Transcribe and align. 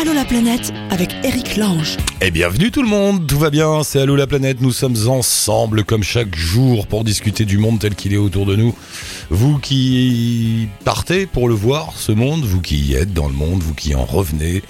Allô 0.00 0.14
la 0.14 0.24
planète 0.24 0.72
avec 0.88 1.10
Eric 1.24 1.58
Lange. 1.58 1.98
Et 2.22 2.30
bienvenue 2.30 2.70
tout 2.70 2.80
le 2.80 2.88
monde, 2.88 3.26
tout 3.26 3.38
va 3.38 3.50
bien, 3.50 3.82
c'est 3.82 4.00
Allô 4.00 4.16
la 4.16 4.26
planète, 4.26 4.62
nous 4.62 4.72
sommes 4.72 4.96
ensemble 5.08 5.84
comme 5.84 6.02
chaque 6.02 6.34
jour 6.34 6.86
pour 6.86 7.04
discuter 7.04 7.44
du 7.44 7.58
monde 7.58 7.80
tel 7.80 7.94
qu'il 7.94 8.14
est 8.14 8.16
autour 8.16 8.46
de 8.46 8.56
nous. 8.56 8.74
Vous 9.28 9.58
qui 9.58 10.68
partez 10.86 11.26
pour 11.26 11.50
le 11.50 11.54
voir, 11.54 11.92
ce 11.96 12.12
monde, 12.12 12.44
vous 12.44 12.62
qui 12.62 12.78
y 12.78 12.94
êtes 12.94 13.12
dans 13.12 13.28
le 13.28 13.34
monde, 13.34 13.62
vous 13.62 13.74
qui 13.74 13.94
en 13.94 14.06
revenez, 14.06 14.62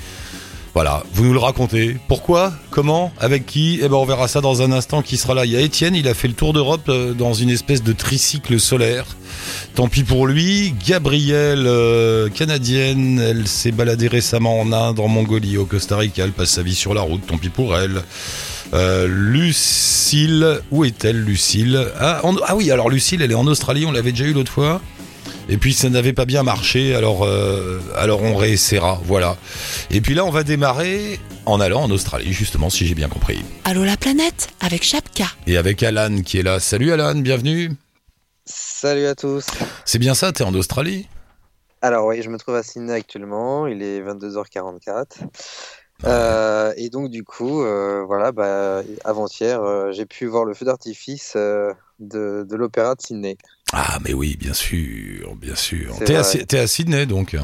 voilà, 0.73 1.03
vous 1.13 1.25
nous 1.25 1.33
le 1.33 1.39
racontez. 1.39 1.97
Pourquoi 2.07 2.53
Comment 2.71 3.13
Avec 3.19 3.45
qui? 3.45 3.81
Eh 3.83 3.89
ben 3.89 3.97
on 3.97 4.05
verra 4.05 4.29
ça 4.29 4.41
dans 4.41 4.63
un 4.63 4.71
instant 4.71 5.03
qui 5.03 5.17
sera 5.17 5.35
là. 5.35 5.45
Il 5.45 5.51
y 5.51 5.57
a 5.57 5.61
Étienne, 5.61 5.97
il 5.97 6.07
a 6.07 6.15
fait 6.15 6.29
le 6.29 6.35
tour 6.35 6.53
d'Europe 6.53 6.89
euh, 6.89 7.13
dans 7.13 7.35
une 7.35 7.51
espèce 7.51 7.83
de 7.83 7.93
tricycle 7.93 8.61
solaire. 8.61 9.05
Tant 9.75 9.89
pis 9.89 10.05
pour 10.05 10.29
lui. 10.29 10.73
Gabrielle, 10.87 11.67
euh, 11.67 12.29
canadienne, 12.29 13.19
elle 13.19 13.49
s'est 13.49 13.73
baladée 13.73 14.07
récemment 14.07 14.61
en 14.61 14.73
Inde, 14.73 15.01
en 15.01 15.09
Mongolie, 15.09 15.59
au 15.59 15.65
Costa 15.65 15.97
Rica. 15.97 16.23
Elle 16.23 16.33
passe 16.33 16.51
sa 16.51 16.63
vie 16.63 16.77
sur 16.77 16.95
la 16.95 17.01
route. 17.01 17.27
Tant 17.27 17.39
pis 17.39 17.49
pour 17.49 17.77
elle. 17.77 18.03
Euh, 18.73 19.09
Lucille, 19.09 20.61
où 20.71 20.85
est-elle, 20.85 21.21
Lucille? 21.21 21.85
Ah, 21.99 22.23
ah 22.47 22.55
oui, 22.55 22.71
alors 22.71 22.89
Lucille, 22.91 23.23
elle 23.23 23.33
est 23.33 23.37
en 23.37 23.49
Australie. 23.49 23.87
On 23.87 23.93
l'avait 23.93 24.13
déjà 24.13 24.25
eu 24.25 24.33
l'autre 24.33 24.53
fois. 24.53 24.81
Et 25.53 25.59
puis 25.59 25.73
ça 25.75 25.91
n'avait 25.91 26.13
pas 26.13 26.27
bien 26.27 26.45
marché, 26.45 26.95
alors, 26.95 27.25
euh, 27.25 27.81
alors 27.97 28.23
on 28.23 28.37
réessayera, 28.37 29.01
voilà. 29.05 29.37
Et 29.91 30.01
puis 30.01 30.15
là, 30.15 30.25
on 30.25 30.31
va 30.31 30.45
démarrer 30.45 31.19
en 31.45 31.59
allant 31.59 31.83
en 31.83 31.91
Australie, 31.91 32.33
justement, 32.33 32.71
si 32.71 32.87
j'ai 32.87 32.95
bien 32.95 33.09
compris. 33.09 33.45
Allô 33.65 33.83
la 33.83 33.97
planète 33.97 34.51
avec 34.61 34.85
Chapka. 34.85 35.25
Et 35.49 35.57
avec 35.57 35.83
Alan 35.83 36.23
qui 36.23 36.39
est 36.39 36.45
là. 36.45 36.61
Salut 36.61 36.93
Alan, 36.93 37.17
bienvenue. 37.17 37.73
Salut 38.45 39.07
à 39.07 39.17
tous. 39.17 39.45
C'est 39.85 39.99
bien 39.99 40.15
ça, 40.15 40.31
t'es 40.31 40.45
en 40.45 40.55
Australie? 40.55 41.09
Alors 41.83 42.07
oui, 42.07 42.23
je 42.23 42.31
me 42.31 42.39
trouve 42.39 42.55
à 42.55 42.63
Sydney 42.63 42.93
actuellement, 42.93 43.67
il 43.67 43.83
est 43.83 44.01
22h44. 44.03 45.05
Euh, 46.05 46.73
et 46.77 46.89
donc 46.89 47.11
du 47.11 47.25
coup, 47.25 47.63
euh, 47.63 48.05
voilà, 48.07 48.33
bah, 48.33 48.83
avant-hier, 49.05 49.63
euh, 49.63 49.91
j'ai 49.93 50.07
pu 50.07 50.27
voir 50.27 50.45
le 50.45 50.55
feu 50.55 50.65
d'artifice 50.65 51.37
de, 51.37 51.75
de 51.99 52.57
l'opéra 52.57 52.95
de 52.95 53.03
Sydney. 53.03 53.37
Ah 53.73 53.99
mais 54.05 54.13
oui, 54.13 54.37
bien 54.37 54.55
sûr, 54.55 55.35
bien 55.37 55.55
sûr. 55.55 55.97
T'es 56.05 56.17
à, 56.17 56.63
à, 56.63 56.67
Sydney 56.67 57.07
donc 57.07 57.37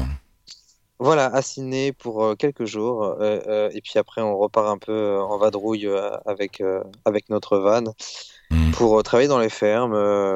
Voilà, 0.99 1.27
à 1.27 1.41
Sydney 1.41 1.93
pour 1.93 2.35
quelques 2.37 2.65
jours. 2.65 3.15
et 3.21 3.81
puis 3.81 3.93
après, 3.97 4.21
on 4.21 4.37
repart 4.37 4.67
un 4.67 4.77
peu 4.77 5.19
en 5.19 5.37
vadrouille 5.37 5.89
avec, 6.25 6.61
avec 7.05 7.29
notre 7.29 7.57
van 7.57 7.93
hmm. 8.51 8.71
pour 8.71 9.01
travailler 9.03 9.29
dans 9.29 9.39
les 9.39 9.49
fermes. 9.49 9.93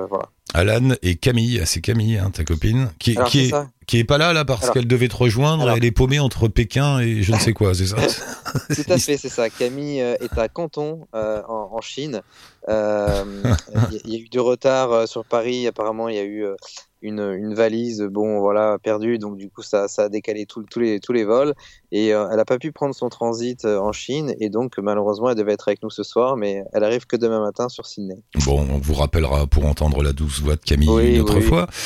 voilà. 0.07 0.29
Alan 0.53 0.89
et 1.01 1.15
Camille, 1.15 1.59
ah, 1.61 1.65
c'est 1.65 1.81
Camille, 1.81 2.17
hein, 2.17 2.29
ta 2.31 2.43
copine, 2.43 2.91
qui, 2.99 3.17
qui, 3.27 3.47
est, 3.47 3.53
qui 3.87 3.99
est 3.99 4.03
pas 4.03 4.17
là 4.17 4.33
là 4.33 4.45
parce 4.45 4.69
qu'elle 4.69 4.87
devait 4.87 5.07
te 5.07 5.15
rejoindre. 5.15 5.69
elle 5.69 5.85
est 5.85 5.91
paumée 5.91 6.19
entre 6.19 6.47
Pékin 6.47 6.99
et 6.99 7.23
je 7.23 7.31
ne 7.31 7.39
sais 7.39 7.53
quoi, 7.53 7.73
c'est 7.73 7.87
ça 7.87 7.97
Tout 8.75 8.91
à 8.91 8.97
fait, 8.97 9.17
c'est 9.17 9.29
ça. 9.29 9.49
Camille 9.49 10.01
euh, 10.01 10.15
est 10.19 10.37
à 10.37 10.49
Canton, 10.49 11.07
euh, 11.15 11.41
en, 11.47 11.79
Chine. 11.81 12.21
Euh, 12.69 13.43
il 14.05 14.13
y, 14.13 14.15
a 14.17 14.19
eu 14.19 14.29
du 14.29 14.39
retard 14.39 15.07
sur 15.07 15.25
Paris. 15.25 15.67
Apparemment, 15.67 16.09
il 16.09 16.15
y 16.15 16.19
a 16.19 16.23
eu 16.23 16.45
une, 17.01 17.53
valise, 17.53 18.01
bon 18.01 18.39
voilà, 18.39 18.77
perdue, 18.81 19.17
donc 19.17 19.37
du 19.37 19.49
coup 19.49 19.61
ça, 19.61 19.87
ça 19.87 20.03
a 20.03 20.09
décalé 20.09 20.45
tous 20.45 20.63
les, 20.77 20.99
tous 20.99 21.13
les 21.13 21.23
vols. 21.23 21.53
Et 21.91 22.13
euh, 22.13 22.27
elle 22.29 22.37
n'a 22.37 22.45
pas 22.45 22.57
pu 22.57 22.71
prendre 22.71 22.95
son 22.95 23.09
transit 23.09 23.65
euh, 23.65 23.79
en 23.79 23.91
Chine. 23.91 24.35
Et 24.39 24.49
donc 24.49 24.77
malheureusement 24.77 25.29
elle 25.29 25.35
devait 25.35 25.53
être 25.53 25.67
avec 25.67 25.81
nous 25.83 25.89
ce 25.89 26.03
soir, 26.03 26.37
mais 26.37 26.63
elle 26.73 26.83
arrive 26.83 27.05
que 27.05 27.15
demain 27.15 27.41
matin 27.41 27.69
sur 27.69 27.85
Sydney. 27.85 28.21
Bon, 28.45 28.65
on 28.69 28.77
vous 28.77 28.93
rappellera 28.93 29.47
pour 29.47 29.65
entendre 29.65 30.03
la 30.03 30.13
douce 30.13 30.41
voix 30.41 30.55
de 30.55 30.61
Camille 30.61 31.15
une 31.15 31.21
autre 31.21 31.39
fois. 31.39 31.67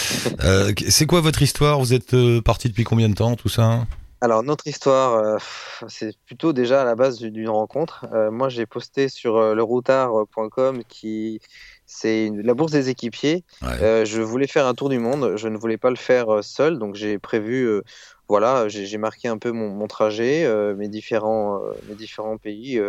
Euh, 0.44 0.72
c'est 0.90 1.06
quoi 1.06 1.22
votre 1.22 1.42
histoire? 1.42 1.80
Vous 1.80 1.94
êtes 1.94 2.16
parti 2.42 2.68
depuis 2.68 2.84
combien 2.84 3.10
de 3.10 3.14
temps 3.14 3.36
tout 3.36 3.50
ça? 3.50 3.86
Alors 4.22 4.44
notre 4.44 4.68
histoire, 4.68 5.40
c'est 5.88 6.16
plutôt 6.26 6.54
déjà 6.54 6.82
à 6.82 6.86
la 6.86 6.96
base 6.96 7.20
d'une 7.20 7.50
rencontre. 7.50 8.06
moi 8.32 8.50
j'ai 8.50 8.66
posté 8.66 9.08
sur 9.08 9.40
leroutard.com 9.56 10.84
qui 10.88 11.40
c'est 11.86 12.32
la 12.34 12.54
bourse 12.54 12.72
des 12.72 12.90
équipiers. 12.90 13.44
Euh, 13.64 14.06
je 14.06 14.22
voulais 14.22 14.48
faire 14.48 14.66
un 14.66 14.74
tour 14.74 14.90
du 14.90 15.00
monde, 15.00 15.34
je 15.36 15.48
ne 15.48 15.58
voulais 15.58 15.78
pas 15.78 15.90
le 15.90 15.96
faire 15.96 16.34
euh, 16.34 16.42
seul, 16.42 16.80
donc 16.80 16.96
j'ai 16.96 17.20
prévu, 17.20 17.64
euh, 17.64 17.84
voilà, 18.28 18.68
j'ai 18.70 18.98
marqué 18.98 19.28
un 19.28 19.38
peu 19.38 19.52
mon, 19.52 19.88
trajet, 19.88 20.52
mes, 20.76 20.88
différents, 20.88 21.62
mes 21.88 21.94
différents 21.94 22.38
pays. 22.38 22.82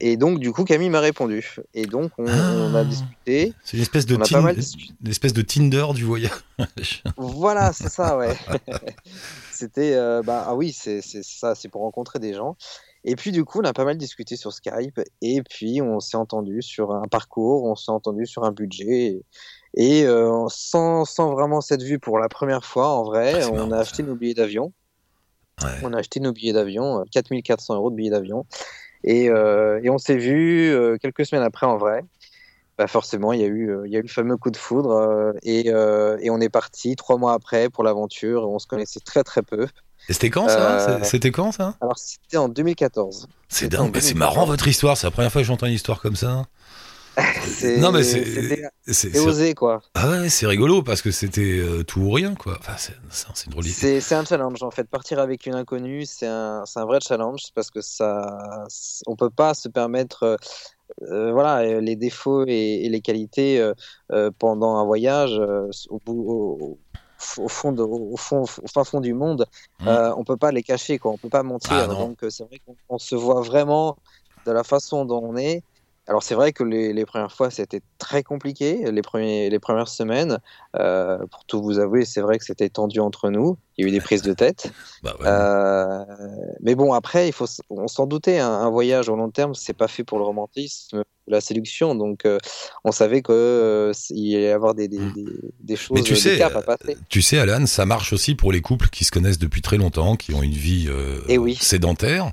et 0.00 0.16
donc, 0.16 0.38
du 0.38 0.50
coup, 0.50 0.64
Camille 0.64 0.88
m'a 0.88 1.00
répondu. 1.00 1.56
Et 1.74 1.84
donc, 1.84 2.12
on, 2.16 2.26
a 2.26 2.80
ah. 2.80 2.84
discuté. 2.84 3.52
C'est 3.64 3.76
une 3.76 3.82
espèce 3.82 4.06
de, 4.06 4.16
espèce 5.06 5.34
de 5.34 5.42
Tinder 5.42 5.84
du 5.94 6.04
voyage. 6.04 6.30
voilà, 7.18 7.74
c'est 7.74 7.90
ça, 7.90 8.16
ouais. 8.16 8.34
C'était, 9.52 9.94
bah, 10.24 10.46
ah 10.46 10.54
oui, 10.54 10.72
c'est 10.72 11.02
ça, 11.02 11.54
c'est 11.54 11.68
pour 11.68 11.82
rencontrer 11.82 12.18
des 12.18 12.32
gens. 12.32 12.56
Et 13.04 13.16
puis 13.16 13.32
du 13.32 13.44
coup, 13.44 13.60
on 13.60 13.64
a 13.64 13.72
pas 13.72 13.84
mal 13.84 13.96
discuté 13.96 14.36
sur 14.36 14.52
Skype 14.52 15.00
et 15.22 15.42
puis 15.42 15.80
on 15.80 16.00
s'est 16.00 16.16
entendu 16.16 16.60
sur 16.60 16.92
un 16.92 17.08
parcours, 17.08 17.64
on 17.64 17.74
s'est 17.74 17.90
entendu 17.90 18.26
sur 18.26 18.44
un 18.44 18.52
budget. 18.52 19.22
Et, 19.74 20.04
euh, 20.04 20.46
sans, 20.48 21.04
sans, 21.04 21.32
vraiment 21.32 21.60
cette 21.60 21.82
vue 21.82 21.98
pour 21.98 22.18
la 22.18 22.28
première 22.28 22.64
fois, 22.64 22.88
en 22.88 23.04
vrai, 23.04 23.40
ah, 23.42 23.50
on 23.52 23.70
a 23.70 23.78
acheté 23.78 24.02
nos 24.02 24.16
billets 24.16 24.34
d'avion. 24.34 24.72
On 25.82 25.92
a 25.92 25.98
acheté 25.98 26.20
nos 26.20 26.32
billets 26.32 26.54
d'avion, 26.54 27.04
4400 27.10 27.74
euh, 27.74 27.76
euros 27.76 27.90
de 27.90 27.96
billets 27.96 28.10
d'avion. 28.10 28.46
Et, 29.04 29.28
euh, 29.28 29.80
et, 29.82 29.90
on 29.90 29.98
s'est 29.98 30.16
vu 30.16 30.74
quelques 31.00 31.24
semaines 31.26 31.44
après 31.44 31.66
en 31.66 31.76
vrai. 31.76 32.02
Bah 32.80 32.86
forcément, 32.86 33.34
il 33.34 33.40
y, 33.40 33.44
a 33.44 33.46
eu, 33.46 33.76
il 33.84 33.92
y 33.92 33.96
a 33.96 33.98
eu 33.98 34.02
le 34.02 34.08
fameux 34.08 34.38
coup 34.38 34.50
de 34.50 34.56
foudre 34.56 35.34
et, 35.42 35.66
et 35.68 36.30
on 36.30 36.40
est 36.40 36.48
parti 36.48 36.96
trois 36.96 37.18
mois 37.18 37.34
après 37.34 37.68
pour 37.68 37.84
l'aventure. 37.84 38.48
On 38.48 38.58
se 38.58 38.66
connaissait 38.66 39.00
très 39.00 39.22
très 39.22 39.42
peu. 39.42 39.66
Et 40.08 40.12
c'était 40.12 40.30
quand 40.30 40.48
ça? 40.48 40.90
Euh, 40.90 40.98
C'était 41.02 41.30
quand 41.30 41.52
ça? 41.52 41.74
Alors 41.80 41.98
c'était 41.98 42.36
en 42.36 42.48
2014. 42.48 43.28
C'est 43.48 43.68
dingue, 43.68 43.96
c'est 44.00 44.14
marrant 44.14 44.44
votre 44.44 44.66
histoire, 44.66 44.96
c'est 44.96 45.06
la 45.06 45.10
première 45.10 45.30
fois 45.30 45.42
que 45.42 45.46
j'entends 45.46 45.66
une 45.66 45.74
histoire 45.74 46.00
comme 46.00 46.16
ça. 46.16 46.46
non 47.78 47.90
mais 47.92 48.02
c'est 48.04 49.18
osé 49.18 49.54
quoi. 49.54 49.82
Ah 49.94 50.08
ouais, 50.10 50.28
c'est 50.28 50.46
rigolo 50.46 50.82
parce 50.82 51.02
que 51.02 51.10
c'était 51.10 51.58
euh, 51.58 51.82
tout 51.82 52.00
ou 52.00 52.10
rien 52.10 52.34
quoi. 52.34 52.56
Enfin, 52.60 52.74
c'est 52.76 52.94
une 53.46 53.52
drôle 53.52 53.64
C'est 53.64 54.14
un 54.14 54.24
challenge 54.24 54.62
en 54.62 54.70
fait. 54.70 54.88
Partir 54.88 55.18
avec 55.18 55.44
une 55.46 55.54
inconnue, 55.54 56.06
c'est 56.06 56.28
un, 56.28 56.64
un, 56.74 56.84
vrai 56.86 56.98
challenge 57.06 57.42
parce 57.54 57.70
que 57.70 57.80
ça, 57.80 58.64
on 59.06 59.16
peut 59.16 59.30
pas 59.30 59.54
se 59.54 59.68
permettre. 59.68 60.38
Euh, 61.02 61.32
voilà 61.32 61.80
les 61.80 61.96
défauts 61.96 62.44
et, 62.46 62.88
les 62.88 63.00
qualités 63.00 63.64
pendant 64.38 64.76
un 64.76 64.84
voyage 64.84 65.40
au 65.88 66.78
au 67.38 67.48
fond, 67.48 67.76
au 67.76 68.16
fond, 68.16 68.42
au 68.42 68.68
fin 68.68 68.84
fond 68.84 69.00
du 69.00 69.14
monde, 69.14 69.46
mmh. 69.80 69.88
euh, 69.88 70.14
on 70.16 70.24
peut 70.24 70.36
pas 70.36 70.52
les 70.52 70.62
cacher, 70.62 70.98
quoi. 70.98 71.12
On 71.12 71.16
peut 71.16 71.28
pas 71.28 71.42
mentir. 71.42 71.72
Ah 71.72 71.86
Donc 71.86 72.22
euh, 72.22 72.30
c'est 72.30 72.44
vrai 72.44 72.60
qu'on 72.88 72.98
se 72.98 73.14
voit 73.14 73.40
vraiment 73.42 73.96
de 74.46 74.52
la 74.52 74.64
façon 74.64 75.04
dont 75.04 75.22
on 75.22 75.36
est. 75.36 75.62
Alors 76.06 76.22
c'est 76.22 76.34
vrai 76.34 76.52
que 76.52 76.64
les, 76.64 76.92
les 76.92 77.06
premières 77.06 77.30
fois 77.30 77.50
c'était 77.50 77.82
très 77.98 78.24
compliqué, 78.24 78.90
les, 78.90 79.02
premiers, 79.02 79.48
les 79.48 79.58
premières 79.58 79.88
semaines. 79.88 80.38
Euh, 80.76 81.18
pour 81.30 81.44
tout 81.44 81.62
vous 81.62 81.78
avouer, 81.78 82.04
c'est 82.04 82.20
vrai 82.20 82.38
que 82.38 82.44
c'était 82.44 82.68
tendu 82.68 83.00
entre 83.00 83.30
nous. 83.30 83.58
Il 83.80 83.84
y 83.84 83.86
a 83.86 83.88
eu 83.88 83.92
des 83.92 84.00
prises 84.00 84.22
de 84.22 84.34
tête. 84.34 84.70
Bah 85.02 85.16
euh, 85.22 86.04
mais 86.60 86.74
bon, 86.74 86.92
après, 86.92 87.26
il 87.26 87.32
faut, 87.32 87.46
on 87.70 87.88
s'en 87.88 88.04
doutait. 88.04 88.38
Hein. 88.38 88.50
un 88.50 88.68
voyage 88.68 89.08
au 89.08 89.16
long 89.16 89.30
terme, 89.30 89.54
c'est 89.54 89.72
pas 89.72 89.88
fait 89.88 90.04
pour 90.04 90.18
le 90.18 90.24
romantisme, 90.24 91.04
la 91.26 91.40
séduction. 91.40 91.94
Donc, 91.94 92.26
euh, 92.26 92.36
on 92.84 92.92
savait 92.92 93.22
qu'il 93.22 93.34
euh, 93.34 93.92
y 94.10 94.36
allait 94.36 94.48
y 94.48 94.50
avoir 94.50 94.74
des, 94.74 94.88
des, 94.88 94.98
hmm. 94.98 95.14
des, 95.60 95.76
choses, 95.76 95.96
mais 95.96 96.02
tu 96.02 96.16
sais, 96.16 96.42
à 96.42 96.50
passer. 96.50 96.98
Tu 97.08 97.22
sais, 97.22 97.38
Alan, 97.38 97.64
ça 97.64 97.86
marche 97.86 98.12
aussi 98.12 98.34
pour 98.34 98.52
les 98.52 98.60
couples 98.60 98.90
qui 98.90 99.04
se 99.04 99.10
connaissent 99.10 99.38
depuis 99.38 99.62
très 99.62 99.78
longtemps, 99.78 100.16
qui 100.16 100.34
ont 100.34 100.42
une 100.42 100.52
vie 100.52 100.90
eh 101.28 101.38
oui. 101.38 101.56
sédentaire 101.58 102.30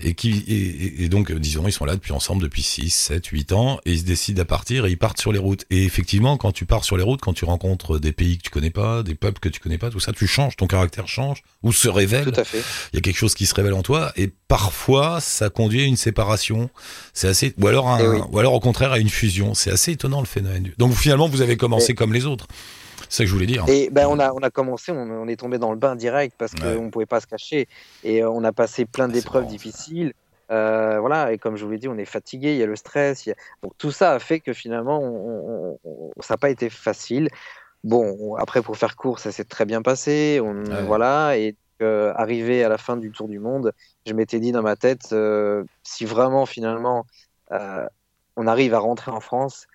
et 0.00 0.14
qui 0.14 0.44
et, 0.46 1.04
et, 1.04 1.08
donc 1.08 1.32
disons 1.32 1.66
ils 1.66 1.72
sont 1.72 1.84
là 1.84 1.94
depuis 1.94 2.12
ensemble 2.12 2.42
depuis 2.42 2.62
6, 2.62 2.90
7, 2.90 3.26
8 3.26 3.52
ans 3.52 3.78
et 3.86 3.92
ils 3.92 4.00
se 4.00 4.04
décident 4.04 4.42
à 4.42 4.44
partir 4.44 4.86
et 4.86 4.90
ils 4.90 4.98
partent 4.98 5.20
sur 5.20 5.32
les 5.32 5.38
routes. 5.38 5.64
Et 5.70 5.84
effectivement, 5.84 6.36
quand 6.36 6.52
tu 6.52 6.66
pars 6.66 6.84
sur 6.84 6.96
les 6.96 7.02
routes, 7.02 7.20
quand 7.20 7.32
tu 7.32 7.44
rencontres 7.44 7.98
des 7.98 8.12
pays 8.12 8.38
que 8.38 8.42
tu 8.42 8.50
connais 8.50 8.70
pas, 8.70 9.02
des 9.02 9.14
peuples 9.14 9.40
que 9.40 9.48
tu 9.48 9.60
connais 9.60 9.78
pas, 9.78 9.90
tout 9.90 10.00
ça, 10.00 10.12
tu 10.12 10.26
changes, 10.26 10.56
ton 10.56 10.66
caractère 10.66 10.83
change 11.06 11.42
ou 11.62 11.72
se 11.72 11.88
révèle. 11.88 12.24
Tout 12.24 12.40
à 12.40 12.44
fait. 12.44 12.62
Il 12.92 12.96
y 12.96 12.98
a 12.98 13.02
quelque 13.02 13.16
chose 13.16 13.34
qui 13.34 13.46
se 13.46 13.54
révèle 13.54 13.74
en 13.74 13.82
toi 13.82 14.12
et 14.16 14.30
parfois 14.48 15.20
ça 15.20 15.50
conduit 15.50 15.82
à 15.82 15.84
une 15.84 15.96
séparation. 15.96 16.70
C'est 17.12 17.28
assez 17.28 17.54
ou 17.60 17.66
alors 17.66 17.88
un, 17.88 17.98
eh 18.00 18.22
ou 18.30 18.38
alors 18.38 18.54
au 18.54 18.60
contraire 18.60 18.92
à 18.92 18.98
une 18.98 19.08
fusion. 19.08 19.54
C'est 19.54 19.70
assez 19.70 19.92
étonnant 19.92 20.20
le 20.20 20.26
phénomène. 20.26 20.72
Donc 20.78 20.92
finalement 20.94 21.28
vous 21.28 21.42
avez 21.42 21.56
commencé 21.56 21.94
comme 21.94 22.12
les 22.12 22.26
autres. 22.26 22.46
C'est 23.08 23.18
ça 23.18 23.24
que 23.24 23.28
je 23.28 23.34
voulais 23.34 23.46
dire. 23.46 23.64
Et 23.68 23.90
ben 23.90 24.06
on 24.08 24.18
a 24.18 24.32
on 24.32 24.38
a 24.38 24.50
commencé, 24.50 24.92
on, 24.92 25.28
est 25.28 25.36
tombé 25.36 25.58
dans 25.58 25.70
le 25.70 25.78
bain 25.78 25.96
direct 25.96 26.34
parce 26.38 26.54
qu'on 26.54 26.84
ne 26.84 26.90
pouvait 26.90 27.06
pas 27.06 27.20
se 27.20 27.26
cacher 27.26 27.68
et 28.02 28.22
euh, 28.22 28.30
on 28.30 28.44
a 28.44 28.52
passé 28.52 28.84
plein 28.86 29.08
d'épreuves 29.08 29.46
difficiles. 29.46 30.12
Euh, 30.50 31.00
voilà, 31.00 31.32
et 31.32 31.38
comme 31.38 31.56
je 31.56 31.64
vous 31.64 31.70
l'ai 31.70 31.78
dit, 31.78 31.88
on 31.88 31.96
est 31.96 32.04
fatigué, 32.04 32.52
il 32.52 32.58
y 32.58 32.62
a 32.62 32.66
le 32.66 32.76
stress. 32.76 33.28
Donc 33.62 33.72
tout 33.78 33.90
ça 33.90 34.12
a 34.12 34.18
fait 34.18 34.40
que 34.40 34.52
finalement, 34.52 35.78
ça 36.20 36.34
n'a 36.34 36.38
pas 36.38 36.50
été 36.50 36.70
facile. 36.70 37.28
Bon, 37.84 38.34
après, 38.36 38.62
pour 38.62 38.76
faire 38.78 38.96
court, 38.96 39.20
ça 39.20 39.32
s'est 39.32 39.44
très 39.44 39.66
bien 39.66 39.82
passé. 39.82 40.40
On, 40.42 40.84
Voilà, 40.84 41.38
et 41.38 41.56
euh, 41.82 42.12
arrivé 42.16 42.64
à 42.64 42.70
la 42.70 42.78
fin 42.78 42.96
du 42.96 43.12
tour 43.12 43.28
du 43.28 43.38
monde, 43.40 43.72
je 44.06 44.14
m'étais 44.14 44.40
dit 44.40 44.52
dans 44.52 44.62
ma 44.62 44.76
tête, 44.76 45.12
euh, 45.12 45.64
si 45.84 46.06
vraiment 46.06 46.46
finalement 46.46 47.06
on 48.36 48.46
arrive 48.46 48.74
à 48.74 48.78
rentrer 48.78 49.10
en 49.12 49.20
France, 49.20 49.66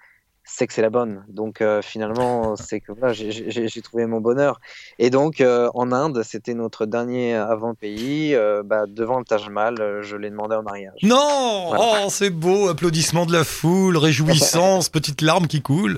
c'est 0.51 0.67
que 0.67 0.73
c'est 0.73 0.81
la 0.81 0.89
bonne. 0.89 1.23
Donc 1.29 1.61
euh, 1.61 1.81
finalement, 1.81 2.55
c'est 2.67 2.79
que 2.81 2.91
voilà, 2.91 3.13
j'ai- 3.13 3.81
trouvé 3.81 4.05
mon 4.05 4.19
bonheur. 4.19 4.59
Et 4.97 5.09
donc 5.09 5.39
euh, 5.41 5.69
en 5.73 5.91
Inde, 5.91 6.21
c'était 6.25 6.53
notre 6.53 6.85
dernier 6.85 7.35
avant-pays. 7.35 8.35
euh, 8.35 8.61
bah, 8.65 8.83
devant 8.87 9.19
le 9.19 9.25
Taj 9.25 9.47
Mahal, 9.49 9.99
je 10.01 10.15
l'ai 10.17 10.29
demandé 10.29 10.55
en 10.55 10.63
mariage. 10.63 10.99
Non 11.03 11.67
Voilà. 11.69 12.03
Oh, 12.05 12.09
c'est 12.09 12.29
beau, 12.29 12.67
applaudissements 12.67 13.25
de 13.25 13.31
la 13.33 13.43
foule, 13.43 13.95
réjouissance, 13.97 14.89
petite 14.99 15.21
larme 15.21 15.47
qui 15.47 15.61
coule. 15.61 15.97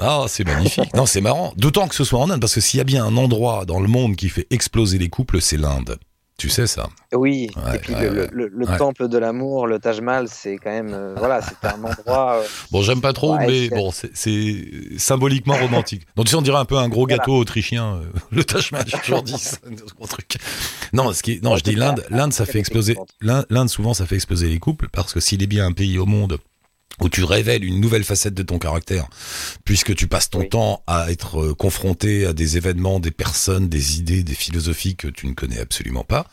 Ah, 0.00 0.24
c'est 0.28 0.44
magnifique. 0.44 0.94
Non, 0.94 1.06
c'est 1.06 1.20
marrant. 1.20 1.52
D'autant 1.56 1.86
que 1.88 1.94
ce 1.94 2.04
soit 2.04 2.20
en 2.20 2.30
Inde, 2.30 2.40
parce 2.40 2.54
que 2.54 2.60
s'il 2.60 2.78
y 2.78 2.80
a 2.80 2.84
bien 2.84 3.04
un 3.04 3.16
endroit 3.16 3.64
dans 3.66 3.80
le 3.80 3.88
monde 3.88 4.16
qui 4.16 4.28
fait 4.28 4.46
exploser 4.50 4.98
les 4.98 5.08
couples, 5.08 5.40
c'est 5.40 5.56
l'Inde. 5.58 5.98
Tu 6.38 6.48
sais 6.48 6.66
ça 6.66 6.88
Oui, 7.12 7.50
Ouais, 7.56 7.76
et 7.76 7.78
puis 7.78 7.94
ouais, 7.94 8.10
le, 8.10 8.20
ouais. 8.22 8.28
le- 8.32 8.48
le 8.48 8.66
Ouais. 8.66 8.76
temple 8.76 9.06
de 9.08 9.18
l'amour, 9.18 9.66
le 9.68 9.78
Taj 9.78 10.00
Mahal, 10.00 10.28
c'est 10.28 10.56
quand 10.56 10.70
même, 10.70 10.92
euh, 10.92 11.14
voilà, 11.16 11.40
c'était 11.40 11.68
un 11.68 11.84
endroit. 11.84 12.38
euh, 12.40 12.46
Bon, 12.72 12.82
j'aime 12.82 13.00
pas 13.00 13.12
trop, 13.12 13.36
mais 13.38 13.68
c'est- 13.68 13.74
bon, 13.76 13.90
c'est- 13.92 14.10
c'est 14.14 14.64
symboliquement 14.98 15.54
romantique. 15.54 16.06
Donc, 16.16 16.26
tu 16.26 16.30
sais, 16.30 16.36
on 16.36 16.42
dirait 16.42 16.58
un 16.58 16.64
peu 16.64 16.78
un 16.78 16.88
gros 16.88 17.02
Voilà. 17.02 17.18
gâteau 17.18 17.36
autrichien. 17.36 17.96
euh, 17.96 18.04
le 18.32 18.44
Taj 18.44 18.72
Mahal, 18.72 18.86
toujours 19.04 19.22
dit 19.22 19.38
ça, 19.38 19.56
gros 19.96 20.06
truc. 20.08 20.36
Non, 20.92 21.12
ce 21.12 21.22
qui 21.22 21.38
non, 21.42 21.56
je 21.56 21.62
dis 21.62 21.74
l'Inde, 21.76 22.04
l'Inde, 22.10 22.32
ça 22.32 22.44
fait 22.46 22.58
exploser. 22.58 22.96
L'Inde, 23.20 23.68
souvent, 23.68 23.94
ça 23.94 24.06
fait 24.06 24.16
exploser 24.16 24.48
les 24.48 24.58
couples 24.58 24.88
parce 24.90 25.12
que 25.12 25.20
s'il 25.20 25.42
est 25.42 25.46
bien 25.46 25.66
un 25.66 25.72
pays 25.72 25.98
au 25.98 26.06
monde 26.06 26.38
où 27.00 27.08
tu 27.08 27.24
révèles 27.24 27.64
une 27.64 27.80
nouvelle 27.80 28.04
facette 28.04 28.34
de 28.34 28.42
ton 28.42 28.58
caractère, 28.58 29.08
puisque 29.64 29.94
tu 29.94 30.06
passes 30.08 30.30
ton 30.30 30.40
Oui. 30.40 30.48
temps 30.48 30.82
à 30.86 31.10
être 31.10 31.40
euh, 31.42 31.54
confronté 31.54 32.26
à 32.26 32.32
des 32.32 32.56
événements, 32.56 33.00
des 33.00 33.10
personnes, 33.10 33.68
des 33.68 33.98
idées, 33.98 34.22
des 34.22 34.34
philosophies 34.34 34.96
que 34.96 35.08
tu 35.08 35.26
ne 35.26 35.34
connais 35.34 35.58
absolument 35.60 36.04
pas. 36.04 36.26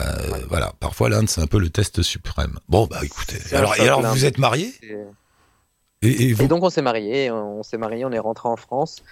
Euh, 0.00 0.44
Voilà, 0.48 0.72
parfois 0.78 1.08
l'Inde 1.08 1.28
c'est 1.28 1.40
un 1.40 1.46
peu 1.48 1.58
le 1.58 1.68
test 1.70 2.02
suprême. 2.02 2.58
Bon 2.68 2.86
bah 2.86 3.00
écoutez, 3.02 3.38
alors, 3.52 3.74
et 3.76 3.80
alors 3.80 4.02
vous 4.02 4.24
êtes 4.24 4.38
mariés 4.38 4.72
et, 6.02 6.28
et 6.28 6.32
vous? 6.32 6.44
Et 6.44 6.48
donc 6.48 6.62
on 6.62 6.70
s'est 6.70 6.82
mariés, 6.82 7.30
on 7.30 7.62
s'est 7.62 7.76
mariés, 7.78 8.04
on 8.04 8.12
est 8.12 8.18
rentré 8.20 8.48
en 8.48 8.56
France. 8.56 9.02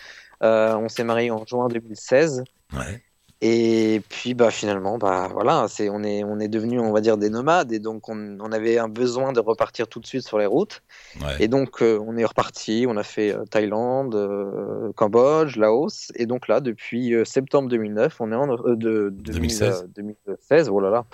Euh, 0.45 0.75
on 0.77 0.89
s'est 0.89 1.03
mariés 1.05 1.33
en 1.33 1.45
juin 1.45 1.67
2016. 1.69 2.45
Ouais. 2.73 3.03
Et 3.41 4.03
puis 4.09 4.35
bah 4.35 4.51
finalement 4.51 4.99
bah 4.99 5.29
voilà 5.33 5.67
c'est 5.69 5.89
on 5.91 6.03
est 6.03 6.25
on 6.25 6.41
est 6.41 6.49
devenu 6.49 6.81
on 6.81 6.91
va 6.91 7.01
dire 7.01 7.17
des 7.17 7.31
nomades 7.31 7.71
et 7.73 7.79
donc 7.79 8.09
on, 8.09 8.37
on 8.41 8.51
avait 8.51 8.79
un 8.79 8.89
besoin 8.89 9.33
de 9.33 9.39
repartir 9.39 9.87
tout 9.87 10.01
de 10.01 10.07
suite 10.07 10.27
sur 10.27 10.39
les 10.39 10.47
routes 10.47 10.83
Ouais. 11.23 11.37
et 11.41 11.49
donc 11.49 11.81
euh, 11.83 11.99
on 12.07 12.17
est 12.17 12.25
reparti 12.25 12.85
on 12.89 12.97
a 12.97 13.03
fait 13.05 13.33
euh, 13.33 13.45
Thaïlande 13.45 14.15
euh, 14.15 14.93
Cambodge 14.95 15.57
Laos 15.57 16.11
et 16.17 16.27
donc 16.27 16.49
là 16.49 16.61
depuis 16.61 17.15
euh, 17.15 17.25
septembre 17.25 17.69
2009 17.69 18.21
on 18.21 18.33
est 18.33 18.35
en 18.35 18.51
euh, 18.53 18.77
de, 18.77 19.11
de 19.11 19.33
2016. 19.33 19.89
2016 19.97 20.69
oh 20.69 20.81
là 20.81 20.91
là 20.91 21.05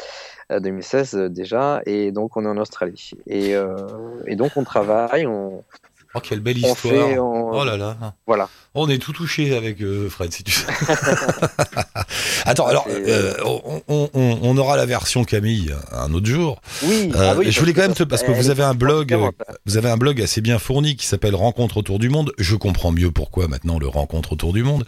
euh, 0.50 0.60
2016 0.60 1.14
euh, 1.14 1.28
déjà 1.28 1.80
et 1.86 2.10
donc 2.10 2.36
on 2.38 2.44
est 2.44 2.48
en 2.48 2.56
Australie 2.56 3.12
et, 3.26 3.54
euh, 3.54 3.76
et 4.26 4.34
donc 4.34 4.52
on 4.56 4.64
travaille 4.64 5.26
on, 5.26 5.62
Oh 6.14 6.20
quelle 6.20 6.40
belle 6.40 6.56
on 6.62 6.68
histoire. 6.72 6.94
fait 6.94 7.18
on- 7.18 7.50
Oh 7.52 7.64
là 7.64 7.76
là. 7.76 7.96
voilà 8.26 8.48
On 8.74 8.88
est 8.88 8.98
tout 8.98 9.12
touché 9.12 9.56
avec 9.56 9.80
euh, 9.80 10.08
Fred, 10.10 10.32
si 10.32 10.42
tu 10.44 10.52
sais. 10.52 10.66
Attends, 12.44 12.66
alors, 12.66 12.84
c'est- 12.88 13.08
euh, 13.08 13.34
on, 13.44 13.82
on- 13.88 14.10
on- 14.14 14.38
on 14.42 14.56
aura 14.58 14.76
la 14.76 14.86
version 14.86 15.24
Camille 15.24 15.72
un 15.92 16.12
autre 16.12 16.26
jour. 16.26 16.60
oui, 16.82 17.10
Euh, 17.14 17.32
ah 17.32 17.34
oui, 17.38 17.50
je 17.50 17.58
voulais 17.60 17.72
quand 17.72 17.82
même 17.82 17.94
te, 17.94 18.02
parce 18.02 18.22
que 18.22 18.32
vous 18.32 18.50
avez 18.50 18.62
un 18.62 18.74
blog, 18.74 19.12
euh, 19.12 19.30
vous 19.66 19.76
avez 19.76 19.88
un 19.90 19.96
blog 19.96 20.20
assez 20.20 20.40
bien 20.40 20.58
fourni 20.58 20.96
qui 20.96 21.06
s'appelle 21.06 21.34
Rencontre 21.34 21.76
autour 21.78 21.98
du 21.98 22.08
monde. 22.10 22.32
Je 22.38 22.56
comprends 22.56 22.92
mieux 22.92 23.10
pourquoi 23.10 23.48
maintenant 23.48 23.78
le 23.78 23.88
Rencontre 23.88 24.32
autour 24.32 24.52
du 24.52 24.62
monde. 24.62 24.84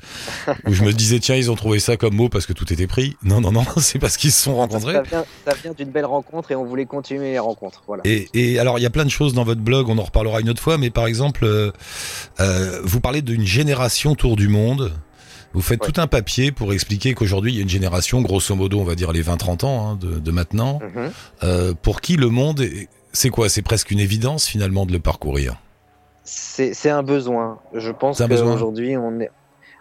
où 0.67 0.73
je 0.73 0.83
me 0.85 0.93
disais 0.93 1.19
tiens 1.21 1.37
ils 1.37 1.51
ont 1.51 1.57
trouvé 1.57 1.79
ça 1.79 1.97
comme 1.97 2.15
mot 2.15 2.29
parce 2.29 2.47
que 2.47 2.53
tout 2.53 2.73
était 2.73 2.87
pris. 2.87 3.17
Non 3.23 3.41
non 3.41 3.53
non, 3.53 3.65
c'est 3.79 3.99
parce 3.99 4.17
qu'ils 4.17 4.33
se 4.33 4.43
sont 4.43 4.57
rencontrés. 4.57 4.95
Ça 4.95 5.53
vient, 5.63 5.73
d'une 5.77 5.91
belle 5.91 6.05
rencontre 6.07 6.51
et 6.51 6.57
on 6.57 6.65
voulait 6.65 6.87
continuer 6.87 7.33
les 7.33 7.39
rencontres. 7.39 7.83
Voilà. 7.87 8.03
Et, 8.05 8.29
et 8.35 8.59
alors, 8.59 8.79
il 8.79 8.83
y 8.83 8.87
a 8.87 8.91
plein 8.91 9.05
de 9.05 9.11
choses 9.11 9.33
dans 9.35 9.45
votre 9.45 9.61
blog, 9.61 9.89
on 9.89 9.99
en 9.99 10.03
reparlera 10.05 10.41
une 10.41 10.49
autre 10.51 10.63
fois, 10.63 10.79
mais 10.79 10.91
par 10.91 11.07
exemple, 11.07 11.16
euh, 11.43 11.73
euh, 12.41 12.81
vous 12.85 13.01
parlez 13.01 13.23
d'une 13.23 13.45
génération 13.47 14.15
tour 14.15 14.37
du 14.37 14.49
monde. 14.49 14.93
Vous 15.53 15.63
faites 15.63 15.81
Ouais. 15.83 15.91
tout 15.91 16.01
un 16.01 16.07
papier 16.07 16.53
pour 16.53 16.73
expliquer 16.75 17.15
qu'aujourd'hui, 17.15 17.53
il 17.53 17.57
y 17.57 17.59
a 17.61 17.63
une 17.63 17.69
génération, 17.69 18.21
grosso 18.21 18.55
modo, 18.55 18.79
on 18.79 18.85
va 18.85 18.95
dire 18.95 19.13
les 19.13 19.23
20-30 19.23 19.65
ans 19.65 19.89
hein, 19.93 19.99
de, 20.01 20.19
de 20.19 20.31
maintenant, 20.31 20.81
Mhm. 20.83 21.11
euh, 21.45 21.73
pour 21.81 22.01
qui 22.03 22.17
le 22.17 22.29
monde, 22.29 22.61
est- 22.61 22.89
c'est 23.13 23.31
quoi? 23.31 23.49
C'est 23.49 23.63
presque 23.63 23.91
une 23.91 24.01
évidence 24.01 24.47
finalement 24.47 24.85
de 24.85 24.93
le 24.93 24.99
parcourir? 25.01 25.57
C'est 26.25 26.91
un 26.91 27.03
besoin. 27.03 27.59
Je 27.73 27.91
pense 27.91 28.19
qu'aujourd'hui, 28.19 28.97
on 28.97 29.21
est 29.21 29.31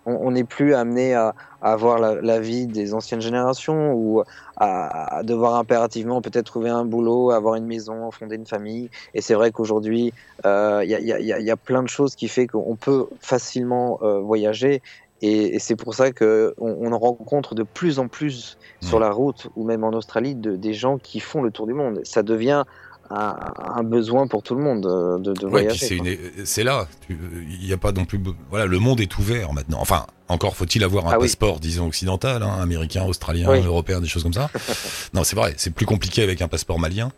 on 0.06 0.31
n'est 0.31 0.44
plus 0.44 0.74
amené 0.74 1.13
à, 1.13 1.34
à 1.62 1.74
avoir 1.74 2.00
la, 2.00 2.16
la 2.22 2.40
vie 2.40 2.68
des 2.68 2.94
anciennes 2.94 3.22
générations 3.22 3.94
ou 3.94 4.22
à, 4.57 5.18
à 5.18 5.24
devoir 5.24 5.56
impérativement 5.56 6.22
peut-être 6.22 6.46
trouver 6.46 6.69
un 6.69 6.86
boulot, 6.86 7.31
avoir 7.31 7.56
une 7.56 7.66
maison, 7.66 8.12
fonder 8.12 8.36
une 8.36 8.46
famille. 8.46 8.90
Et 9.13 9.22
c'est 9.22 9.34
vrai 9.34 9.52
qu'aujourd'hui, 9.52 10.13
euh, 10.46 10.81
il 10.84 10.90
y, 10.90 10.96
a, 10.96 11.00
il 11.00 11.07
y, 11.07 11.13
a, 11.13 11.19
il 11.19 11.25
y 11.25 11.34
a- 11.34 11.40
il 11.40 11.46
y 11.46 11.52
a 11.52 11.57
plein 11.57 11.84
de 11.84 11.90
choses 11.90 12.16
qui 12.16 12.28
fait 12.28 12.48
qu'on 12.48 12.75
peut 12.75 13.07
facilement 13.19 14.00
euh, 14.04 14.19
voyager. 14.19 14.81
Et, 15.22 15.56
et 15.56 15.60
c'est 15.60 15.75
pour 15.78 15.96
ça 15.96 16.12
que 16.12 16.54
on, 16.58 16.92
on 16.92 16.98
rencontre 17.00 17.56
de 17.56 17.63
plus 17.63 18.00
en 18.00 18.08
plus 18.10 18.58
sur 18.81 19.00
la 19.00 19.10
route 19.10 19.48
ou 19.56 19.63
même 19.66 19.84
en 19.84 19.92
Australie 19.92 20.36
de, 20.36 20.56
des 20.56 20.74
gens 20.74 20.98
qui 20.98 21.19
font 21.19 21.42
le 21.42 21.51
tour 21.51 21.68
du 21.68 21.74
monde. 21.74 22.01
Ça 22.04 22.22
devient 22.22 22.63
un, 23.10 23.36
un 23.75 23.84
besoin 23.84 24.28
pour 24.28 24.42
tout 24.44 24.56
le 24.56 24.62
monde 24.63 24.86
euh, 24.86 25.18
de, 25.19 25.34
de 25.34 25.46
Ouais, 25.46 25.63
voyager. 25.63 26.02
c'est 26.46 26.63
là. 26.63 26.88
Il 27.10 27.66
n'y 27.66 27.74
a 27.74 27.78
pas 27.78 27.92
non 27.92 28.06
plus. 28.06 28.19
Voilà, 28.50 28.66
le 28.66 28.80
monde 28.80 29.00
est 29.02 29.18
ouvert 29.18 29.54
maintenant. 29.54 29.78
Enfin, 29.80 30.06
encore 30.28 30.56
faut-il 30.56 30.84
avoir 30.84 31.07
un 31.07 31.12
Ah 31.13 31.18
oui. 31.19 31.25
passeport, 31.28 31.60
disons 31.60 31.88
occidental, 31.88 32.42
hein, 32.44 32.57
américain, 32.62 33.04
australien, 33.06 33.48
Oui. 33.52 33.62
européen, 33.66 34.02
des 34.02 34.07
choses 34.07 34.24
comme 34.24 34.34
ça. 34.34 34.50
non, 35.13 35.24
c'est 35.24 35.36
vrai. 35.36 35.54
C'est 35.57 35.72
plus 35.74 35.86
compliqué 35.86 36.24
avec 36.24 36.42
un 36.42 36.48
passeport 36.48 36.80
malien. 36.80 37.12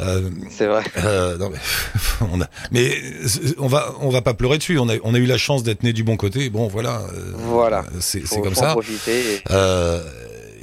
Euh, 0.00 0.28
C'est 0.50 0.66
vrai. 0.66 0.82
Euh, 1.04 1.38
non, 1.38 1.50
mais, 1.50 1.58
on 2.32 2.40
a, 2.40 2.46
mais 2.72 2.90
euh, 2.96 3.28
on 3.58 3.68
va 3.68 3.94
on 4.00 4.10
va 4.10 4.22
pas 4.22 4.34
pleurer 4.34 4.58
dessus. 4.58 4.76
On 4.78 4.88
a 4.88 4.94
on 5.04 5.14
a 5.14 5.18
eu 5.18 5.26
la 5.26 5.38
chance 5.38 5.62
d'être 5.62 5.84
né 5.84 5.92
du 5.92 6.02
bon 6.02 6.16
côté. 6.16 6.50
Bon 6.50 6.66
voilà. 6.66 7.02
euh, 7.14 7.32
Voilà. 7.34 7.84
C'est 8.00 8.22
comme 8.42 8.56
ça. 8.56 8.72
Profiter. 8.72 9.34
et- 9.36 9.42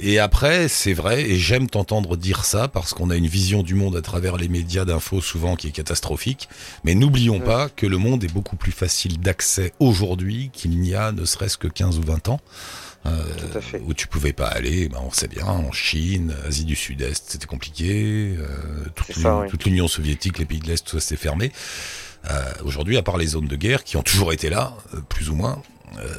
et 0.02 0.18
après, 0.18 0.68
c'est 0.68 0.92
vrai, 0.92 1.22
et 1.22 1.38
j'aime 1.38 1.68
t'entendre 1.68 2.16
dire 2.16 2.44
ça 2.44 2.68
parce 2.68 2.92
qu'on 2.92 3.10
a 3.10 3.16
une 3.16 3.26
vision 3.26 3.62
du 3.62 3.74
monde 3.74 3.96
à 3.96 4.02
travers 4.02 4.36
les 4.36 4.48
médias 4.48 4.84
d'infos 4.84 5.20
souvent 5.20 5.56
qui 5.56 5.68
est 5.68 5.72
catastrophique. 5.72 6.48
Mais 6.84 6.94
n'oublions 6.94 7.40
pas 7.40 7.68
que 7.68 7.86
le 7.86 7.96
monde 7.98 8.24
est 8.24 8.32
beaucoup 8.32 8.56
plus 8.56 8.72
facile 8.72 9.20
d'accès 9.20 9.72
aujourd'hui 9.80 10.50
qu'il 10.52 10.78
n'y 10.78 10.94
a 10.94 11.12
ne 11.12 11.24
serait-ce 11.24 11.56
que 11.58 11.68
15 11.68 11.98
ou 11.98 12.02
20 12.02 12.28
ans. 12.28 12.40
Euh, 13.04 13.10
Tout 13.36 13.58
à 13.58 13.60
fait. 13.60 13.82
où 13.84 13.94
tu 13.94 14.06
pouvais 14.06 14.32
pas 14.32 14.46
aller, 14.46 14.88
ben 14.88 15.00
on 15.04 15.10
sait 15.10 15.26
bien, 15.26 15.44
en 15.46 15.72
Chine, 15.72 16.36
Asie 16.46 16.64
du 16.64 16.76
Sud-Est, 16.76 17.24
c'était 17.32 17.48
compliqué, 17.48 18.36
euh, 18.38 18.84
toute 18.94 19.08
l'Union 19.16 19.22
ça, 19.22 19.38
oui. 19.40 19.48
toute 19.48 19.64
l'Union 19.64 19.88
soviétique, 19.88 20.38
les 20.38 20.44
pays 20.44 20.60
de 20.60 20.68
l'Est, 20.68 20.84
tout 20.86 21.00
ça 21.00 21.04
s'est 21.04 21.16
fermé. 21.16 21.50
Euh, 22.30 22.52
Aujourd'hui, 22.64 22.96
à 22.96 23.02
part 23.02 23.16
les 23.16 23.26
zones 23.26 23.48
de 23.48 23.56
guerre 23.56 23.82
qui 23.82 23.96
ont 23.96 24.04
toujours 24.04 24.32
été 24.32 24.50
là, 24.50 24.74
euh, 24.94 25.00
plus 25.08 25.30
ou 25.30 25.34
moins, 25.34 25.60
euh, 25.98 26.14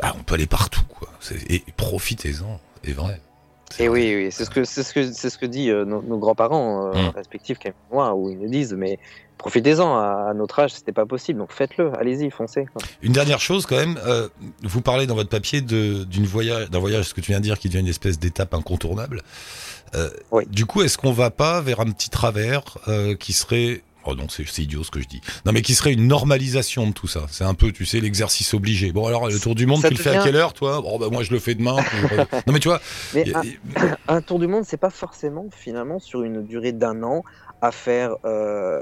bah, 0.00 0.14
on 0.18 0.22
peut 0.22 0.34
aller 0.36 0.46
partout, 0.46 0.84
quoi. 0.88 1.10
Et 1.50 1.62
profitez-en, 1.76 2.58
c'est 2.84 2.92
vrai. 2.92 3.20
Et 3.78 3.88
oui, 3.88 4.14
oui, 4.14 4.28
c'est 4.30 4.44
ce 4.44 4.50
que 4.50 4.64
c'est 4.64 4.82
ce 4.82 4.92
que 4.92 5.10
c'est 5.12 5.30
ce 5.30 5.38
que 5.38 5.46
dit 5.46 5.70
euh, 5.70 5.86
nos, 5.86 6.02
nos 6.02 6.18
grands-parents 6.18 6.88
euh, 6.88 6.92
Mm. 6.92 7.08
respectifs, 7.16 7.58
moi, 7.90 8.14
où 8.14 8.28
ils 8.30 8.38
nous 8.38 8.50
disent 8.50 8.74
mais 8.74 8.98
profitez-en. 9.38 9.96
À, 9.96 10.28
à 10.30 10.34
notre 10.34 10.58
âge, 10.60 10.74
c'était 10.74 10.92
pas 10.92 11.06
possible, 11.06 11.38
donc 11.38 11.52
faites-le. 11.52 11.90
Allez-y, 11.98 12.30
foncez. 12.30 12.66
quoi. 12.66 12.82
Une 13.00 13.12
dernière 13.12 13.40
chose 13.40 13.64
quand 13.64 13.76
même, 13.76 13.98
euh, 14.06 14.28
vous 14.62 14.82
parlez 14.82 15.06
dans 15.06 15.14
votre 15.14 15.30
papier 15.30 15.62
de 15.62 16.04
d'une 16.04 16.26
voyage, 16.26 16.68
d'un 16.68 16.80
voyage, 16.80 17.06
ce 17.06 17.14
que 17.14 17.22
tu 17.22 17.30
viens 17.32 17.38
de 17.40 17.44
dire, 17.44 17.58
qui 17.58 17.68
devient 17.68 17.80
une 17.80 17.88
espèce 17.88 18.18
d'étape 18.18 18.52
incontournable. 18.52 19.22
Euh, 19.94 20.10
Oui. 20.32 20.44
Du 20.48 20.66
coup, 20.66 20.82
est-ce 20.82 20.98
qu'on 20.98 21.12
va 21.12 21.30
pas 21.30 21.62
vers 21.62 21.80
un 21.80 21.90
petit 21.90 22.10
travers 22.10 22.62
qui 23.18 23.32
serait 23.32 23.82
Oh 24.04 24.14
non, 24.14 24.26
c'est 24.28 24.44
idiot 24.58 24.82
ce 24.84 24.90
que 24.90 25.00
je 25.00 25.06
dis. 25.06 25.20
Non, 25.46 25.52
mais 25.52 25.62
qui 25.62 25.74
serait 25.74 25.92
une 25.92 26.06
normalisation 26.08 26.86
de 26.86 26.92
tout 26.92 27.06
ça. 27.06 27.26
C'est 27.30 27.44
un 27.44 27.54
peu, 27.54 27.70
tu 27.72 27.84
sais, 27.86 28.00
l'exercice 28.00 28.52
obligé. 28.54 28.92
Bon, 28.92 29.06
alors 29.06 29.28
le 29.28 29.38
tour 29.38 29.54
du 29.54 29.66
monde, 29.66 29.80
Ça 29.80 29.88
tu 29.88 29.94
le 29.94 30.02
fais 30.02 30.10
à 30.16 30.22
quelle 30.22 30.36
heure, 30.36 30.52
toi? 30.54 30.80
Bon, 30.80 30.98
bah 30.98 31.06
moi 31.10 31.22
je 31.22 31.30
le 31.32 31.38
fais 31.38 31.54
demain. 31.54 31.76
non, 32.46 32.52
mais 32.52 32.58
tu 32.58 32.68
vois, 32.68 32.80
Mais 33.14 33.24
y 33.24 33.32
a- 33.34 33.38
un, 33.38 33.44
y- 33.44 33.58
un 34.08 34.20
tour 34.22 34.38
du 34.38 34.46
monde, 34.46 34.64
c'est 34.66 34.76
pas 34.76 34.90
forcément 34.90 35.46
finalement 35.56 35.98
sur 36.00 36.22
une 36.22 36.42
durée 36.44 36.72
d'un 36.72 37.02
an 37.02 37.22
à 37.60 37.70
faire, 37.70 38.16
euh, 38.24 38.80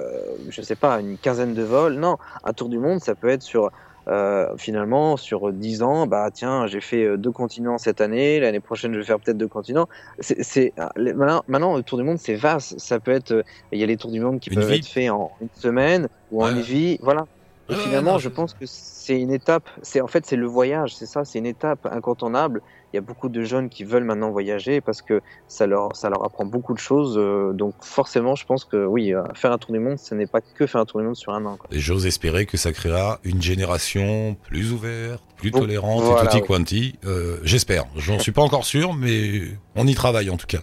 je 0.49 0.63
sais 0.63 0.75
pas, 0.77 1.01
une 1.01 1.19
quinzaine 1.19 1.53
de 1.55 1.63
vols. 1.63 1.95
Non, 1.97 2.17
un 2.45 2.53
tour 2.55 2.69
du 2.71 2.79
monde, 2.79 3.01
ça 3.01 3.15
peut 3.15 3.29
être 3.29 3.43
sur 3.43 3.71
euh, 4.09 4.49
finalement 4.57 5.17
sur 5.17 5.53
10 5.53 5.83
ans. 5.83 6.07
Bah 6.07 6.31
tiens, 6.33 6.67
j'ai 6.67 6.81
fait 6.81 7.05
euh, 7.05 7.17
deux 7.17 7.31
continents 7.33 7.79
cette 7.79 8.01
année. 8.01 8.41
L'année 8.41 8.61
prochaine, 8.61 8.93
je 8.93 8.99
vais 8.99 9.05
faire 9.05 9.21
peut-être 9.21 9.37
deux 9.39 9.49
continents. 9.49 9.89
C'est 10.21 10.73
les- 10.97 11.13
maintenant, 11.13 11.43
maintenant, 11.49 11.77
le 11.77 11.83
tour 11.83 11.99
du 11.99 12.05
monde, 12.05 12.19
c'est 12.19 12.35
vaste. 12.35 12.79
Ça 12.79 13.01
peut 13.01 13.11
être, 13.13 13.33
euh, 13.33 13.43
il 13.73 13.79
y 13.79 13.83
a 13.83 13.87
les 13.87 13.97
tours 13.97 14.11
du 14.11 14.21
monde 14.21 14.41
qui 14.41 14.51
Une 14.51 14.57
peuvent 14.57 14.69
vie. 14.71 14.79
être 14.79 14.87
faits 14.87 15.11
en 15.11 15.31
une 15.41 15.49
semaine 15.55 16.09
ou 16.31 16.43
en 16.43 16.51
une 16.51 16.61
vie. 16.61 16.99
Voilà. 17.03 17.27
Et 17.71 17.75
finalement, 17.77 18.19
je 18.19 18.29
pense 18.29 18.55
que 18.55 18.65
c'est 18.67 19.21
une 19.21 19.33
étape. 19.33 19.69
C'est 19.83 20.01
en 20.01 20.07
fait 20.07 20.27
c'est 20.27 20.37
le 20.37 20.47
voyage, 20.47 20.95
c'est 20.95 21.07
ça, 21.07 21.25
c'est 21.25 21.39
une 21.39 21.47
étape 21.47 21.87
incontournable. 21.91 22.63
Il 22.93 22.97
y 22.97 22.99
a 22.99 23.03
beaucoup 23.03 23.29
de 23.29 23.45
jeunes 23.45 23.69
qui 23.69 23.85
veulent 23.85 24.03
maintenant 24.05 24.31
voyager 24.31 24.81
parce 24.81 25.01
que 25.01 25.21
ça 25.47 25.67
leur 25.69 25.95
ça 25.95 26.11
leur 26.11 26.25
apprend 26.25 26.45
beaucoup 26.45 26.75
de 26.75 26.79
choses. 26.81 27.17
euh, 27.17 27.53
donc 27.53 27.75
forcément, 27.81 28.35
je 28.35 28.45
pense 28.45 28.65
que 28.65 28.85
oui, 28.85 29.15
euh, 29.15 29.23
faire 29.35 29.53
un 29.53 29.59
tour 29.59 29.73
du 29.73 29.79
monde, 29.79 29.99
ce 29.99 30.15
n'est 30.15 30.27
pas 30.27 30.41
que 30.41 30.67
faire 30.67 30.81
un 30.81 30.85
tour 30.87 31.01
du 31.01 31.07
monde 31.07 31.17
sur 31.17 31.33
un 31.33 31.45
an. 31.47 31.57
quoi. 31.57 31.69
Et 31.71 31.79
j'ose 31.79 32.07
espérer 32.07 32.47
que 32.47 32.57
ça 32.57 32.73
créera 32.73 33.21
une 33.23 33.41
génération 33.41 34.37
plus 34.43 34.73
ouverte, 34.73 35.23
plus 35.37 35.51
Bon, 35.53 35.61
tolérante 35.61 36.03
voilà, 36.03 36.25
et 36.25 36.29
tutti 36.29 36.47
quanti. 36.47 36.99
Euh, 37.05 37.37
J'espère. 37.45 37.85
J'en 37.97 38.19
suis 38.19 38.33
pas 38.33 38.43
encore 38.43 38.65
sûr, 38.65 38.93
mais 38.95 39.43
on 39.77 39.87
y 39.87 39.95
travaille 39.95 40.29
en 40.31 40.37
tout 40.37 40.49
cas. 40.49 40.61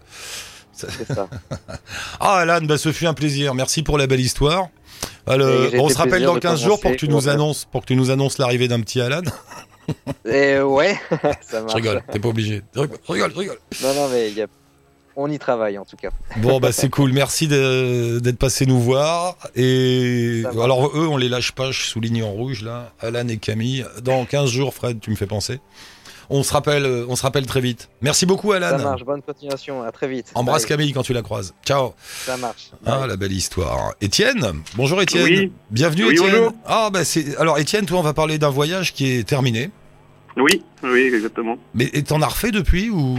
C'est 0.77 1.07
ça. 1.13 1.27
Ah 2.19 2.38
Alan, 2.38 2.62
bah, 2.62 2.77
ce 2.77 2.91
fut 2.91 3.07
un 3.07 3.13
plaisir. 3.13 3.53
Merci 3.55 3.84
pour 3.84 3.98
la 3.98 4.07
belle 4.07 4.19
histoire. 4.22 4.67
Alors, 5.25 5.50
on 5.79 5.89
se 5.89 5.98
rappelle 5.98 6.24
dans 6.24 6.36
de 6.36 6.39
15 6.39 6.62
jours 6.62 6.79
pour 6.79 6.91
que 6.91 6.96
tu 6.96 7.10
nous 7.10 7.27
annonces, 7.27 7.65
pour 7.65 7.81
que 7.81 7.88
tu 7.88 7.96
nous 7.96 8.12
annonces 8.12 8.38
l'arrivée 8.38 8.67
d'un 8.67 8.81
petit 8.81 9.01
Alan. 9.01 9.22
Et 10.25 10.60
ouais, 10.60 10.96
ça 11.22 11.38
Je 11.51 11.57
marche. 11.60 11.74
rigole, 11.75 12.01
t'es 12.12 12.19
pas 12.19 12.27
obligé. 12.29 12.62
Je 12.75 12.81
rigole, 12.81 13.31
je 13.34 13.39
rigole, 13.39 13.57
je. 13.72 13.86
Non, 13.86 13.93
non, 13.93 14.10
mais 14.10 14.31
y 14.31 14.41
a... 14.41 14.48
on 15.15 15.31
y 15.31 15.39
travaille 15.39 15.77
en 15.77 15.86
tout 15.86 15.96
cas. 15.96 16.10
Bon 16.38 16.60
bah 16.60 16.74
c'est 16.74 16.89
cool, 16.89 17.13
merci 17.13 17.48
d'être 17.48 18.38
passé 18.38 18.65
nous 18.65 18.79
voir. 18.81 19.38
Et 19.55 20.43
alors 20.62 20.88
eux, 20.98 21.07
on 21.07 21.15
les 21.15 21.29
lâche 21.29 21.53
pas, 21.53 21.72
je 21.72 21.84
souligne 21.84 22.24
en 22.24 22.31
rouge 22.31 22.63
là, 22.63 22.91
Alan 23.00 23.27
et 23.29 23.38
Camille. 23.38 23.86
Dans 24.03 24.25
15 24.25 24.50
jours, 24.50 24.74
Fred, 24.74 25.00
tu 25.00 25.10
me 25.10 25.15
fais 25.15 25.25
penser. 25.27 25.60
On 26.29 26.43
se 26.43 26.51
rappelle, 26.51 26.86
euh, 26.86 27.05
on 27.07 27.15
se 27.15 27.24
rappelle 27.24 27.46
très 27.46 27.62
vite. 27.62 27.89
Merci 28.01 28.25
beaucoup 28.25 28.51
Ça 28.51 28.57
Alan. 28.67 28.84
marche, 28.84 29.03
bonne 29.03 29.22
continuation, 29.22 29.81
à 29.84 29.91
très 29.91 30.07
vite. 30.10 30.31
Embrasse 30.36 30.63
Bye. 30.63 30.69
Camille 30.69 30.93
quand 30.93 31.03
tu 31.03 31.13
la 31.13 31.22
croises. 31.22 31.53
Ciao. 31.65 31.93
Ça 31.98 32.36
marche. 32.38 32.72
Ah 32.86 33.05
la 33.07 33.15
belle 33.15 33.31
histoire. 33.31 33.93
Étienne, 34.01 34.46
bonjour 34.75 35.01
Étienne. 35.01 35.24
Oui. 35.24 35.51
Bienvenue 35.72 36.05
Oui, 36.05 36.13
Étienne. 36.15 36.31
bonjour. 36.31 36.53
Ah 36.65 36.89
bah 36.91 37.05
c'est 37.05 37.38
alors 37.38 37.57
Étienne, 37.60 37.86
toi 37.86 38.00
on 38.00 38.03
va 38.03 38.13
parler 38.13 38.38
d'un 38.38 38.50
voyage 38.50 38.93
qui 38.93 39.10
est 39.12 39.27
terminé. 39.27 39.69
Oui, 40.36 40.62
oui, 40.84 41.01
exactement. 41.13 41.57
Mais 41.74 41.88
t'en 42.03 42.22
as 42.22 42.27
refait 42.27 42.51
depuis 42.51 42.91
ou, 42.91 43.15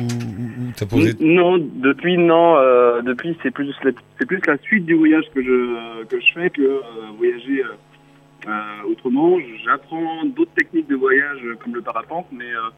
t'as 0.76 0.86
posé? 0.86 1.16
Non, 1.18 1.58
depuis 1.58 2.16
non, 2.16 2.56
euh, 2.58 3.02
depuis 3.02 3.36
c'est 3.42 3.50
plus 3.50 3.74
la, 3.82 3.90
c'est 4.18 4.26
plus 4.26 4.40
la 4.46 4.56
suite 4.58 4.86
du 4.86 4.94
voyage 4.94 5.24
que 5.34 5.42
je 5.42 6.04
que 6.04 6.20
je 6.20 6.26
fais 6.34 6.50
que 6.50 6.60
euh, 6.62 6.80
voyager 7.16 7.64
euh, 8.46 8.50
autrement. 8.88 9.36
J'apprends 9.64 10.24
d'autres 10.26 10.52
techniques 10.54 10.88
de 10.88 10.94
voyage 10.94 11.40
comme 11.64 11.74
le 11.74 11.82
parapente, 11.82 12.26
mais 12.30 12.44
euh, 12.44 12.70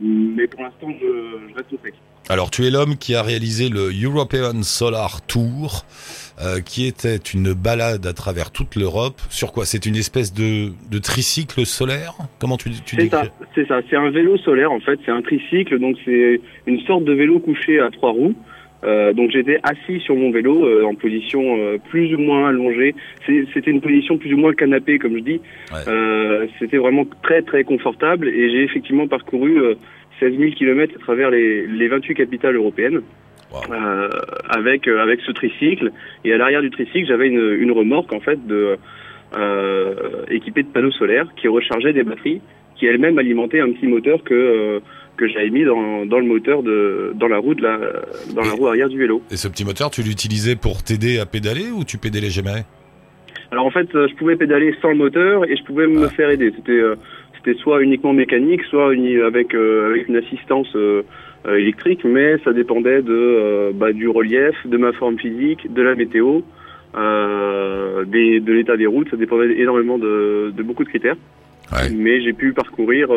mais 0.00 0.46
pour 0.46 0.62
l'instant 0.62 0.88
je, 1.00 1.50
je 1.50 1.54
reste 1.54 1.72
au 1.72 1.78
sec. 1.82 1.94
Alors, 2.30 2.50
tu 2.50 2.66
es 2.66 2.70
l'homme 2.70 2.98
qui 2.98 3.14
a 3.14 3.22
réalisé 3.22 3.70
le 3.70 3.90
European 4.04 4.62
Solar 4.62 5.22
Tour, 5.22 5.86
euh, 6.42 6.60
qui 6.60 6.86
était 6.86 7.16
une 7.16 7.54
balade 7.54 8.06
à 8.06 8.12
travers 8.12 8.50
toute 8.50 8.76
l'Europe. 8.76 9.18
Sur 9.30 9.50
quoi? 9.50 9.64
C'est 9.64 9.86
une 9.86 9.96
espèce 9.96 10.34
de, 10.34 10.72
de 10.90 10.98
tricycle 10.98 11.64
solaire? 11.64 12.12
Comment 12.38 12.58
tu, 12.58 12.70
tu 12.84 13.08
ça, 13.08 13.22
c'est 13.54 13.66
ça. 13.66 13.80
C'est 13.88 13.96
un 13.96 14.10
vélo 14.10 14.36
solaire 14.36 14.70
en 14.70 14.80
fait. 14.80 15.00
C'est 15.06 15.10
un 15.10 15.22
tricycle, 15.22 15.78
donc 15.78 15.96
c'est 16.04 16.40
une 16.66 16.80
sorte 16.80 17.04
de 17.04 17.14
vélo 17.14 17.38
couché 17.38 17.80
à 17.80 17.90
trois 17.90 18.10
roues. 18.10 18.34
Euh, 18.84 19.12
donc 19.12 19.30
j'étais 19.32 19.58
assis 19.64 20.00
sur 20.00 20.14
mon 20.14 20.30
vélo 20.30 20.64
euh, 20.64 20.84
en 20.84 20.94
position 20.94 21.56
euh, 21.58 21.78
plus 21.90 22.14
ou 22.14 22.18
moins 22.18 22.48
allongée. 22.48 22.94
C'était 23.26 23.70
une 23.70 23.80
position 23.80 24.18
plus 24.18 24.32
ou 24.32 24.36
moins 24.36 24.52
canapé, 24.54 24.98
comme 24.98 25.16
je 25.16 25.22
dis. 25.22 25.40
Ouais. 25.72 25.78
Euh, 25.88 26.46
C'était 26.58 26.76
vraiment 26.76 27.04
très 27.22 27.42
très 27.42 27.64
confortable 27.64 28.28
et 28.28 28.50
j'ai 28.50 28.62
effectivement 28.62 29.08
parcouru 29.08 29.60
euh, 29.60 29.74
16 30.20 30.38
000 30.38 30.50
km 30.52 30.94
à 30.96 30.98
travers 31.00 31.30
les, 31.30 31.66
les 31.66 31.88
28 31.88 32.14
capitales 32.14 32.56
européennes 32.56 33.00
Wow. 33.50 33.60
euh, 33.72 34.10
avec 34.50 34.86
euh, 34.86 35.02
avec 35.02 35.20
ce 35.22 35.32
tricycle. 35.32 35.90
Et 36.22 36.34
à 36.34 36.36
l'arrière 36.36 36.60
du 36.60 36.68
tricycle, 36.70 37.06
j'avais 37.08 37.28
une, 37.28 37.56
une 37.58 37.72
remorque 37.72 38.12
en 38.12 38.20
fait 38.20 38.46
de 38.46 38.76
euh, 39.38 39.94
équipée 40.30 40.62
de 40.64 40.68
panneaux 40.68 40.90
solaires 40.90 41.28
qui 41.34 41.48
rechargeait 41.48 41.94
des 41.94 42.02
batteries 42.02 42.42
qui 42.76 42.86
elle-même 42.86 43.18
alimentait 43.18 43.60
un 43.60 43.72
petit 43.72 43.86
moteur 43.86 44.22
que 44.22 44.34
euh, 44.34 44.80
que 45.18 45.28
j'avais 45.28 45.50
mis 45.50 45.64
dans, 45.64 46.06
dans 46.06 46.20
le 46.20 46.26
moteur 46.26 46.62
de 46.62 47.12
dans 47.14 47.28
la 47.28 47.38
roue 47.38 47.54
de 47.54 47.62
la 47.62 47.78
dans 48.34 48.42
la 48.42 48.52
roue 48.52 48.68
arrière 48.68 48.88
du 48.88 48.98
vélo. 48.98 49.20
Et 49.30 49.36
ce 49.36 49.48
petit 49.48 49.64
moteur, 49.64 49.90
tu 49.90 50.00
l'utilisais 50.02 50.56
pour 50.56 50.82
t'aider 50.82 51.18
à 51.18 51.26
pédaler 51.26 51.66
ou 51.76 51.84
tu 51.84 51.98
pédalais 51.98 52.30
jamais? 52.30 52.62
Alors 53.50 53.66
en 53.66 53.70
fait, 53.70 53.88
euh, 53.94 54.06
je 54.10 54.14
pouvais 54.14 54.36
pédaler 54.36 54.74
sans 54.80 54.90
le 54.90 54.96
moteur 54.96 55.44
et 55.50 55.56
je 55.56 55.64
pouvais 55.64 55.86
me 55.86 56.04
Ah. 56.06 56.08
faire 56.10 56.30
aider. 56.30 56.52
C'était 56.56 56.72
euh, 56.88 56.94
c'était 57.36 57.58
soit 57.58 57.82
uniquement 57.82 58.12
mécanique, 58.12 58.62
soit 58.70 58.90
avec 59.26 59.54
euh, 59.54 59.88
avec 59.90 60.08
une 60.08 60.16
assistance 60.16 60.68
euh, 60.76 61.02
électrique, 61.46 62.02
mais 62.04 62.36
ça 62.44 62.52
dépendait 62.52 63.00
de 63.02 63.72
bah, 63.72 63.92
du 63.92 64.08
relief, 64.08 64.54
de 64.66 64.76
ma 64.76 64.92
forme 64.92 65.18
physique, 65.18 65.72
de 65.72 65.82
la 65.82 65.94
météo, 65.94 66.40
des, 66.94 68.40
de 68.40 68.52
l'état 68.52 68.76
des 68.76 68.86
routes. 68.86 69.08
Ça 69.10 69.16
dépendait 69.16 69.58
énormément 69.58 69.98
de, 69.98 70.52
de 70.56 70.62
beaucoup 70.62 70.84
de 70.84 70.88
critères. 70.88 71.16
Ouais. 71.72 71.90
Mais 71.94 72.20
j'ai 72.22 72.32
pu 72.32 72.52
parcourir 72.52 73.08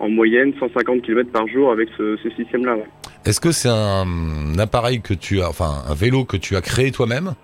en 0.00 0.08
moyenne 0.08 0.52
150 0.58 1.02
km 1.02 1.30
par 1.30 1.46
jour 1.46 1.70
avec 1.70 1.88
ce, 1.96 2.16
ce 2.22 2.30
système-là. 2.30 2.74
ouais. 2.74 2.86
Est-ce 3.26 3.40
que 3.40 3.52
c'est 3.52 3.68
un, 3.68 4.58
appareil 4.58 5.02
que 5.02 5.12
tu 5.14 5.40
as, 5.40 5.48
enfin 5.48 5.84
un 5.88 5.94
vélo 5.94 6.24
que 6.24 6.38
tu 6.38 6.56
as 6.56 6.62
créé 6.62 6.90
toi-même? 6.90 7.34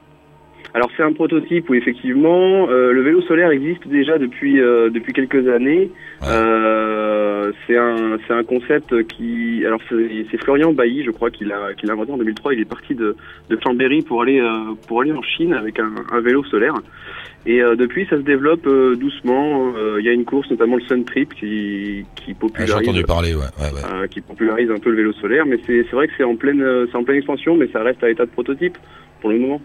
Alors 0.72 0.90
c'est 0.96 1.02
un 1.02 1.12
prototype 1.12 1.70
où 1.70 1.75
effectivement 1.75 2.68
euh, 2.68 2.92
le 2.92 3.00
vélo 3.00 3.22
solaire 3.22 3.50
existe 3.50 3.86
déjà 3.88 4.18
depuis 4.18 4.60
euh, 4.60 4.90
depuis 4.90 5.12
quelques 5.14 5.48
années. 5.48 5.90
Ouais. 6.20 6.28
Euh, 6.28 7.50
c'est 7.66 7.78
un 7.78 8.18
c'est 8.26 8.34
un 8.34 8.44
concept 8.44 9.06
qui 9.06 9.64
alors 9.64 9.80
c'est 9.88 10.36
Florian 10.42 10.72
Bailly 10.72 11.02
je 11.04 11.10
crois 11.10 11.30
qu'il 11.30 11.50
a 11.52 11.72
qu'il 11.75 11.88
a 11.88 11.94
inventé 11.94 12.12
en 12.12 12.18
2003. 12.18 12.54
Il 12.54 12.60
est 12.60 12.68
parti 12.68 12.94
de 12.94 13.16
de 13.48 13.58
Chambéry 13.62 14.02
pour 14.02 14.20
aller 14.22 14.42
pour 14.86 15.00
aller 15.00 15.12
en 15.12 15.22
Chine 15.22 15.54
avec 15.54 15.78
un, 15.78 15.94
un 16.12 16.20
vélo 16.20 16.44
solaire. 16.44 16.75
Et 17.46 17.62
euh, 17.62 17.76
depuis 17.76 18.06
ça 18.10 18.16
se 18.16 18.22
développe 18.22 18.66
euh, 18.66 18.96
doucement. 18.96 19.72
Euh, 19.76 20.00
Il 20.00 20.04
y 20.04 20.08
a 20.08 20.12
une 20.12 20.24
course 20.24 20.50
notamment 20.50 20.76
le 20.76 20.82
Sun 20.82 21.04
Trip 21.04 21.32
qui 21.34 22.04
qui 22.16 22.22
Ah, 22.22 22.26
J'ai 22.26 22.34
popularise 22.34 22.74
entendu 22.74 23.02
parler, 23.04 23.34
ouais. 23.34 23.44
ouais, 23.60 23.72
ouais. 23.72 24.08
qui 24.08 24.20
popularise 24.20 24.70
un 24.70 24.78
peu 24.78 24.90
le 24.90 24.96
vélo 24.96 25.12
solaire. 25.14 25.46
Mais 25.46 25.58
c'est 25.66 25.82
vrai 25.92 26.08
que 26.08 26.12
c'est 26.16 26.24
en 26.24 26.36
pleine 26.36 26.62
c'est 26.90 26.96
en 26.96 27.04
pleine 27.04 27.18
expansion, 27.18 27.56
mais 27.56 27.68
ça 27.72 27.82
reste 27.82 28.02
à 28.02 28.08
l'état 28.08 28.26
de 28.26 28.30
prototype 28.30 28.76
pour 29.20 29.30
le 29.30 29.38
moment. 29.38 29.60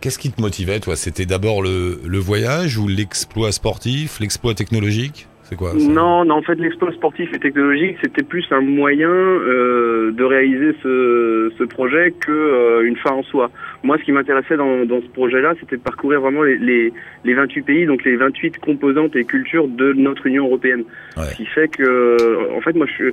Qu'est-ce 0.00 0.18
qui 0.18 0.30
te 0.30 0.40
motivait, 0.40 0.80
toi? 0.80 0.96
C'était 0.96 1.26
d'abord 1.26 1.60
le, 1.62 2.00
le 2.06 2.18
voyage 2.18 2.78
ou 2.78 2.88
l'exploit 2.88 3.52
sportif, 3.52 4.18
l'exploit 4.20 4.54
technologique? 4.54 5.27
C'est 5.48 5.56
quoi 5.56 5.70
ça 5.70 5.76
Non, 5.78 6.26
non, 6.26 6.34
en 6.36 6.42
fait, 6.42 6.56
l'exploit 6.56 6.92
sportif 6.92 7.32
et 7.32 7.38
technologique, 7.38 7.96
c'était 8.02 8.22
plus 8.22 8.44
un 8.50 8.60
moyen 8.60 9.08
euh, 9.08 10.12
de 10.12 10.22
réaliser 10.24 10.74
ce, 10.82 11.50
ce 11.56 11.64
projet 11.64 12.12
que 12.20 12.30
euh, 12.30 12.82
une 12.86 12.96
fin 12.96 13.12
en 13.12 13.22
soi. 13.22 13.50
Moi, 13.82 13.96
ce 13.98 14.04
qui 14.04 14.12
m'intéressait 14.12 14.56
dans, 14.58 14.84
dans 14.84 15.00
ce 15.00 15.06
projet-là, 15.08 15.54
c'était 15.58 15.76
de 15.76 15.82
parcourir 15.82 16.20
vraiment 16.20 16.42
les, 16.42 16.58
les, 16.58 16.92
les 17.24 17.34
28 17.34 17.62
pays, 17.62 17.86
donc 17.86 18.04
les 18.04 18.16
28 18.16 18.58
composantes 18.58 19.16
et 19.16 19.24
cultures 19.24 19.68
de 19.68 19.94
notre 19.94 20.26
Union 20.26 20.44
européenne. 20.46 20.84
Ouais. 21.16 21.24
Ce 21.24 21.36
qui 21.36 21.46
fait 21.46 21.68
que, 21.68 22.54
en 22.54 22.60
fait, 22.60 22.74
moi, 22.74 22.86
je, 22.98 23.04
je- 23.06 23.10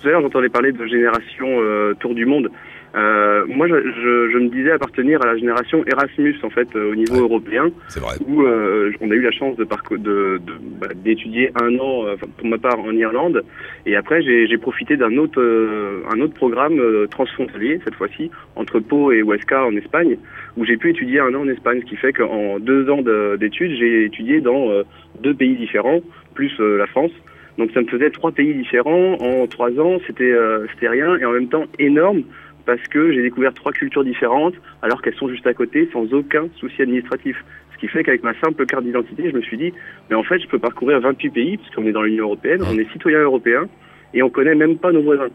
tout 0.00 0.06
à 0.06 0.10
l'heure, 0.10 0.20
j'entendais 0.22 0.48
parler 0.50 0.72
de 0.72 0.86
génération 0.86 1.46
euh, 1.60 1.94
tour 1.94 2.14
du 2.14 2.26
monde. 2.26 2.50
Euh, 2.94 3.44
moi, 3.46 3.68
je, 3.68 3.74
je, 3.74 4.30
je 4.32 4.38
me 4.38 4.48
disais 4.48 4.70
appartenir 4.70 5.20
à 5.22 5.26
la 5.26 5.36
génération 5.36 5.84
Erasmus, 5.86 6.34
en 6.42 6.50
fait, 6.50 6.68
euh, 6.74 6.92
au 6.92 6.94
niveau 6.94 7.14
Ouais. 7.16 7.20
européen 7.20 7.70
C'est 7.88 8.00
vrai. 8.00 8.14
où 8.26 8.42
euh, 8.42 8.90
on 9.00 9.10
a 9.10 9.14
eu 9.14 9.20
la 9.20 9.30
chance 9.30 9.56
de 9.56 9.64
parcou- 9.64 9.98
de, 9.98 10.40
de- 10.46 10.52
bah, 10.80 10.88
d'étudier 10.94 11.50
un 11.60 11.78
an, 11.78 12.06
euh, 12.06 12.16
pour 12.16 12.46
ma 12.46 12.56
part, 12.58 12.78
en 12.80 12.92
Irlande. 12.92 13.42
Et 13.86 13.94
après, 13.94 14.22
j'ai, 14.22 14.56
profité 14.58 14.96
d'un 14.96 15.16
autre, 15.18 15.40
euh, 15.40 16.00
un 16.10 16.20
autre 16.20 16.34
programme 16.34 16.78
euh, 16.80 17.06
transfrontalier, 17.06 17.78
cette 17.84 17.94
fois-ci, 17.94 18.30
entre 18.56 18.80
Pau 18.80 19.12
et 19.12 19.20
Huesca 19.22 19.64
en 19.64 19.76
Espagne, 19.76 20.16
où 20.56 20.64
j'ai 20.64 20.76
pu 20.76 20.90
étudier 20.90 21.20
un 21.20 21.34
an 21.34 21.42
en 21.42 21.48
Espagne, 21.48 21.80
ce 21.82 21.86
qui 21.90 21.96
fait 21.96 22.12
qu'en 22.12 22.58
deux 22.58 22.88
ans 22.90 23.02
de- 23.02 23.36
d'études, 23.36 23.76
j'ai 23.78 24.04
étudié 24.04 24.40
dans 24.40 24.70
euh, 24.70 24.82
deux 25.22 25.34
pays 25.34 25.54
différents, 25.56 26.00
plus 26.34 26.52
euh, 26.60 26.78
la 26.78 26.86
France. 26.86 27.12
Donc 27.58 27.70
ça 27.72 27.80
me 27.82 27.86
faisait 27.88 28.10
trois 28.10 28.30
pays 28.32 28.54
différents 28.54 29.14
en 29.20 29.46
trois 29.48 29.70
ans, 29.80 29.98
c'était 30.06 30.30
euh, 30.30 30.66
c'était 30.72 30.88
rien 30.88 31.16
et 31.18 31.24
en 31.24 31.32
même 31.32 31.48
temps 31.48 31.64
énorme 31.80 32.22
parce 32.68 32.86
que 32.88 33.12
j'ai 33.12 33.22
découvert 33.22 33.54
trois 33.54 33.72
cultures 33.72 34.04
différentes 34.04 34.52
alors 34.82 35.00
qu'elles 35.00 35.14
sont 35.14 35.30
juste 35.30 35.46
à 35.46 35.54
côté 35.54 35.88
sans 35.90 36.12
aucun 36.12 36.48
souci 36.56 36.82
administratif. 36.82 37.42
Ce 37.72 37.78
qui 37.78 37.88
fait 37.88 38.04
qu'avec 38.04 38.22
ma 38.22 38.38
simple 38.40 38.66
carte 38.66 38.84
d'identité, 38.84 39.30
je 39.30 39.34
me 39.34 39.40
suis 39.40 39.56
dit, 39.56 39.72
mais 40.10 40.16
en 40.16 40.22
fait, 40.22 40.38
je 40.38 40.46
peux 40.48 40.58
parcourir 40.58 41.00
28 41.00 41.30
pays, 41.30 41.56
puisqu'on 41.56 41.86
est 41.86 41.92
dans 41.92 42.02
l'Union 42.02 42.24
Européenne, 42.24 42.60
on 42.70 42.78
est 42.78 42.86
citoyen 42.92 43.20
européen, 43.20 43.68
et 44.12 44.22
on 44.22 44.28
connaît 44.28 44.54
même 44.54 44.76
pas 44.76 44.92
nos 44.92 45.00
voisins. 45.00 45.30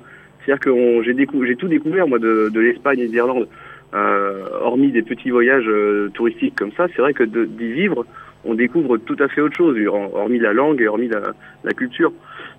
C'est-à-dire 0.46 0.60
que 0.60 1.44
j'ai 1.48 1.56
tout 1.56 1.68
découvert, 1.68 2.08
moi, 2.08 2.20
de, 2.20 2.52
l'Espagne 2.54 3.00
et 3.00 3.08
de 3.08 3.14
l'Irlande. 3.14 3.48
Euh, 3.96 4.46
hormis 4.62 4.92
des 4.92 5.02
petits 5.02 5.32
voyages 5.32 5.68
euh, 5.68 6.10
touristiques 6.14 6.56
comme 6.56 6.72
ça, 6.74 6.86
c'est 6.96 7.02
vrai 7.02 7.14
que 7.14 7.24
d'y 7.24 7.72
vivre, 7.72 8.06
on 8.46 8.54
découvre 8.54 8.98
tout 8.98 9.16
à 9.20 9.28
fait 9.28 9.42
autre 9.42 9.56
chose, 9.56 9.78
hormis 9.88 10.40
la 10.40 10.54
langue 10.54 10.82
et 10.82 10.88
hormis 10.88 11.08
la, 11.08 11.34
la 11.64 11.74
culture. 11.74 12.12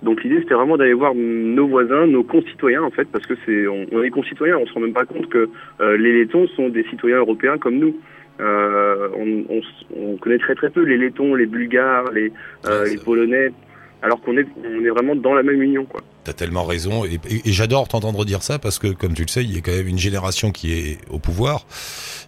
Donc 0.03 0.23
l'idée, 0.23 0.41
c'était 0.41 0.55
vraiment 0.55 0.77
d'aller 0.77 0.93
voir 0.93 1.15
nos 1.15 1.67
voisins, 1.67 2.07
nos 2.07 2.23
concitoyens, 2.23 2.83
en 2.83 2.91
fait, 2.91 3.09
parce 3.11 3.27
que 3.27 3.35
c'est 3.45 3.67
on, 3.67 3.87
on 3.93 4.03
est 4.03 4.11
concitoyens, 4.11 4.59
on 4.59 4.67
se 4.67 4.73
rend 4.73 4.81
même 4.81 4.93
pas 4.93 5.07
compte 5.07 5.29
que 5.29 5.49
euh, 5.81 5.97
les 5.97 6.13
Lettons 6.13 6.47
sont 6.49 6.69
des 6.69 6.85
citoyens 6.85 7.19
européens 7.19 7.59
comme 7.59 7.79
nous. 7.79 7.97
Euh, 8.41 9.09
on, 9.17 9.45
on 9.49 9.61
on 9.97 10.17
connaît 10.17 10.39
très 10.39 10.57
très 10.57 10.69
peu 10.69 10.83
les 10.83 10.99
Lettons, 10.99 11.35
les 11.35 11.47
Bulgares, 11.47 12.11
les, 12.13 12.33
euh, 12.67 12.85
les 12.85 12.99
Polonais, 12.99 13.53
alors 14.05 14.21
qu'on 14.21 14.37
est, 14.37 14.47
on 14.65 14.85
est 14.85 14.91
vraiment 14.91 15.17
dans 15.17 15.35
la 15.35 15.43
même 15.43 15.61
union, 15.63 15.85
quoi. 15.87 16.03
T'as 16.25 16.33
tellement 16.35 16.65
raison 16.65 17.05
et, 17.05 17.15
et- 17.29 17.49
et 17.49 17.53
j'adore 17.53 17.89
t'entendre 17.89 18.25
dire 18.25 18.43
ça 18.43 18.59
parce 18.59 18.79
que 18.79 18.89
comme 18.89 19.15
tu 19.15 19.23
le 19.23 19.29
sais, 19.29 19.43
il 19.43 19.53
y 19.55 19.59
a 19.59 19.61
quand 19.61 19.73
même 19.73 19.89
une 19.89 19.99
génération 19.99 20.53
qui 20.53 20.73
est 20.73 20.99
au 21.11 21.19
pouvoir 21.19 21.67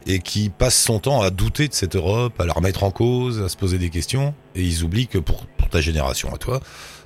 et 0.06 0.18
qui 0.18 0.50
passe 0.50 0.76
son 0.83 0.99
temps 0.99 1.23
à 1.23 1.30
douter 1.30 1.68
de 1.68 1.73
cette 1.73 1.97
Europe, 1.97 2.33
à 2.40 2.47
la 2.47 2.52
remettre 2.52 2.83
en 2.85 2.90
cause, 2.90 3.42
à 3.42 3.49
se 3.49 3.56
poser 3.56 3.78
des 3.78 3.90
questions 3.90 4.35
et 4.54 4.62
ils 4.62 4.83
oublient 4.85 5.06
que 5.09 5.18
pour, 5.18 5.47
pour 5.47 5.68
ta 5.68 5.80
génération 5.80 6.33
à 6.35 6.38
toi, 6.38 6.61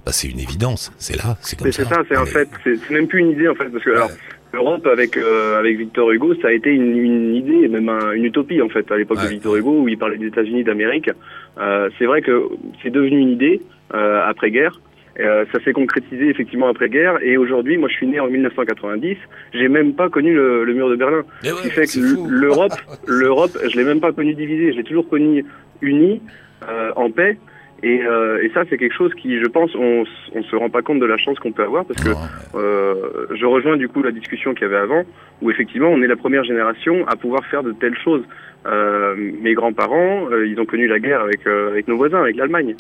bah, 0.07 0.13
c'est 0.13 0.29
une 0.29 0.41
évidence, 0.41 0.93
c'est 0.99 1.17
là, 1.17 1.37
c'est 1.43 1.59
comme 1.59 1.71
ça. 1.71 1.83
c'est 1.85 1.89
ça, 1.95 2.03
c'est 2.09 2.17
un 2.17 2.27
fait. 2.27 2.49
C'est 2.65 2.77
c'est 2.77 2.91
même 2.95 3.07
plus 3.07 3.21
une 3.21 3.31
idée 3.33 3.49
en 3.49 3.55
fait, 3.55 3.67
parce 3.69 3.85
que 3.85 3.91
Ouais. 3.91 3.97
alors 3.97 4.11
l'Europe 4.53 4.87
avec 4.87 5.17
euh, 5.17 5.59
avec 5.61 5.79
Victor 5.79 6.11
Hugo, 6.11 6.35
ça 6.43 6.49
a 6.49 6.53
été 6.53 6.71
une, 6.71 6.97
une 6.97 7.35
idée, 7.37 7.69
même 7.69 7.89
un- 7.89 8.13
une 8.13 8.25
utopie 8.25 8.61
en 8.63 8.69
fait 8.69 8.91
à 8.91 8.97
l'époque 8.97 9.19
Ouais. 9.19 9.25
de 9.25 9.29
Victor 9.31 9.55
Hugo 9.57 9.83
où 9.83 9.89
il 9.89 9.99
parlait 9.99 10.19
des 10.19 10.27
États-Unis 10.27 10.65
d'Amérique. 10.65 11.11
Euh, 11.59 11.91
c'est 11.99 12.07
vrai 12.07 12.23
que 12.23 12.49
c'est 12.83 12.91
devenu 12.91 13.19
une 13.19 13.31
idée 13.31 13.61
euh, 13.95 14.23
après 14.27 14.51
guerre. 14.51 14.81
Euh, 15.19 15.45
ça 15.53 15.63
s'est 15.63 15.73
concrétisé 15.73 16.29
effectivement 16.29 16.69
après-guerre. 16.69 17.19
Et 17.23 17.37
aujourd'hui, 17.37 17.77
moi 17.77 17.89
je 17.89 17.95
suis 17.95 18.07
né 18.07 18.21
en 18.21 18.29
1990, 18.29 19.17
j'ai 19.53 19.69
même 19.69 19.95
pas 19.95 20.09
connu 20.09 20.33
le, 20.35 20.65
le 20.65 20.73
mur 20.73 20.89
de 20.89 20.97
Berlin. 20.97 21.23
Eh 21.43 21.49
Ce 21.49 21.63
qui 21.63 21.71
fait 21.71 21.87
que 21.87 22.29
l'Europe, 22.29 22.73
l'Europe, 23.07 23.59
je 23.69 23.77
l'ai 23.77 23.85
même 23.85 24.01
pas 24.01 24.13
connu 24.13 24.35
divisée, 24.35 24.73
je 24.73 24.79
l'ai 24.79 24.85
toujours 24.85 25.09
connu 25.09 25.45
unie, 25.83 26.23
euh, 26.69 26.93
en 26.97 27.11
paix. 27.11 27.39
Et, 27.83 28.03
euh, 28.03 28.43
et 28.43 28.51
ça, 28.53 28.65
c'est 28.69 28.77
quelque 28.77 28.95
chose 28.95 29.13
qui, 29.15 29.41
je 29.41 29.47
pense, 29.47 29.75
on, 29.75 30.05
on 30.35 30.43
se 30.43 30.55
rend 30.57 30.69
pas 30.69 30.83
compte 30.83 31.01
de 31.01 31.07
la 31.07 31.17
chance 31.17 31.39
qu'on 31.39 31.53
peut 31.53 31.63
avoir 31.65 31.85
parce 31.87 32.03
que 32.03 32.11
euh, 32.55 33.27
je 33.35 33.47
rejoins 33.47 33.77
du 33.79 33.89
coup 33.89 34.03
la 34.03 34.11
discussion 34.13 34.53
qu'il 34.53 34.63
y 34.63 34.67
avait 34.67 34.77
avant, 34.77 35.03
où 35.41 35.51
effectivement 35.51 35.89
on 35.89 36.03
est 36.03 36.07
la 36.07 36.17
première 36.17 36.45
génération 36.45 37.07
à 37.09 37.17
pouvoir 37.17 37.45
faire 37.47 37.63
de 37.63 37.73
telles 37.73 37.97
choses. 38.05 38.23
Euh, 38.67 39.15
mes 39.41 39.55
grands-parents, 39.55 40.29
euh, 40.31 40.47
ils 40.47 40.61
ont 40.61 40.67
connu 40.67 40.87
la 40.87 40.99
guerre 40.99 41.23
avec, 41.23 41.47
euh, 41.47 41.71
avec 41.71 41.89
nos 41.89 41.97
voisins, 41.97 42.21
avec 42.21 42.37
l'Allemagne. 42.37 42.75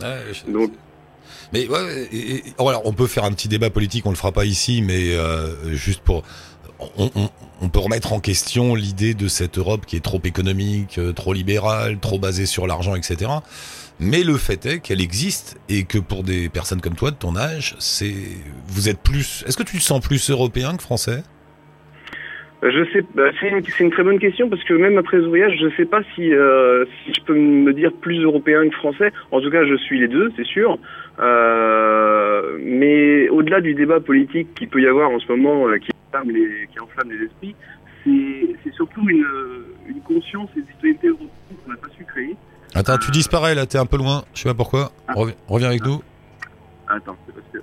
Donc- 0.48 0.72
mais 1.52 1.66
ouais, 1.68 1.76
et- 2.12 2.36
et- 2.36 2.42
alors, 2.58 2.82
on 2.84 2.92
peut 2.92 3.06
faire 3.06 3.24
un 3.24 3.32
petit 3.32 3.48
débat 3.48 3.70
politique, 3.70 4.04
on 4.06 4.10
le 4.10 4.16
fera 4.16 4.32
pas 4.32 4.44
ici, 4.44 4.84
mais 4.86 5.16
euh, 5.16 5.46
juste 5.72 6.02
pour, 6.04 6.22
on, 7.62 7.68
peut 7.68 7.78
remettre 7.78 8.12
en 8.12 8.20
question 8.20 8.74
l'idée 8.74 9.14
de 9.14 9.28
cette 9.28 9.58
Europe 9.58 9.86
qui 9.86 9.96
est 9.96 10.04
trop 10.04 10.20
économique, 10.24 10.98
euh, 10.98 11.12
trop 11.12 11.32
libérale, 11.32 11.98
trop 11.98 12.18
basée 12.18 12.46
sur 12.46 12.66
l'argent, 12.66 12.94
etc. 12.94 13.30
Mais 14.00 14.24
le 14.24 14.36
fait 14.36 14.64
est 14.66 14.80
qu'elle 14.80 15.00
existe 15.02 15.60
et 15.68 15.84
que 15.84 15.98
pour 15.98 16.22
des 16.22 16.48
personnes 16.48 16.80
comme 16.80 16.94
toi 16.94 17.10
de 17.10 17.16
ton 17.16 17.36
âge, 17.36 17.76
c'est, 17.78 18.14
vous 18.68 18.88
êtes 18.88 19.00
plus. 19.00 19.44
Est-ce 19.46 19.58
que 19.58 19.62
tu 19.62 19.76
te 19.76 19.82
sens 19.82 20.00
plus 20.00 20.30
européen 20.30 20.76
que 20.76 20.82
français? 20.82 21.22
Euh, 22.64 22.70
Je 22.72 22.90
sais, 22.92 23.04
bah, 23.14 23.30
c'est 23.38 23.48
une, 23.80 23.90
très 23.90 24.02
bonne 24.02 24.18
question 24.18 24.48
parce 24.48 24.64
que 24.64 24.72
même 24.72 24.96
après 24.96 25.18
ce 25.18 25.26
voyage, 25.26 25.52
je 25.60 25.68
sais 25.76 25.84
pas 25.84 26.00
si, 26.14 26.32
euh, 26.32 26.86
je 27.14 27.20
peux 27.26 27.34
me 27.34 27.74
dire 27.74 27.92
plus 27.92 28.22
européen 28.22 28.66
que 28.68 28.74
français. 28.74 29.12
En 29.32 29.42
tout 29.42 29.50
cas, 29.50 29.66
je 29.66 29.76
suis 29.76 30.00
les 30.00 30.08
deux, 30.08 30.32
c'est 30.36 30.46
sûr. 30.46 30.78
Mais 32.62 33.28
au-delà 33.28 33.60
du 33.60 33.74
débat 33.74 34.00
politique 34.00 34.54
qu'il 34.54 34.68
peut 34.68 34.80
y 34.80 34.86
avoir 34.86 35.10
en 35.10 35.18
ce 35.18 35.30
moment, 35.30 35.66
qui 35.78 35.90
enflamme 36.10 36.30
les, 36.30 36.66
qui 36.72 36.80
enflamme 36.80 37.10
les 37.10 37.26
esprits, 37.26 37.54
c'est 38.04 38.72
surtout 38.74 39.08
une, 39.08 39.24
une 39.86 40.00
conscience 40.00 40.48
et 40.56 40.60
une 40.60 40.66
citoyenneté 40.66 41.08
européenne 41.08 41.56
qu'on 41.64 41.70
n'a 41.70 41.76
pas 41.76 41.88
su 41.96 42.04
créer. 42.04 42.36
Attends, 42.74 42.98
tu 42.98 43.10
disparais 43.10 43.54
là, 43.54 43.66
t'es 43.66 43.78
un 43.78 43.86
peu 43.86 43.96
loin. 43.96 44.22
Je 44.34 44.42
sais 44.42 44.48
pas 44.48 44.54
pourquoi. 44.54 44.90
Reviens, 45.14 45.34
reviens 45.48 45.68
avec 45.68 45.84
nous. 45.84 46.00
Attends, 46.88 47.16
c'est 47.26 47.34
parce 47.34 47.46
que. 47.52 47.58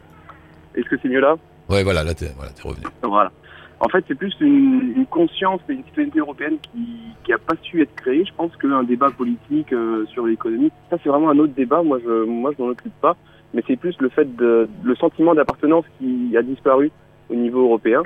Est-ce 0.80 0.88
que 0.90 0.96
c'est 1.02 1.10
mieux 1.10 1.20
là? 1.20 1.36
Ouais, 1.70 1.84
voilà, 1.84 2.04
là 2.04 2.14
t'es, 2.14 2.32
voilà, 2.36 2.52
revenu. 2.64 2.86
Voilà. 3.02 3.32
En 3.80 3.90
fait, 3.90 4.04
c'est 4.08 4.16
plus 4.16 4.36
une, 4.40 4.94
une 4.96 5.06
conscience 5.06 5.62
et 5.70 5.74
une 5.74 5.84
citoyenneté 5.86 6.20
européenne 6.20 6.58
qui 6.62 7.00
qui 7.24 7.34
a 7.34 7.38
pas 7.38 7.56
su 7.62 7.82
être 7.82 7.96
créée. 7.96 8.26
Je 8.26 8.34
pense 8.34 8.56
qu'un 8.58 8.84
débat 8.84 9.12
politique 9.12 9.72
euh, 9.74 10.06
sur 10.08 10.26
l'économie, 10.26 10.72
ça 10.90 10.98
c'est 11.04 11.10
vraiment 11.10 11.30
un 11.30 11.38
autre 11.40 11.54
débat. 11.54 11.84
Moi, 11.84 12.00
je 12.04 12.26
moi 12.26 12.52
je 12.58 12.64
m'en 12.64 12.70
occupe 12.70 12.94
pas. 13.02 13.16
Mais 13.54 13.64
c'est 13.66 13.78
plus 13.78 13.96
le 14.00 14.10
fait 14.10 14.36
de 14.36 14.68
le 14.84 14.96
sentiment 14.96 15.34
d'appartenance 15.34 15.86
qui 16.00 16.36
a 16.38 16.42
disparu 16.42 16.92
au 17.30 17.36
niveau 17.36 17.62
européen. 17.64 18.04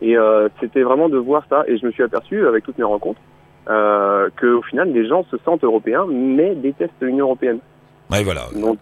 Et 0.00 0.16
euh, 0.16 0.48
c'était 0.60 0.82
vraiment 0.82 1.08
de 1.08 1.18
voir 1.18 1.44
ça. 1.48 1.64
Et 1.66 1.76
je 1.78 1.86
me 1.86 1.90
suis 1.92 2.02
aperçu 2.02 2.46
avec 2.46 2.64
toutes 2.64 2.78
mes 2.78 2.84
rencontres 2.84 3.20
euh, 3.68 4.28
que 4.36 4.46
au 4.46 4.62
final, 4.62 4.92
les 4.92 5.06
gens 5.06 5.24
se 5.30 5.36
sentent 5.44 5.64
européens, 5.64 6.06
mais 6.08 6.54
détestent 6.54 6.92
l'Union 7.00 7.26
européenne. 7.26 7.58
Ouais, 8.10 8.22
voilà. 8.24 8.42
Donc, 8.54 8.78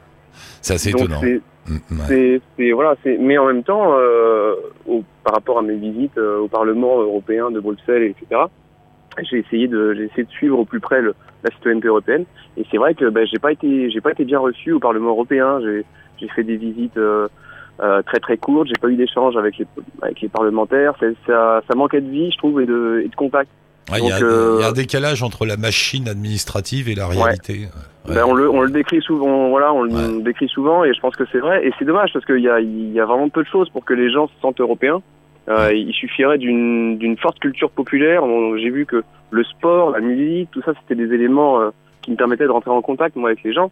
C'est 0.61 0.75
assez 0.75 0.93
donc 0.93 1.03
étonnant. 1.03 1.21
c'est 1.21 1.41
Mm, 1.69 1.75
ouais. 1.75 2.05
c'est, 2.07 2.41
c'est- 2.57 2.71
voilà, 2.71 2.95
c'est, 3.03 3.19
mais 3.19 3.39
en 3.39 3.47
même 3.47 3.65
temps, 3.65 3.95
euh, 3.99 4.55
au, 4.87 5.03
par 5.25 5.35
rapport 5.35 5.59
à 5.59 5.63
mes 5.63 5.75
visites 5.75 6.17
euh, 6.17 6.39
au 6.39 6.47
Parlement 6.47 7.01
européen 7.01 7.51
de 7.51 7.59
Bruxelles, 7.59 8.05
etc., 8.05 8.43
j'ai 9.29 9.39
essayé 9.39 9.67
de, 9.67 9.93
j'ai 9.95 10.05
essayé 10.05 10.23
de 10.25 10.31
suivre 10.31 10.59
au 10.61 10.65
plus 10.65 10.79
près 10.79 11.01
le, 11.01 11.15
la 11.43 11.51
citoyenneté 11.51 11.89
européenne. 11.89 12.25
Et 12.57 12.65
c'est 12.71 12.77
vrai 12.77 12.95
que 12.95 13.07
ben, 13.09 13.27
j'ai 13.27 13.39
pas 13.41 13.51
été, 13.51 13.91
j'ai 13.91 14.01
pas 14.01 14.13
été 14.13 14.25
bien 14.25 14.39
reçu 14.39 14.71
au 14.73 14.79
Parlement 14.79 15.11
européen. 15.11 15.59
J'ai, 15.61 15.85
j'ai 16.21 16.29
fait 16.29 16.45
des 16.45 16.57
visites 16.57 16.97
euh, 16.99 17.27
euh, 17.81 18.03
très 18.03 18.19
très 18.21 18.37
courtes. 18.37 18.69
J'ai 18.69 18.81
pas 18.81 18.89
eu 18.89 18.97
d'échange 18.97 19.37
avec 19.37 19.59
les, 19.59 19.67
avec 20.03 20.21
les 20.21 20.29
parlementaires. 20.29 20.95
Ça, 21.27 21.63
ça 21.69 21.75
manquait 21.75 22.01
de 22.01 22.11
vie, 22.11 22.31
je 22.33 22.39
trouve, 22.39 22.61
et 22.61 22.67
de, 22.67 23.03
et 23.05 23.09
de 23.09 23.15
contact. 23.15 23.51
Ouais, 23.93 23.99
Il 24.01 24.07
y, 24.09 24.11
a- 24.13 24.19
Donc, 24.19 24.29
euh, 24.29 24.59
y 24.61 24.65
a 24.65 24.69
un 24.69 24.73
décalage 24.73 25.23
entre 25.23 25.47
la 25.47 25.57
machine 25.57 26.09
administrative 26.09 26.89
et 26.89 26.95
la 26.95 27.07
réalité. 27.07 27.69
Ouais. 28.09 28.15
Ben, 28.15 28.25
on, 28.27 28.35
le, 28.35 28.51
on 28.51 28.61
le 28.61 28.71
décrit 28.71 29.01
souvent, 29.03 29.49
voilà, 29.49 29.73
on 29.73 29.83
le 29.83 29.93
Ouais. 29.93 30.23
décrit 30.23 30.49
souvent, 30.49 30.85
et 30.85 30.93
je 30.95 31.01
pense 31.01 31.15
que 31.17 31.25
c'est 31.31 31.39
vrai. 31.39 31.65
Et 31.67 31.73
c'est 31.79 31.85
dommage 31.85 32.13
parce 32.13 32.25
qu'il 32.25 32.39
y 32.41 32.49
a, 32.49 32.61
y 32.61 32.99
a 33.01 33.05
vraiment 33.05 33.29
peu 33.29 33.43
de 33.43 33.49
choses 33.49 33.69
pour 33.71 33.85
que 33.85 33.95
les 33.95 34.11
gens 34.11 34.27
se 34.29 34.33
sentent 34.41 34.61
européens. 34.61 35.03
Euh, 35.49 35.73
il 35.73 35.93
suffirait 35.93 36.39
d'une 36.39 37.17
forte 37.21 37.39
culture 37.39 37.71
populaire. 37.71 38.23
J'ai 38.59 38.71
vu 38.71 38.85
que 38.87 39.05
le 39.31 39.45
sport, 39.45 39.91
la 39.91 40.01
musique, 40.01 40.51
tout 40.51 40.63
ça, 40.63 40.73
c'était 40.81 41.01
des 41.01 41.15
éléments 41.15 41.61
euh, 41.61 41.71
qui 42.03 42.11
me 42.11 42.17
permettaient 42.17 42.45
de 42.47 42.51
rentrer 42.51 42.71
en 42.73 42.83
contact 42.83 43.15
moi 43.15 43.29
avec 43.31 43.45
les 43.45 43.53
gens. 43.53 43.71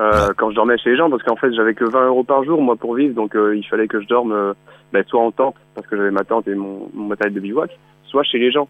Euh, 0.00 0.32
Quand 0.36 0.50
je 0.50 0.56
dormais 0.56 0.76
chez 0.78 0.90
les 0.90 0.96
gens, 0.96 1.08
parce 1.08 1.22
qu'en 1.22 1.36
fait 1.36 1.52
j'avais 1.54 1.74
que 1.74 1.84
20 1.84 2.06
euros 2.08 2.24
par 2.24 2.42
jour 2.44 2.60
moi 2.60 2.74
pour 2.76 2.94
vivre, 2.94 3.14
donc 3.14 3.36
euh, 3.36 3.56
il 3.56 3.64
fallait 3.64 3.86
que 3.86 4.00
je 4.00 4.06
dorme 4.08 4.32
euh, 4.32 4.52
ben, 4.92 5.04
soit 5.06 5.20
en 5.20 5.30
tente 5.30 5.54
parce 5.74 5.86
que 5.86 5.96
j'avais 5.96 6.10
ma 6.10 6.24
tente 6.24 6.48
et 6.48 6.54
mon, 6.54 6.88
mon 6.94 7.06
matériel 7.06 7.34
de 7.34 7.40
bivouac, 7.40 7.70
soit 8.06 8.24
chez 8.24 8.38
les 8.38 8.50
gens. 8.50 8.68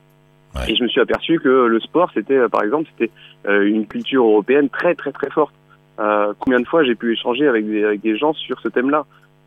Ouais. 0.54 0.70
Et 0.70 0.76
je 0.76 0.82
me 0.82 0.88
suis 0.88 1.00
aperçu 1.00 1.40
que 1.40 1.48
le 1.48 1.80
sport, 1.80 2.10
c'était 2.14 2.48
par 2.48 2.62
exemple, 2.62 2.88
c'était 2.96 3.10
une 3.48 3.86
culture 3.86 4.24
européenne 4.24 4.68
très 4.68 4.94
très 4.94 5.12
très 5.12 5.30
forte. 5.30 5.54
Combien 6.38 6.60
de 6.60 6.66
fois 6.66 6.84
j'ai 6.84 6.94
pu 6.94 7.12
échanger 7.14 7.48
avec 7.48 7.66
des, 7.66 7.84
avec 7.84 8.00
des 8.02 8.16
gens 8.18 8.32
sur 8.34 8.60
ce 8.60 8.68
thème-là? 8.68 9.04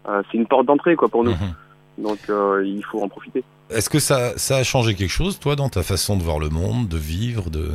Euh, 0.10 0.22
C'est 0.32 0.38
une 0.38 0.48
porte 0.48 0.66
d'entrée 0.66 0.96
quoi 0.96 1.08
pour 1.10 1.24
nous, 1.24 1.32
Mhm. 1.32 2.04
donc 2.06 2.20
il 2.66 2.84
faut 2.92 3.02
en 3.02 3.08
profiter. 3.08 3.44
Est-ce 3.70 3.90
que 3.90 4.00
ça, 4.00 4.38
ça 4.38 4.58
a 4.58 4.63
changé 4.63 4.96
quelque 4.96 5.12
chose, 5.12 5.40
toi, 5.40 5.56
dans 5.56 5.70
ta 5.70 5.84
façon 5.84 6.16
de 6.18 6.24
voir 6.24 6.40
le 6.40 6.50
monde, 6.50 6.88
de 6.88 6.98
vivre, 6.98 7.50
de... 7.50 7.70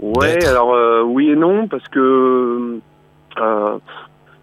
Ouais, 0.00 0.44
alors 0.46 0.72
euh, 0.74 1.02
oui 1.02 1.30
et 1.30 1.36
non 1.36 1.68
parce 1.68 1.86
que 1.88 2.78
euh, 3.38 3.78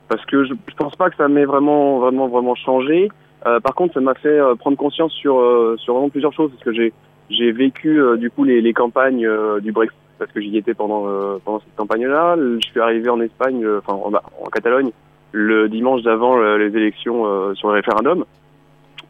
parce 0.07 0.25
que 0.25 0.45
je, 0.45 0.53
je 0.67 0.75
pense 0.75 0.95
pas 0.95 1.09
que 1.09 1.15
ça 1.15 1.27
m'ait 1.27 1.45
vraiment 1.45 1.99
vraiment 1.99 2.27
vraiment 2.27 2.55
changé. 2.55 3.09
Euh, 3.45 3.59
par 3.59 3.73
contre, 3.75 3.95
ça 3.95 3.99
m'a 3.99 4.13
fait 4.13 4.39
euh, 4.39 4.55
prendre 4.55 4.77
conscience 4.77 5.11
sur 5.13 5.39
euh, 5.39 5.75
sur 5.77 5.93
vraiment 5.93 6.09
plusieurs 6.09 6.33
choses 6.33 6.51
parce 6.51 6.63
que 6.63 6.73
j'ai 6.73 6.93
j'ai 7.29 7.51
vécu 7.51 7.99
euh, 7.99 8.17
du 8.17 8.29
coup 8.29 8.43
les, 8.43 8.61
les 8.61 8.73
campagnes 8.73 9.27
du 9.61 9.71
Brexit 9.71 9.97
parce 10.19 10.31
que 10.31 10.41
j'y 10.41 10.55
étais 10.57 10.73
pendant 10.73 11.07
euh, 11.07 11.37
pendant 11.43 11.59
cette 11.59 11.75
campagne-là. 11.75 12.35
Je 12.37 12.59
suis 12.67 12.79
arrivé 12.79 13.09
en 13.09 13.19
Espagne, 13.19 13.65
enfin 13.79 13.93
en, 13.93 14.11
en 14.13 14.49
Catalogne, 14.49 14.91
le 15.31 15.69
dimanche 15.69 16.03
d'avant 16.03 16.37
les 16.37 16.75
élections 16.75 17.25
euh, 17.25 17.53
sur 17.55 17.69
le 17.69 17.75
référendum. 17.75 18.25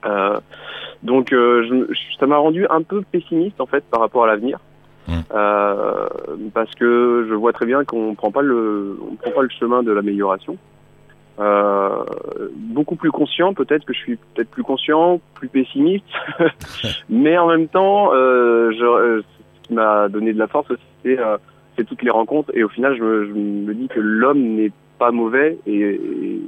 Euh, 0.06 0.40
donc 1.04 1.34
euh, 1.34 1.64
je 1.70 1.96
ça 2.20 2.26
m'a 2.26 2.38
rendu 2.38 2.66
un 2.70 2.82
peu 2.82 3.02
pessimiste 3.12 3.60
en 3.60 3.66
fait 3.66 3.84
par 3.92 4.00
rapport 4.00 4.24
à 4.24 4.28
l'avenir. 4.28 4.60
Euh, 5.34 6.08
parce 6.54 6.74
que 6.76 7.26
je 7.30 7.34
vois 7.34 7.54
très 7.54 7.66
bien 7.66 7.84
qu'on 7.86 8.16
prend 8.16 8.32
pas 8.32 8.42
le 8.42 8.98
on 9.10 9.16
prend 9.16 9.32
pas 9.32 9.42
le 9.42 9.50
chemin 9.50 9.84
de 9.84 9.92
l'amélioration. 9.92 10.58
Euh, 11.40 12.04
beaucoup 12.56 12.96
plus 12.96 13.12
conscient, 13.12 13.54
peut-être 13.54 13.86
que 13.86 13.94
je 13.94 14.00
suis 14.00 14.18
peut-être 14.34 14.50
plus 14.50 14.64
conscient, 14.64 15.22
plus 15.36 15.48
pessimiste, 15.50 16.06
mais 17.10 17.38
en 17.38 17.48
même 17.48 17.68
temps, 17.68 18.10
euh, 18.14 18.72
je, 18.72 19.22
ce 19.22 19.68
qui 19.68 19.74
m'a 19.76 20.10
donné 20.10 20.34
de 20.34 20.40
la 20.40 20.48
force 20.48 20.68
c'est 21.04 21.20
c'est 21.78 21.84
toutes 21.84 22.02
les 22.02 22.10
rencontres 22.10 22.50
et 22.56 22.64
au 22.64 22.70
final, 22.70 22.98
je 22.98 23.04
me, 23.04 23.28
je 23.28 23.34
me 23.34 23.74
dis 23.76 23.88
que 23.88 24.00
l'homme 24.00 24.56
n'est 24.56 24.72
pas 24.98 25.12
mauvais 25.12 25.60
et, 25.68 25.78
et, 25.80 26.42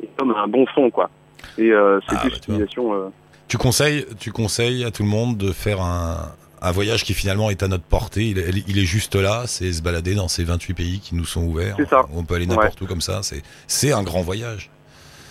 et 0.00 0.08
l'homme 0.16 0.30
a 0.30 0.42
un 0.42 0.46
bon 0.46 0.64
fond, 0.66 0.90
quoi. 0.90 1.10
Et 1.58 1.70
c'est 2.08 2.16
Ah, 2.16 2.20
plus 2.20 2.40
bah, 2.48 3.10
Tu 3.48 3.58
conseilles, 3.58 4.06
tu 4.20 4.30
conseilles 4.30 4.84
à 4.84 4.92
tout 4.92 5.02
le 5.02 5.08
monde 5.08 5.36
de 5.36 5.50
faire 5.50 5.80
un, 5.80 6.30
un 6.68 6.72
voyage 6.72 7.04
qui 7.04 7.14
finalement 7.14 7.50
est 7.50 7.62
à 7.62 7.68
notre 7.68 7.84
portée. 7.84 8.24
Il, 8.30 8.38
est- 8.38 8.64
il 8.68 8.78
est 8.78 8.84
juste 8.84 9.14
là, 9.14 9.42
c'est 9.46 9.72
se 9.72 9.82
balader 9.82 10.14
dans 10.14 10.28
ces 10.28 10.44
28 10.44 10.74
pays 10.74 11.00
qui 11.00 11.14
nous 11.14 11.24
sont 11.24 11.44
ouverts. 11.44 11.74
C'est 11.78 11.88
ça. 11.88 12.04
On 12.14 12.24
peut 12.24 12.34
aller 12.34 12.46
n'importe 12.46 12.80
où 12.80 12.86
comme 12.86 13.00
ça. 13.00 13.20
C'est, 13.22 13.92
un 13.92 14.02
grand 14.02 14.20
voyage. 14.22 14.70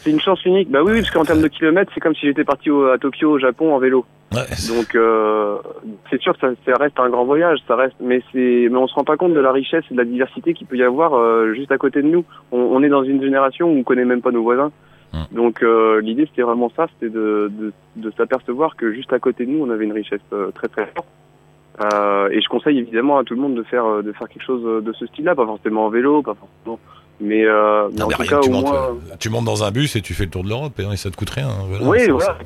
C'est 0.03 0.11
une 0.11 0.21
chance 0.21 0.43
unique. 0.45 0.69
Bah 0.69 0.79
oui, 0.83 0.93
oui 0.93 0.99
parce 1.01 1.11
qu'en 1.11 1.25
termes 1.25 1.41
de 1.41 1.47
kilomètres, 1.47 1.91
c'est 1.93 1.99
comme 1.99 2.13
si 2.15 2.25
j'étais 2.27 2.43
parti 2.43 2.69
au- 2.69 2.87
à 2.87 2.97
Tokyo, 2.97 3.31
au 3.31 3.39
Japon, 3.39 3.73
en 3.73 3.79
vélo. 3.79 4.05
Ouais. 4.33 4.41
Donc 4.75 4.95
euh, 4.95 5.57
c'est 6.09 6.19
sûr 6.21 6.33
que 6.33 6.39
ça, 6.39 6.47
ça 6.65 6.73
reste 6.79 6.99
un 6.99 7.09
grand 7.09 7.25
voyage, 7.25 7.59
ça 7.67 7.75
reste, 7.75 7.95
mais 8.01 8.21
c'est, 8.31 8.67
mais 8.71 8.75
on 8.77 8.87
se 8.87 8.93
rend 8.95 9.03
pas 9.03 9.17
compte 9.17 9.33
de 9.33 9.39
la 9.39 9.51
richesse 9.51 9.83
et 9.89 9.93
de 9.93 9.99
la 9.99 10.05
diversité 10.05 10.53
qu'il 10.53 10.67
peut 10.67 10.77
y 10.77 10.83
avoir 10.83 11.13
euh, 11.13 11.53
juste 11.53 11.71
à 11.71 11.77
côté 11.77 12.01
de 12.01 12.07
nous. 12.07 12.25
On, 12.51 12.57
on 12.57 12.81
est 12.83 12.89
dans 12.89 13.03
une 13.03 13.21
génération 13.21 13.71
où 13.71 13.77
on 13.77 13.83
connaît 13.83 14.03
même 14.05 14.21
pas 14.21 14.31
nos 14.31 14.41
voisins. 14.43 14.71
Donc 15.31 15.63
euh, 15.63 16.01
l'idée 16.01 16.25
c'était 16.29 16.41
vraiment 16.41 16.69
ça, 16.75 16.87
c'était 16.93 17.09
de, 17.13 17.49
de, 17.57 17.71
de 17.95 18.11
s'apercevoir 18.17 18.75
que 18.75 18.91
juste 18.91 19.13
à 19.13 19.19
côté 19.19 19.45
de 19.45 19.51
nous 19.51 19.63
on 19.63 19.69
avait 19.69 19.85
une 19.85 19.93
richesse 19.93 20.19
très 20.55 20.67
très 20.67 20.87
forte. 20.87 21.07
Euh, 21.83 22.29
et 22.31 22.41
je 22.41 22.47
conseille 22.47 22.79
évidemment 22.79 23.17
à 23.17 23.23
tout 23.23 23.33
le 23.33 23.41
monde 23.41 23.55
de 23.55 23.63
faire 23.63 23.85
euh, 23.85 24.01
de 24.01 24.11
faire 24.13 24.29
quelque 24.29 24.45
chose 24.45 24.83
de 24.83 24.93
ce 24.93 25.05
style-là, 25.07 25.35
pas 25.35 25.45
forcément 25.45 25.85
en 25.85 25.89
vélo, 25.89 26.21
pas 26.21 26.33
forcément, 26.35 26.79
mais, 27.19 27.43
euh, 27.45 27.89
mais 27.91 27.99
Non, 27.99 28.05
en 28.05 28.07
mais 28.07 28.13
tout 28.15 28.21
rien, 28.21 28.29
cas 28.31 28.39
tu, 28.39 28.49
au 28.49 28.51
montes, 28.53 28.63
moins. 28.65 28.75
euh, 28.89 29.15
tu 29.19 29.29
montes 29.29 29.43
dans 29.45 29.63
un 29.65 29.71
bus 29.71 29.95
et 29.97 30.01
tu 30.01 30.13
fais 30.13 30.23
le 30.23 30.29
tour 30.29 30.43
de 30.45 30.49
l'Europe 30.49 30.79
et, 30.79 30.95
ça 30.97 31.09
te 31.11 31.17
coûte 31.17 31.29
rien. 31.31 31.49
hein, 31.49 31.65
Voilà, 31.67 31.85
oui, 31.85 32.07
voilà, 32.09 32.38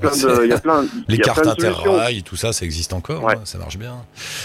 il 0.44 0.50
y 0.50 0.54
a 0.54 0.60
plein, 0.60 0.84
Les 1.08 1.18
y 1.18 1.22
a 1.22 1.24
cartes 1.24 1.46
interrail, 1.46 2.24
tout 2.24 2.36
ça, 2.36 2.54
ça 2.54 2.66
existe 2.66 2.94
encore. 2.94 3.24
Ouais. 3.24 3.36
hein, 3.36 3.42
ça 3.44 3.60
marche 3.60 3.78
bien. 3.78 3.94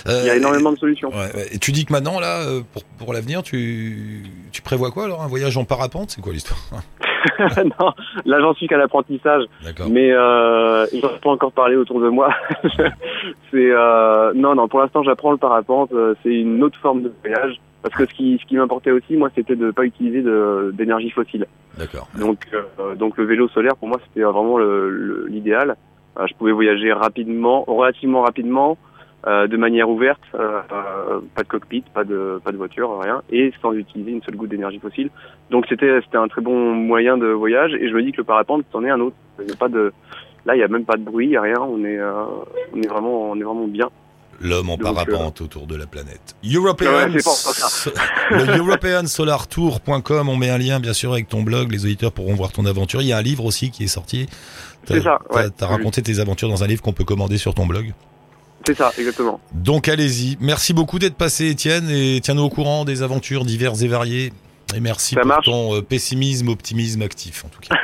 Il 0.07 0.11
y 0.13 0.29
a 0.29 0.33
Euh, 0.33 0.37
énormément 0.37 0.73
de 0.73 0.79
solutions. 0.79 1.09
Ouais. 1.09 1.31
Et 1.53 1.59
tu 1.59 1.73
dis 1.73 1.87
que 1.87 1.93
maintenant, 1.93 2.21
là, 2.21 2.43
euh, 2.43 2.61
pour, 2.75 2.85
pour 2.99 3.13
l'avenir, 3.15 3.43
tu, 3.43 4.25
tu 4.53 4.61
prévois 4.61 4.91
quoi 4.91 5.05
alors 5.05 5.23
Un 5.23 5.29
voyage 5.29 5.57
en 5.57 5.65
parapente 5.65 6.11
C'est 6.11 6.21
quoi 6.21 6.33
l'histoire? 6.35 6.59
non, 7.81 7.93
là 8.25 8.41
j'en 8.41 8.55
suis 8.55 8.67
qu'à 8.67 8.77
l'apprentissage, 8.77 9.45
mais 9.89 10.13
euh, 10.13 10.87
j'en 10.93 11.09
ai 11.09 11.19
pas 11.23 11.31
encore 11.31 11.53
parlé 11.53 11.77
autour 11.77 12.01
de 12.01 12.09
moi. 12.09 12.31
c'est 13.51 13.71
euh, 13.71 14.33
non, 14.35 14.55
non, 14.55 14.69
pour 14.69 14.81
l'instant 14.81 15.03
j'apprends 15.03 15.33
le 15.33 15.39
parapente. 15.39 15.93
euh, 15.93 16.15
C'est 16.23 16.35
une 16.35 16.63
autre 16.63 16.79
forme 16.81 17.03
de 17.03 17.13
voyage. 17.23 17.61
Parce 17.83 17.97
que 17.97 18.07
ce 18.07 18.15
qui, 18.15 18.39
ce 18.41 18.47
qui 18.47 18.57
m'importait 18.57 18.93
aussi, 18.93 19.15
moi, 19.15 19.29
c'était 19.35 19.57
de 19.57 19.71
pas 19.71 19.85
utiliser 19.85 20.25
d'énergie 20.73 21.11
fossile. 21.11 21.45
D'accord. 21.77 22.09
Donc, 22.19 22.39
euh, 22.55 22.95
donc 22.95 23.19
le 23.19 23.25
vélo 23.25 23.47
solaire 23.49 23.77
pour 23.77 23.89
moi 23.89 23.99
c'était 24.07 24.23
vraiment 24.23 24.57
le- 24.57 24.89
le- 24.89 25.27
l'idéal. 25.29 25.77
Euh, 26.19 26.27
je 26.27 26.35
pouvais 26.35 26.53
voyager 26.53 26.93
rapidement, 26.95 27.63
relativement 27.67 28.23
rapidement, 28.23 28.79
euh, 29.27 29.47
de 29.47 29.57
manière 29.57 29.89
ouverte, 29.89 30.21
euh, 30.35 30.61
euh, 30.73 31.21
pas 31.35 31.43
de 31.43 31.49
cockpit, 31.49 31.83
pas 31.95 32.05
de 32.05 32.41
pas 32.45 32.53
de 32.53 32.57
voiture, 32.57 32.99
rien, 33.01 33.23
et 33.31 33.53
sans 33.63 33.73
utiliser 33.73 34.11
une 34.11 34.23
seule 34.23 34.37
goutte 34.37 34.51
d'énergie 34.51 34.79
fossile. 34.79 35.11
Donc 35.51 35.65
c'était 35.69 36.01
c'était 36.05 36.19
un 36.19 36.29
très 36.29 36.43
bon 36.43 36.75
moyen 36.75 37.17
de 37.17 37.27
voyage. 37.29 37.73
Et 37.75 37.89
je 37.89 37.95
me 37.95 38.03
dis 38.03 38.13
que 38.13 38.19
le 38.19 38.25
parapente 38.25 38.65
c'en 38.71 38.85
est 38.85 38.91
un 38.91 39.01
autre. 39.01 39.17
Il 39.41 39.49
y 39.49 39.53
a 39.53 39.57
pas 39.57 39.69
de 39.69 39.93
là 40.45 40.57
il 40.57 40.61
y 40.61 40.63
a 40.63 40.69
même 40.69 40.85
pas 40.85 40.97
de 40.97 41.03
bruit, 41.03 41.27
il 41.27 41.33
y 41.33 41.37
a 41.37 41.41
rien. 41.41 41.61
On 41.61 41.85
est 41.85 41.99
euh, 41.99 42.25
on 42.75 42.83
est 42.83 42.87
vraiment 42.87 43.31
on 43.31 43.37
est 43.37 43.45
vraiment 43.45 43.67
bien. 43.67 43.89
L'homme 44.41 44.69
en 44.69 44.77
Donc, 44.77 44.95
parapente 44.95 45.41
autour 45.41 45.67
de 45.67 45.77
la 45.77 45.87
planète. 45.87 46.35
European, 46.45 47.09
Ouais, 47.09 47.21
ça. 47.21 47.91
Le 48.31 48.59
EuropeanSolarTour.com, 48.59 50.29
on 50.29 50.37
met 50.37 50.51
un 50.51 50.59
lien 50.59 50.81
bien 50.81 50.93
sûr 50.93 51.13
avec 51.13 51.29
ton 51.29 51.43
blog, 51.43 51.71
les 51.71 51.85
auditeurs 51.85 52.13
pourront 52.13 52.35
voir 52.35 52.51
ton 52.53 52.67
aventure. 52.67 53.01
Il 53.01 53.09
y 53.09 53.13
a 53.13 53.17
un 53.17 53.23
livre 53.23 53.45
aussi 53.45 53.71
qui 53.71 53.85
est 53.85 53.89
sorti. 53.89 54.27
C'est 54.87 55.01
ça, 55.01 55.19
ouais. 55.31 55.49
t'as 55.57 55.67
raconté 55.67 56.03
tes 56.03 56.19
aventures 56.19 56.49
dans 56.49 56.63
un 56.63 56.67
livre 56.67 56.83
qu'on 56.83 56.93
peut 56.93 57.05
commander 57.05 57.39
sur 57.39 57.55
ton 57.55 57.65
blog. 57.65 57.95
C'est 58.67 58.77
ça, 58.77 58.93
exactement. 58.99 59.41
Donc 59.53 59.89
allez-y. 59.89 60.37
Merci 60.41 60.73
beaucoup 60.73 60.99
d'être 60.99 61.17
passé 61.17 61.49
Étienne 61.51 61.89
et 61.91 62.21
tiens-nous 62.23 62.43
au 62.45 62.49
courant 62.51 62.85
des 62.85 63.03
aventures 63.03 63.45
diverses 63.45 63.83
et 63.83 63.89
variées. 63.89 64.33
Et 64.75 64.81
merci 64.81 65.15
Ça 65.15 65.21
pour 65.21 65.29
marche. 65.29 65.45
ton 65.45 65.77
euh, 65.77 65.83
pessimisme, 65.83 66.49
optimisme 66.49 67.03
actif 67.03 67.45
en 67.45 67.49
tout 67.49 67.61
cas. 67.61 67.77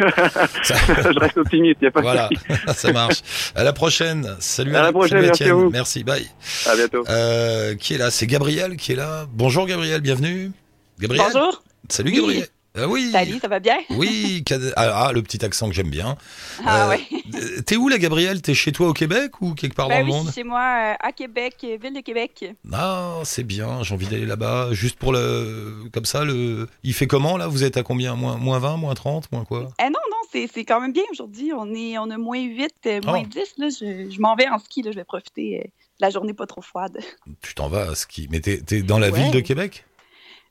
Ça- 0.64 0.74
je 1.12 1.18
reste 1.20 1.36
optimiste, 1.36 1.76
il 1.82 1.84
y 1.84 1.88
a 1.88 1.90
pas 1.90 2.00
de 2.00 2.04
voilà, 2.04 2.28
ça 2.74 2.90
marche. 2.92 3.20
À 3.54 3.62
la 3.62 3.72
prochaine. 3.72 4.34
Salut. 4.40 4.74
À 4.74 4.82
la 4.82 4.90
prochaine, 4.90 5.18
Salut, 5.18 5.26
merci 5.26 5.42
à 5.42 5.46
Étienne. 5.46 5.58
vous. 5.58 5.70
Merci. 5.70 6.02
Bye. 6.02 6.26
À 6.66 6.74
bientôt. 6.74 7.04
Euh, 7.08 7.74
qui 7.76 7.94
est 7.94 7.98
là? 7.98 8.10
C'est 8.10 8.26
Gabriel 8.26 8.76
qui 8.76 8.92
est 8.92 8.96
là. 8.96 9.26
Bonjour 9.32 9.66
Gabriel, 9.66 10.00
bienvenue. 10.00 10.50
Gabriel? 10.98 11.26
Bonjour. 11.32 11.62
Salut 11.88 12.18
Oui. 12.24 12.42
Ah 12.76 12.87
oui. 12.87 13.11
Salut, 13.11 13.38
ça 13.40 13.48
va 13.48 13.59
bien? 13.59 13.78
Oui. 13.90 14.44
Ah, 14.76 15.06
ah, 15.09 15.12
le 15.12 15.22
petit 15.22 15.44
accent 15.44 15.68
que 15.68 15.74
j'aime 15.74 15.90
bien. 15.90 16.16
Ah 16.64 16.87
Euh, 16.87 16.88
ouais. 16.90 17.00
Euh, 17.35 17.61
T'es 17.62 17.76
où 17.76 17.88
là 17.88 17.98
Gabriel 17.98 18.40
T'es 18.42 18.54
chez 18.54 18.70
toi 18.70 18.88
au 18.88 18.92
Québec 18.92 19.40
ou 19.40 19.54
quelque 19.54 19.74
part 19.74 19.88
Ben 19.88 20.00
dans 20.00 20.04
oui, 20.06 20.18
le 20.18 20.24
monde? 20.24 20.33
chez 20.33 20.44
moi 20.44 20.61
euh, 20.61 20.94
à 21.00 21.11
Québec, 21.11 21.56
euh, 21.64 21.76
ville 21.83 21.94
de 21.94 22.00
Québec. 22.00 22.44
Ah, 22.72 23.20
c'est 23.24 23.42
bien. 23.42 23.83
J'ai 23.83 23.92
envie 23.94 24.06
d'aller 24.06 24.24
là-bas. 24.26 24.68
Juste 24.72 24.96
pour 25.00 25.12
le, 25.12 25.85
comme 25.92 26.04
ça, 26.04 26.24
le. 26.24 26.68
Il 26.85 26.94
fait 26.94 27.09
comment 27.09 27.37
là? 27.37 27.48
Vous 27.48 27.64
êtes 27.64 27.76
à 27.76 27.83
combien? 27.83 28.14
Moins, 28.14 28.37
moins 28.37 28.61
20, 28.61 28.76
moins 28.76 28.94
30, 28.94 29.33
moins 29.33 29.44
quoi? 29.44 29.68
Eh 29.80 29.85
non, 29.87 29.90
non, 29.90 30.16
c'est 30.33 30.48
c'est 30.52 30.64
quand 30.64 30.80
même 30.80 30.92
bien 30.92 31.02
aujourd'hui. 31.11 31.52
On 31.52 31.74
est 31.74 31.98
on 31.98 32.09
a 32.11 32.18
moins 32.18 32.40
8, 32.40 32.70
euh, 32.87 33.00
moins 33.04 33.22
Oh. 33.24 33.28
10. 33.28 33.54
Là. 33.59 33.68
Je, 33.68 34.11
je 34.11 34.20
m'en 34.20 34.37
vais 34.37 34.48
en 34.48 34.59
ski. 34.61 34.83
Là. 34.83 34.92
Je 34.92 34.96
vais 34.96 35.04
profiter 35.04 35.59
euh, 35.59 35.64
de 35.64 35.70
la 36.06 36.11
journée 36.11 36.35
pas 36.35 36.46
trop 36.46 36.62
froide. 36.62 36.98
Tu 37.42 37.54
t'en 37.54 37.68
vas 37.68 37.90
à 37.90 37.94
ski. 37.96 38.28
Mais 38.30 38.38
t'es 38.40 38.59
t'es 38.59 38.83
dans 38.83 38.98
la 39.00 39.11
Ouais. 39.11 39.22
ville 39.22 39.33
de 39.33 39.40
Québec? 39.40 39.85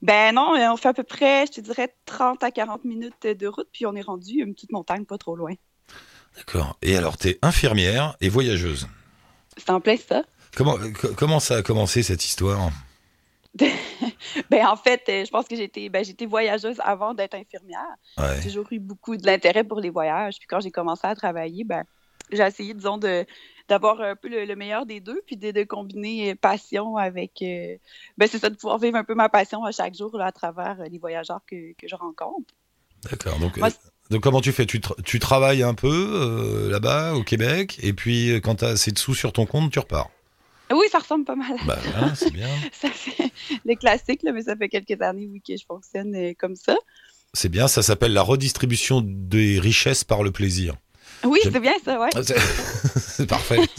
Ben 0.02 0.34
non, 0.34 0.54
on 0.56 0.78
fait 0.78 0.90
à 0.90 0.94
peu 0.94 1.04
près, 1.04 1.46
je 1.48 1.54
te 1.54 1.62
dirais, 1.62 1.94
30 2.06 2.44
à 2.44 2.52
40 2.52 2.86
minutes 2.86 3.28
de 3.28 3.48
route, 3.48 3.68
puis 3.72 3.86
on 3.86 3.96
est 3.96 4.02
rendu 4.02 4.42
une 4.42 4.54
petite 4.54 4.72
montagne 4.72 5.06
pas 5.06 5.18
trop 5.18 5.36
loin. 5.36 5.54
D'accord. 6.38 6.78
Et 6.82 6.96
alors, 6.96 7.18
t'es 7.18 7.38
infirmière 7.42 8.16
et 8.22 8.30
voyageuse. 8.30 8.88
C'est 9.58 9.70
en 9.72 9.82
plein 9.82 9.98
ça. 9.98 10.24
Comment, 10.56 10.78
co- 11.00 11.14
comment 11.18 11.40
ça 11.40 11.58
a 11.58 11.62
commencé 11.62 12.02
cette 12.04 12.24
histoire? 12.24 12.70
Ben 14.50 14.66
en 14.68 14.76
fait, 14.76 15.02
euh, 15.10 15.26
je 15.26 15.30
pense 15.32 15.48
que 15.48 15.56
j'étais 15.56 15.90
ben, 15.90 16.04
j'étais 16.06 16.26
voyageuse 16.28 16.78
avant 16.84 17.14
d'être 17.14 17.34
infirmière. 17.36 17.80
Ouais. 18.18 18.36
J'ai 18.38 18.50
toujours 18.50 18.68
eu 18.72 18.80
beaucoup 18.80 19.18
de 19.18 19.26
l'intérêt 19.26 19.64
pour 19.64 19.80
les 19.80 19.90
voyages. 19.90 20.36
Puis 20.38 20.48
quand 20.48 20.60
j'ai 20.60 20.72
commencé 20.72 21.02
à 21.08 21.16
travailler, 21.16 21.64
ben, 21.64 21.84
j'ai 22.32 22.44
essayé, 22.44 22.74
disons, 22.74 22.98
de 22.98 23.26
d'avoir 23.70 24.02
un 24.02 24.16
peu 24.16 24.28
le, 24.28 24.46
le 24.46 24.56
meilleur 24.56 24.86
des 24.86 25.00
deux, 25.00 25.22
puis 25.26 25.38
de, 25.38 25.52
de 25.52 25.64
combiner 25.64 26.32
euh, 26.32 26.36
passion 26.36 26.98
avec... 26.98 27.42
euh, 27.42 27.76
ben, 28.18 28.28
c'est 28.30 28.40
ça, 28.40 28.50
de 28.50 28.56
pouvoir 28.56 28.80
vivre 28.80 28.98
un 28.98 29.04
peu 29.06 29.16
ma 29.16 29.30
passion 29.30 29.64
à 29.64 29.72
chaque 29.72 29.96
jour 29.96 30.18
là, 30.18 30.26
à 30.26 30.32
travers 30.32 30.78
euh, 30.82 30.86
les 30.92 30.98
voyageurs 30.98 31.42
que, 31.48 31.74
que 31.74 31.88
je 31.88 31.96
rencontre. 31.96 32.54
D'accord. 33.10 33.40
Donc, 33.40 33.56
Moi, 33.58 33.70
donc 34.10 34.22
comment 34.22 34.42
tu 34.42 34.52
fais? 34.52 34.66
Tu, 34.66 34.80
tra- 34.80 35.02
tu 35.04 35.20
travailles 35.20 35.64
un 35.64 35.74
peu 35.76 35.88
euh, 35.88 36.70
là-bas 36.72 37.14
au 37.14 37.24
Québec 37.24 37.78
et 37.82 37.94
puis 37.94 38.34
quand 38.44 38.56
t'as 38.56 38.70
assez 38.72 38.92
de 38.92 39.00
sous 39.00 39.16
sur 39.16 39.32
ton 39.32 39.46
compte, 39.46 39.72
tu 39.72 39.80
repars. 39.80 40.10
Oui, 40.72 40.86
ça 40.92 41.00
ressemble 41.00 41.26
pas 41.26 41.36
mal 41.36 41.54
à 41.62 41.66
Bah 41.66 41.80
c'est 42.16 42.32
bien. 42.34 42.48
ça. 42.74 42.90
fait 42.90 43.32
le 43.66 43.76
classique, 43.76 44.22
là, 44.24 44.32
mais 44.34 44.44
ça 44.44 44.56
fait 44.56 44.70
quelques 44.70 45.02
années, 45.02 45.28
oui, 45.32 45.42
que 45.42 45.56
je 45.58 45.66
fonctionne 45.66 46.36
comme 46.36 46.56
ça. 46.56 46.76
C'est 47.34 47.50
bien. 47.50 47.68
Ça 47.68 47.82
s'appelle 47.82 48.14
la 48.14 48.22
redistribution 48.22 49.02
des 49.04 49.60
richesses 49.60 50.04
par 50.04 50.22
le 50.24 50.32
plaisir. 50.32 50.76
Oui, 51.26 51.40
c'est 51.44 51.60
bien 51.60 51.74
ça, 51.84 52.00
ouais. 52.00 52.10
Ah, 52.16 52.22
C'est 52.24 53.26
parfait. 53.28 53.60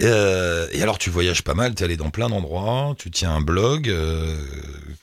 Euh, 0.00 0.66
et 0.72 0.82
alors, 0.82 0.98
tu 0.98 1.10
voyages 1.10 1.42
pas 1.42 1.54
mal, 1.54 1.74
tu 1.74 1.82
es 1.82 1.84
allé 1.84 1.96
dans 1.96 2.10
plein 2.10 2.28
d'endroits, 2.28 2.94
tu 2.98 3.10
tiens 3.10 3.30
un 3.36 3.40
blog 3.40 3.88
euh, 3.88 4.36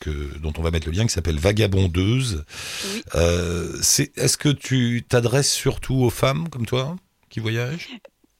que, 0.01 0.09
dont 0.39 0.51
on 0.57 0.61
va 0.61 0.71
mettre 0.71 0.87
le 0.87 0.93
lien 0.93 1.05
qui 1.05 1.13
s'appelle 1.13 1.39
Vagabondeuse. 1.39 2.43
Oui. 2.85 3.03
Euh, 3.15 3.77
Est-ce 4.17 4.37
que 4.37 4.49
tu 4.49 5.05
t'adresses 5.07 5.51
surtout 5.51 5.95
aux 5.95 6.09
femmes 6.09 6.49
comme 6.49 6.65
toi 6.65 6.97
qui 7.29 7.39
voyagent? 7.39 7.89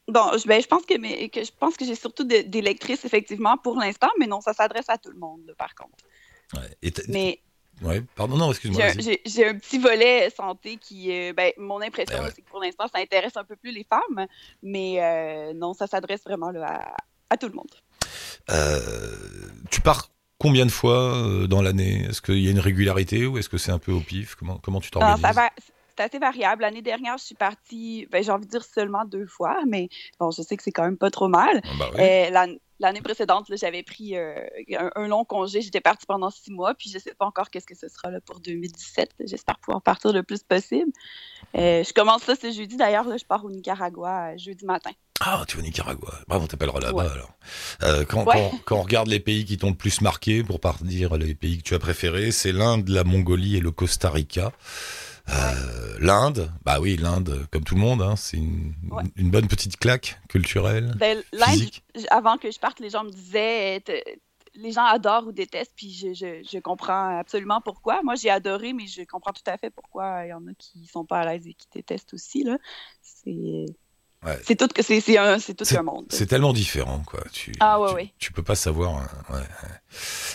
Bon, 0.10 0.32
je, 0.38 0.48
ben, 0.48 0.60
je 0.62 0.68
pense 0.68 0.86
que, 0.86 0.98
mais, 0.98 1.30
que 1.30 1.44
je 1.44 1.52
pense 1.58 1.78
que 1.78 1.86
j'ai 1.86 1.96
surtout 1.96 2.24
de- 2.26 2.42
des 2.46 2.62
lectrices, 2.62 3.06
effectivement, 3.06 3.56
pour 3.58 3.78
l'instant, 3.78 4.10
mais 4.20 4.28
non, 4.28 4.42
ça 4.42 4.54
s'adresse 4.54 4.90
à 4.90 4.98
tout 4.98 5.12
le 5.12 5.20
monde, 5.20 5.54
par 5.58 5.76
contre. 5.76 5.94
ouais. 6.56 6.76
Et 6.82 6.92
t'as- 6.92 7.04
Mais 7.08 7.40
ouais, 7.82 8.04
Pardon, 8.16 8.38
non, 8.38 8.50
excuse-moi. 8.52 8.88
J'ai 9.26 9.46
un- 9.48 9.56
petit 9.56 9.78
volet 9.80 10.30
santé 10.30 10.78
qui, 10.78 11.12
euh, 11.12 11.34
ben, 11.34 11.52
mon 11.58 11.82
impression, 11.82 12.18
Ben 12.18 12.24
ouais. 12.26 12.32
c'est 12.36 12.42
que 12.42 12.50
pour 12.50 12.62
l'instant, 12.62 12.86
ça 12.94 13.00
intéresse 13.02 13.36
un 13.38 13.44
peu 13.44 13.56
plus 13.56 13.72
les 13.72 13.84
femmes, 13.84 14.28
mais 14.64 15.02
euh, 15.02 15.54
non, 15.54 15.74
ça 15.74 15.88
s'adresse 15.88 16.22
vraiment 16.24 16.52
là, 16.52 16.82
à, 16.82 16.96
à 17.32 17.38
tout 17.38 17.48
le 17.48 17.54
monde. 17.54 17.70
Euh, 18.50 19.16
tu 19.70 19.82
pars 19.82 20.10
combien 20.40 20.66
de 20.66 20.72
fois 20.72 21.16
euh, 21.16 21.48
dans 21.48 21.62
l'année? 21.62 22.06
Est-ce 22.10 22.22
qu'il 22.22 22.40
y 22.40 22.48
a 22.48 22.52
une 22.52 22.60
régularité 22.60 23.26
ou 23.26 23.38
est-ce 23.38 23.50
que 23.50 23.58
c'est 23.58 23.72
un 23.72 23.80
peu 23.80 23.92
au 23.92 24.00
pif? 24.02 24.36
Comment, 24.36 24.58
comment 24.58 24.80
tu 24.80 24.90
Non, 24.96 25.02
t'organises? 25.02 25.22
ça 25.22 25.32
va, 25.34 25.50
c'est 25.98 26.04
assez 26.04 26.20
variable. 26.20 26.62
L'année 26.62 26.82
dernière, 26.82 27.18
je 27.18 27.26
suis 27.26 27.36
partie, 27.36 28.08
ben, 28.12 28.24
j'ai 28.24 28.32
envie 28.32 28.46
de 28.46 28.52
dire 28.52 28.64
seulement 28.64 29.06
deux 29.06 29.28
fois, 29.28 29.60
mais 29.68 29.90
bon, 30.20 30.32
je 30.32 30.42
sais 30.42 30.56
que 30.58 30.64
c'est 30.64 30.72
quand 30.72 30.84
même 30.84 30.98
pas 30.98 31.12
trop 31.12 31.28
mal. 31.28 31.62
Ah 31.64 31.68
bah 31.78 31.90
oui. 31.94 32.02
Euh, 32.02 32.30
L'année 32.80 33.02
précédente, 33.02 33.48
j'avais 33.56 33.84
pris 33.84 34.16
euh, 34.16 34.36
un, 34.78 34.90
un 34.96 35.08
long 35.08 35.26
congé. 35.26 35.62
J'étais 35.62 35.82
partie 35.82 36.06
pendant 36.06 36.30
six 36.30 36.52
mois, 36.52 36.74
puis 36.74 36.90
je 36.90 36.98
sais 36.98 37.14
pas 37.14 37.26
encore 37.26 37.50
qu'est-ce 37.50 37.66
que 37.68 37.76
ce 37.76 37.90
sera 37.90 38.10
là, 38.10 38.22
pour 38.22 38.40
2017. 38.40 39.16
J'espère 39.26 39.58
pouvoir 39.60 39.82
partir 39.82 40.14
le 40.14 40.24
plus 40.24 40.44
possible. 40.44 40.92
Euh, 41.58 41.84
je 41.84 41.92
commence 41.94 42.24
ça 42.24 42.36
ce 42.36 42.52
jeudi. 42.52 42.78
D'ailleurs, 42.78 43.06
je 43.18 43.26
pars 43.26 43.44
au 43.44 43.52
Nicaragua 43.52 44.32
euh, 44.34 44.38
jeudi 44.38 44.66
matin. 44.66 44.92
Ah, 45.22 45.44
tu 45.46 45.58
vas 45.58 45.62
au 45.64 45.66
Nicaragua. 45.66 46.14
Bravo, 46.30 46.46
on 46.46 46.48
t'appellera 46.48 46.80
là-bas 46.80 47.04
Ouais. 47.04 47.12
alors. 47.12 47.34
Euh, 47.84 48.06
quand, 48.06 48.24
Ouais. 48.26 48.50
quand, 48.52 48.60
quand 48.66 48.76
on 48.78 48.82
regarde 48.84 49.10
les 49.10 49.20
pays 49.20 49.44
qui 49.44 49.58
t'ont 49.58 49.72
le 49.72 49.76
plus 49.76 50.00
marqué, 50.00 50.44
pour 50.46 50.62
pas 50.62 50.74
dire 50.82 51.18
les 51.18 51.36
pays 51.36 51.58
que 51.58 51.64
tu 51.64 51.76
as 51.76 51.80
préférés, 51.80 52.32
c'est 52.32 52.54
l'Inde, 52.54 52.88
la 52.88 53.04
Mongolie 53.04 53.58
et 53.58 53.60
le 53.60 53.72
Costa 53.72 54.10
Rica. 54.10 54.54
Euh, 55.32 55.98
L'Inde, 56.02 56.50
bah 56.64 56.80
oui, 56.80 56.96
l'Inde, 56.96 57.46
comme 57.52 57.64
tout 57.66 57.76
le 57.76 57.82
monde, 57.82 58.02
hein, 58.02 58.16
c'est 58.16 58.38
une, 58.38 58.74
Ouais. 58.90 59.04
une 59.18 59.30
bonne 59.32 59.48
petite 59.48 59.76
claque 59.78 60.20
culturelle. 60.30 60.94
Ben, 60.98 61.22
l'Inde, 61.34 61.70
avant 62.10 62.38
que 62.38 62.50
je 62.52 62.58
parte, 62.60 62.80
les 62.80 62.90
gens 62.90 63.04
me 63.04 63.12
disaient 63.12 63.84
euh, 63.90 64.00
les 64.56 64.72
gens 64.72 64.86
adorent 64.86 65.28
ou 65.28 65.32
détestent, 65.34 65.74
puis 65.76 65.92
je, 65.94 66.14
je, 66.14 66.48
je 66.50 66.60
comprends 66.60 67.20
absolument 67.20 67.60
pourquoi. 67.62 68.02
Moi, 68.04 68.16
j'ai 68.16 68.30
adoré, 68.30 68.72
mais 68.74 68.88
je 68.88 69.04
comprends 69.04 69.34
tout 69.34 69.44
à 69.46 69.58
fait 69.58 69.70
pourquoi 69.70 70.26
il 70.26 70.30
y 70.30 70.34
en 70.34 70.48
a 70.48 70.54
qui 70.58 70.86
sont 70.88 71.06
pas 71.06 71.20
à 71.20 71.26
l'aise 71.34 71.46
et 71.48 71.54
qui 71.54 71.68
détestent 71.74 72.14
aussi. 72.14 72.44
Là. 72.44 72.58
C'est, 73.02 73.66
Ouais. 74.26 74.36
tout 74.38 74.44
c'est, 74.82 75.18
un, 75.18 75.38
tout 75.40 75.66
un 75.78 75.82
monde. 75.82 76.06
C'est 76.10 76.26
tellement 76.28 76.52
différent, 76.52 77.02
quoi. 77.08 77.22
Tu, 77.32 77.54
Ah, 77.62 77.80
ouais, 77.80 77.88
tu, 77.90 77.96
ouais. 77.96 78.14
tu 78.20 78.32
peux 78.34 78.44
pas 78.44 78.56
savoir. 78.56 78.98
hein. 78.98 79.44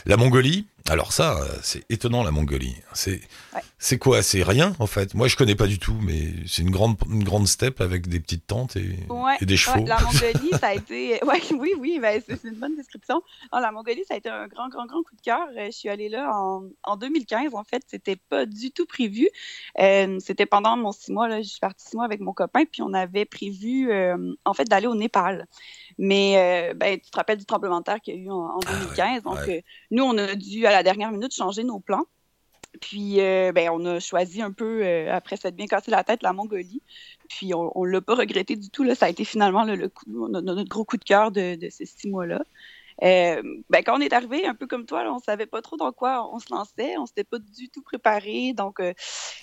La 0.06 0.16
Mongolie, 0.16 0.66
alors 0.90 1.12
ça, 1.12 1.38
euh, 1.40 1.48
c'est 1.62 1.82
étonnant, 1.90 2.22
la 2.22 2.30
Mongolie. 2.30 2.76
C'est 2.92 3.22
Ouais. 3.54 3.98
quoi? 3.98 4.22
C'est 4.22 4.42
rien, 4.42 4.74
en 4.78 4.86
fait? 4.86 5.14
Moi, 5.14 5.28
je 5.28 5.36
connais 5.36 5.54
pas 5.54 5.66
du 5.66 5.78
tout, 5.78 5.96
mais 6.02 6.34
c'est 6.46 6.60
une 6.60 6.70
grande, 6.70 6.96
une 7.10 7.24
grande 7.24 7.48
steppe 7.48 7.80
avec 7.80 8.06
des 8.06 8.20
petites 8.20 8.46
tentes 8.46 8.76
et, 8.76 8.98
Ouais, 9.08 9.36
et 9.40 9.46
des 9.46 9.56
chevaux. 9.56 9.78
Ouais, 9.78 9.86
la 9.86 9.98
Mongolie, 10.00 10.50
ça 10.60 10.68
a 10.68 10.74
été. 10.74 11.20
Oui, 11.58 11.72
oui, 11.78 11.98
ben, 12.02 12.20
c'est 12.26 12.44
une 12.44 12.56
bonne 12.56 12.76
description. 12.76 13.22
Non, 13.52 13.60
la 13.60 13.72
Mongolie, 13.72 14.04
ça 14.06 14.12
a 14.14 14.16
été 14.18 14.28
un 14.28 14.46
grand, 14.46 14.68
grand, 14.68 14.84
grand 14.84 15.02
coup 15.02 15.16
de 15.16 15.22
cœur. 15.22 15.46
Euh, 15.56 15.66
Je 15.66 15.70
suis 15.70 15.88
allée 15.88 16.10
là 16.10 16.30
en, 16.34 16.64
en 16.82 16.96
2015. 16.98 17.54
En 17.54 17.64
fait, 17.64 17.82
c'était 17.86 18.16
pas 18.16 18.44
du 18.44 18.70
tout 18.70 18.84
prévu. 18.84 19.28
Euh, 19.80 20.18
c'était 20.20 20.44
pendant 20.46 20.76
mon 20.76 20.92
six 20.92 21.12
mois. 21.12 21.28
Là, 21.28 21.40
je 21.40 21.48
suis 21.48 21.60
partie 21.60 21.86
six 21.88 21.96
mois 21.96 22.04
avec 22.04 22.20
mon 22.20 22.34
copain, 22.34 22.64
puis 22.70 22.82
on 22.82 22.92
avait 22.92 23.24
prévu, 23.24 23.90
euh, 23.90 24.34
en 24.44 24.52
fait, 24.52 24.64
d'aller 24.64 24.86
au 24.86 24.94
Népal. 24.94 25.46
Mais 25.98 26.70
euh, 26.70 26.74
ben, 26.74 26.98
tu 26.98 27.10
te 27.10 27.16
rappelles 27.16 27.38
du 27.38 27.44
tremblement 27.44 27.78
de 27.80 27.84
terre 27.84 28.00
qu'il 28.00 28.14
y 28.14 28.18
a 28.18 28.20
eu 28.20 28.30
en, 28.30 28.34
en 28.36 28.60
Ah 28.66 28.70
ouais, 28.72 28.78
2015. 28.80 29.22
Donc, 29.22 29.38
ouais. 29.46 29.58
euh, 29.58 29.60
nous, 29.90 30.04
on 30.04 30.16
a 30.18 30.34
dû, 30.34 30.66
à 30.66 30.70
la 30.72 30.82
dernière 30.82 31.10
minute, 31.12 31.34
changer 31.34 31.64
nos 31.64 31.80
plans. 31.80 32.04
Puis, 32.80 33.20
euh, 33.20 33.52
ben, 33.52 33.70
on 33.72 33.84
a 33.86 34.00
choisi 34.00 34.42
un 34.42 34.50
peu, 34.50 35.08
après 35.08 35.36
s'être 35.36 35.54
bien 35.54 35.66
cassé 35.66 35.90
la 35.92 36.02
tête, 36.02 36.22
la 36.22 36.32
Mongolie. 36.32 36.82
Puis, 37.28 37.54
on 37.54 37.84
ne 37.84 37.90
l'a 37.90 38.00
pas 38.00 38.14
regretté 38.16 38.56
du 38.56 38.68
tout. 38.70 38.82
Là. 38.82 38.94
Ça 38.94 39.06
a 39.06 39.08
été 39.10 39.24
finalement 39.24 39.64
le, 39.64 39.76
le 39.76 39.88
coup- 39.88 40.04
notre, 40.08 40.40
notre 40.44 40.68
gros 40.68 40.84
coup 40.84 40.96
de 40.96 41.04
cœur 41.04 41.30
de, 41.30 41.54
de 41.54 41.68
ces 41.70 41.86
six 41.86 42.08
mois-là. 42.08 42.42
Euh, 43.02 43.42
ben, 43.70 43.82
quand 43.82 43.96
on 43.96 44.00
est 44.00 44.12
arrivé, 44.12 44.46
un 44.46 44.54
peu 44.54 44.66
comme 44.68 44.86
toi, 44.86 45.02
là, 45.02 45.12
on 45.12 45.18
savait 45.18 45.46
pas 45.46 45.62
trop 45.62 45.76
dans 45.76 45.90
quoi 45.90 46.32
on 46.32 46.38
se 46.38 46.52
lançait, 46.54 46.96
on 46.96 47.06
s'était 47.06 47.24
pas 47.24 47.38
du 47.40 47.68
tout 47.68 47.82
préparé, 47.82 48.52
donc 48.52 48.78
euh, 48.78 48.92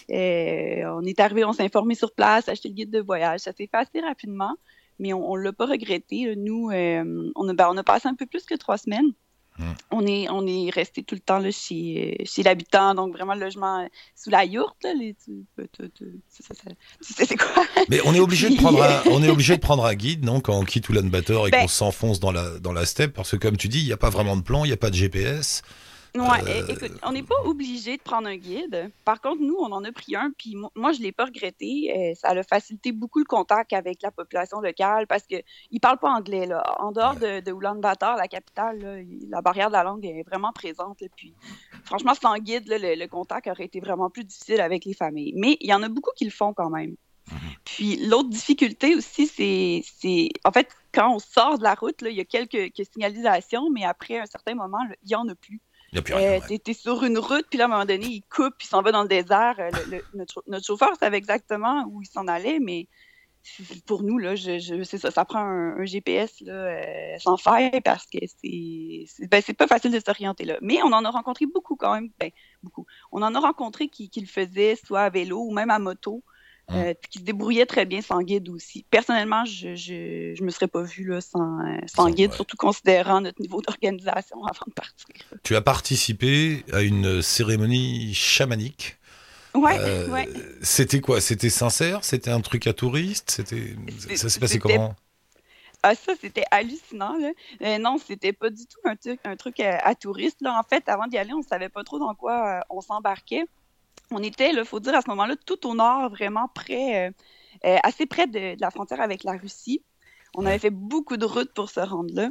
euh, 0.09 0.83
on 0.97 1.03
est 1.03 1.19
arrivé, 1.19 1.43
on 1.43 1.51
s'est 1.51 1.63
informé 1.63 1.95
sur 1.95 2.13
place, 2.13 2.47
acheté 2.47 2.69
le 2.69 2.75
guide 2.75 2.91
de 2.91 3.01
voyage, 3.01 3.41
ça 3.41 3.51
s'est 3.51 3.67
fait 3.69 3.77
assez 3.77 3.99
rapidement, 3.99 4.55
mais 5.01 5.11
on, 5.11 5.31
on 5.31 5.35
l'a 5.35 5.51
pas 5.51 5.65
regretté. 5.65 6.33
Nous, 6.37 6.69
euh, 6.71 7.29
on, 7.35 7.49
a, 7.49 7.53
ben, 7.53 7.67
on 7.69 7.75
a 7.77 7.83
passé 7.83 8.07
un 8.07 8.15
peu 8.15 8.25
plus 8.25 8.43
que 8.45 8.55
trois 8.55 8.77
semaines. 8.77 9.11
Hmm. 9.59 9.73
On 9.91 10.05
est, 10.07 10.29
on 10.29 10.47
est 10.47 10.69
resté 10.69 11.03
tout 11.03 11.13
le 11.13 11.19
temps 11.19 11.37
là, 11.39 11.51
chez, 11.51 12.21
chez 12.23 12.41
l'habitant, 12.41 12.95
donc 12.95 13.11
vraiment 13.11 13.33
le 13.33 13.41
logement 13.41 13.85
sous 14.15 14.29
la 14.29 14.45
yourte. 14.45 14.77
Là, 14.85 14.93
les, 14.93 15.13
tu, 15.13 15.43
tu- 15.73 15.89
tu- 15.91 16.19
ça- 16.29 16.53
ça- 16.53 16.71
tu 17.05 17.13
sais 17.13 17.25
c'est 17.25 17.35
quoi? 17.35 17.65
Mais 17.89 17.99
on 18.05 18.13
est 18.13 18.21
obligé 18.21 18.49
de 18.49 18.55
prendre 18.55 18.81
un, 18.81 19.01
on 19.11 19.21
est 19.21 19.29
obligé 19.29 19.57
de 19.57 19.61
prendre 19.61 19.83
un 19.85 19.93
guide, 19.93 20.23
non, 20.23 20.39
quand 20.39 20.57
on 20.57 20.63
quitte 20.63 20.87
Ulaanbaatar 20.87 21.47
et 21.47 21.51
Ben- 21.51 21.61
qu'on 21.63 21.67
s'enfonce 21.67 22.21
dans 22.21 22.31
la, 22.31 22.59
dans 22.59 22.71
la 22.71 22.85
steppe, 22.85 23.11
parce 23.13 23.31
que 23.31 23.35
comme 23.35 23.57
tu 23.57 23.67
dis, 23.67 23.81
il 23.81 23.85
n'y 23.87 23.91
a 23.91 23.97
pas 23.97 24.09
vraiment 24.09 24.37
de 24.37 24.41
plan, 24.41 24.63
il 24.63 24.69
n'y 24.69 24.73
a 24.73 24.77
pas 24.77 24.89
de 24.89 24.95
GPS. 24.95 25.63
Ouais, 26.13 26.23
Euh, 26.45 26.67
écoute, 26.67 26.91
on 27.03 27.13
n'est 27.13 27.23
pas 27.23 27.35
obligé 27.45 27.95
de 27.95 28.01
prendre 28.01 28.27
un 28.27 28.35
guide. 28.35 28.91
Par 29.05 29.21
contre, 29.21 29.41
nous, 29.41 29.55
on 29.55 29.71
en 29.71 29.81
a 29.85 29.91
pris 29.93 30.13
un, 30.15 30.31
puis 30.37 30.55
mo- 30.55 30.71
moi, 30.75 30.91
je 30.91 30.99
l'ai 30.99 31.13
pas 31.13 31.23
regretté. 31.25 31.93
Euh, 31.95 32.13
ça 32.15 32.29
a 32.29 32.43
facilité 32.43 32.91
beaucoup 32.91 33.19
le 33.19 33.25
contact 33.25 33.71
avec 33.71 34.01
la 34.01 34.11
population 34.11 34.59
locale 34.59 35.07
parce 35.07 35.23
que 35.25 35.35
ils 35.71 35.79
parlent 35.79 35.99
pas 35.99 36.11
anglais 36.11 36.45
là. 36.47 36.63
En 36.79 36.91
dehors 36.91 37.15
de, 37.15 37.39
de 37.39 37.51
Ulaanbaatar, 37.53 38.17
la 38.17 38.27
capitale, 38.27 38.79
là, 38.79 38.95
la 39.29 39.41
barrière 39.41 39.67
de 39.69 39.73
la 39.73 39.83
langue 39.83 40.05
est 40.05 40.23
vraiment 40.23 40.51
présente. 40.51 40.99
là. 40.99 41.07
puis, 41.15 41.33
franchement, 41.85 42.13
sans 42.13 42.37
guide, 42.39 42.67
là, 42.67 42.77
le, 42.77 42.95
le 42.95 43.07
contact 43.07 43.47
aurait 43.47 43.65
été 43.65 43.79
vraiment 43.79 44.09
plus 44.09 44.25
difficile 44.25 44.59
avec 44.59 44.83
les 44.83 44.93
familles. 44.93 45.33
Mais 45.37 45.55
il 45.61 45.69
y 45.69 45.73
en 45.73 45.81
a 45.81 45.87
beaucoup 45.87 46.11
qui 46.17 46.25
le 46.25 46.31
font 46.31 46.53
quand 46.53 46.69
même. 46.69 46.95
Puis 47.63 47.95
l'autre 48.07 48.27
difficulté 48.29 48.95
aussi, 48.95 49.27
c'est, 49.27 50.29
en 50.43 50.51
fait 50.51 50.67
quand 50.93 51.15
on 51.15 51.19
sort 51.19 51.57
de 51.57 51.63
la 51.63 51.75
route, 51.75 52.01
là, 52.01 52.09
il 52.09 52.17
y 52.17 52.19
a 52.19 52.25
quelques, 52.25 52.73
quelques 52.73 52.89
signalisations, 52.91 53.69
mais 53.69 53.85
après 53.85 54.19
un 54.19 54.25
certain 54.25 54.55
moment, 54.55 54.83
là, 54.89 54.95
il 55.05 55.11
y 55.11 55.15
en 55.15 55.25
a 55.29 55.35
plus. 55.35 55.61
Il 55.91 55.95
n'y 55.97 55.99
a 55.99 56.01
plus 56.03 56.13
rien. 56.13 56.33
Euh, 56.37 56.39
ouais. 56.39 56.47
t'es, 56.47 56.59
t'es 56.59 56.73
sur 56.73 57.03
une 57.03 57.17
route, 57.17 57.45
puis 57.49 57.57
là, 57.57 57.65
à 57.65 57.67
un 57.67 57.71
moment 57.71 57.85
donné, 57.85 58.05
il 58.05 58.21
coupe, 58.23 58.55
puis 58.57 58.67
il 58.67 58.69
s'en 58.69 58.81
va 58.81 58.91
dans 58.91 59.03
le 59.03 59.09
désert. 59.09 59.55
Euh, 59.59 59.71
le- 59.71 59.83
le- 59.97 60.05
notre, 60.13 60.33
chau- 60.33 60.43
notre 60.47 60.65
chauffeur 60.65 60.91
savait 60.99 61.17
exactement 61.17 61.85
où 61.89 62.01
il 62.01 62.07
s'en 62.07 62.27
allait, 62.27 62.59
mais 62.59 62.87
pour 63.87 64.03
nous, 64.03 64.17
là, 64.19 64.35
je, 64.35 64.59
je- 64.59 64.83
c'est 64.83 64.97
ça, 64.99 65.09
ça 65.11 65.25
prend 65.25 65.39
un, 65.39 65.77
un 65.79 65.85
GPS 65.85 66.39
là, 66.41 66.53
euh, 66.53 67.17
sans 67.19 67.37
faille 67.37 67.81
parce 67.81 68.05
que 68.05 68.19
c'est, 68.27 69.05
c'est, 69.07 69.27
ben, 69.29 69.41
c'est 69.41 69.53
pas 69.55 69.67
facile 69.67 69.91
de 69.91 69.99
s'orienter 69.99 70.45
là. 70.45 70.57
Mais 70.61 70.81
on 70.83 70.93
en 70.93 71.03
a 71.05 71.09
rencontré 71.09 71.45
beaucoup 71.47 71.75
quand 71.75 71.93
même, 71.95 72.09
ben, 72.19 72.31
beaucoup. 72.63 72.85
On 73.11 73.21
en 73.23 73.33
a 73.35 73.39
rencontré 73.39 73.89
qui, 73.89 74.09
qui 74.09 74.21
le 74.21 74.27
faisaient 74.27 74.75
soit 74.75 75.01
à 75.01 75.09
vélo 75.09 75.39
ou 75.43 75.51
même 75.53 75.71
à 75.71 75.79
moto. 75.79 76.23
Euh, 76.69 76.93
puis 77.01 77.09
qui 77.09 77.19
se 77.19 77.23
débrouillaient 77.23 77.65
très 77.65 77.85
bien 77.85 78.01
sans 78.01 78.21
guide 78.21 78.47
aussi. 78.49 78.85
Personnellement, 78.89 79.43
je 79.45 79.75
je, 79.75 80.33
je 80.35 80.43
me 80.43 80.49
serais 80.51 80.67
pas 80.67 80.83
vue 80.83 81.05
là, 81.05 81.19
sans, 81.21 81.59
euh, 81.59 81.77
sans 81.85 82.09
guide, 82.09 82.29
ouais. 82.29 82.35
surtout 82.35 82.57
considérant 82.57 83.21
notre 83.21 83.41
niveau 83.41 83.61
d'organisation 83.61 84.37
avant 84.45 84.65
de 84.67 84.73
partir. 84.73 85.07
Tu 85.43 85.55
as 85.55 85.61
participé 85.61 86.63
à 86.71 86.81
une 86.81 87.21
cérémonie 87.21 88.13
chamanique. 88.13 88.97
Ouais, 89.53 89.77
Euh, 89.79 90.07
ouais. 90.09 90.29
C'était 90.61 91.01
quoi? 91.01 91.19
C'était 91.19 91.49
sincère? 91.49 92.05
C'était 92.05 92.31
un 92.31 92.39
truc 92.39 92.67
à 92.67 92.73
touristes 92.73 93.31
C'était 93.31 93.75
ça 94.15 94.29
s'est 94.29 94.39
passé 94.39 94.59
comment? 94.59 94.95
Ah, 95.83 95.95
ça, 95.95 96.13
c'était 96.21 96.43
hallucinant, 96.51 97.17
là. 97.17 97.31
Euh, 97.63 97.77
non, 97.79 97.97
c'était 97.97 98.33
pas 98.33 98.51
du 98.51 98.65
tout 98.67 98.77
un 98.85 98.95
truc, 98.95 99.19
un 99.25 99.35
truc 99.35 99.59
à, 99.59 99.79
à 99.79 99.95
touristes, 99.95 100.39
là. 100.41 100.57
En 100.57 100.63
fait, 100.63 100.87
avant 100.87 101.07
d'y 101.07 101.17
aller, 101.17 101.33
on 101.33 101.41
savait 101.41 101.69
pas 101.69 101.83
trop 101.83 101.97
dans 101.97 102.13
quoi 102.13 102.59
euh, 102.59 102.61
on 102.69 102.81
s'embarquait. 102.81 103.45
On 104.11 104.21
était, 104.21 104.51
là, 104.51 104.65
faut 104.65 104.79
dire, 104.79 104.95
à 104.95 105.01
ce 105.01 105.09
moment-là, 105.09 105.35
tout 105.45 105.65
au 105.67 105.73
nord, 105.73 106.09
vraiment 106.09 106.47
près, 106.53 107.07
euh, 107.07 107.11
euh, 107.65 107.77
assez 107.83 108.05
près 108.05 108.27
de, 108.27 108.55
de 108.55 108.61
la 108.61 108.71
frontière 108.71 109.01
avec 109.01 109.23
la 109.23 109.33
Russie. 109.33 109.81
On 110.35 110.45
avait 110.45 110.59
fait 110.59 110.69
beaucoup 110.69 111.17
de 111.17 111.25
routes 111.25 111.53
pour 111.53 111.69
se 111.69 111.79
rendre 111.79 112.13
là. 112.13 112.29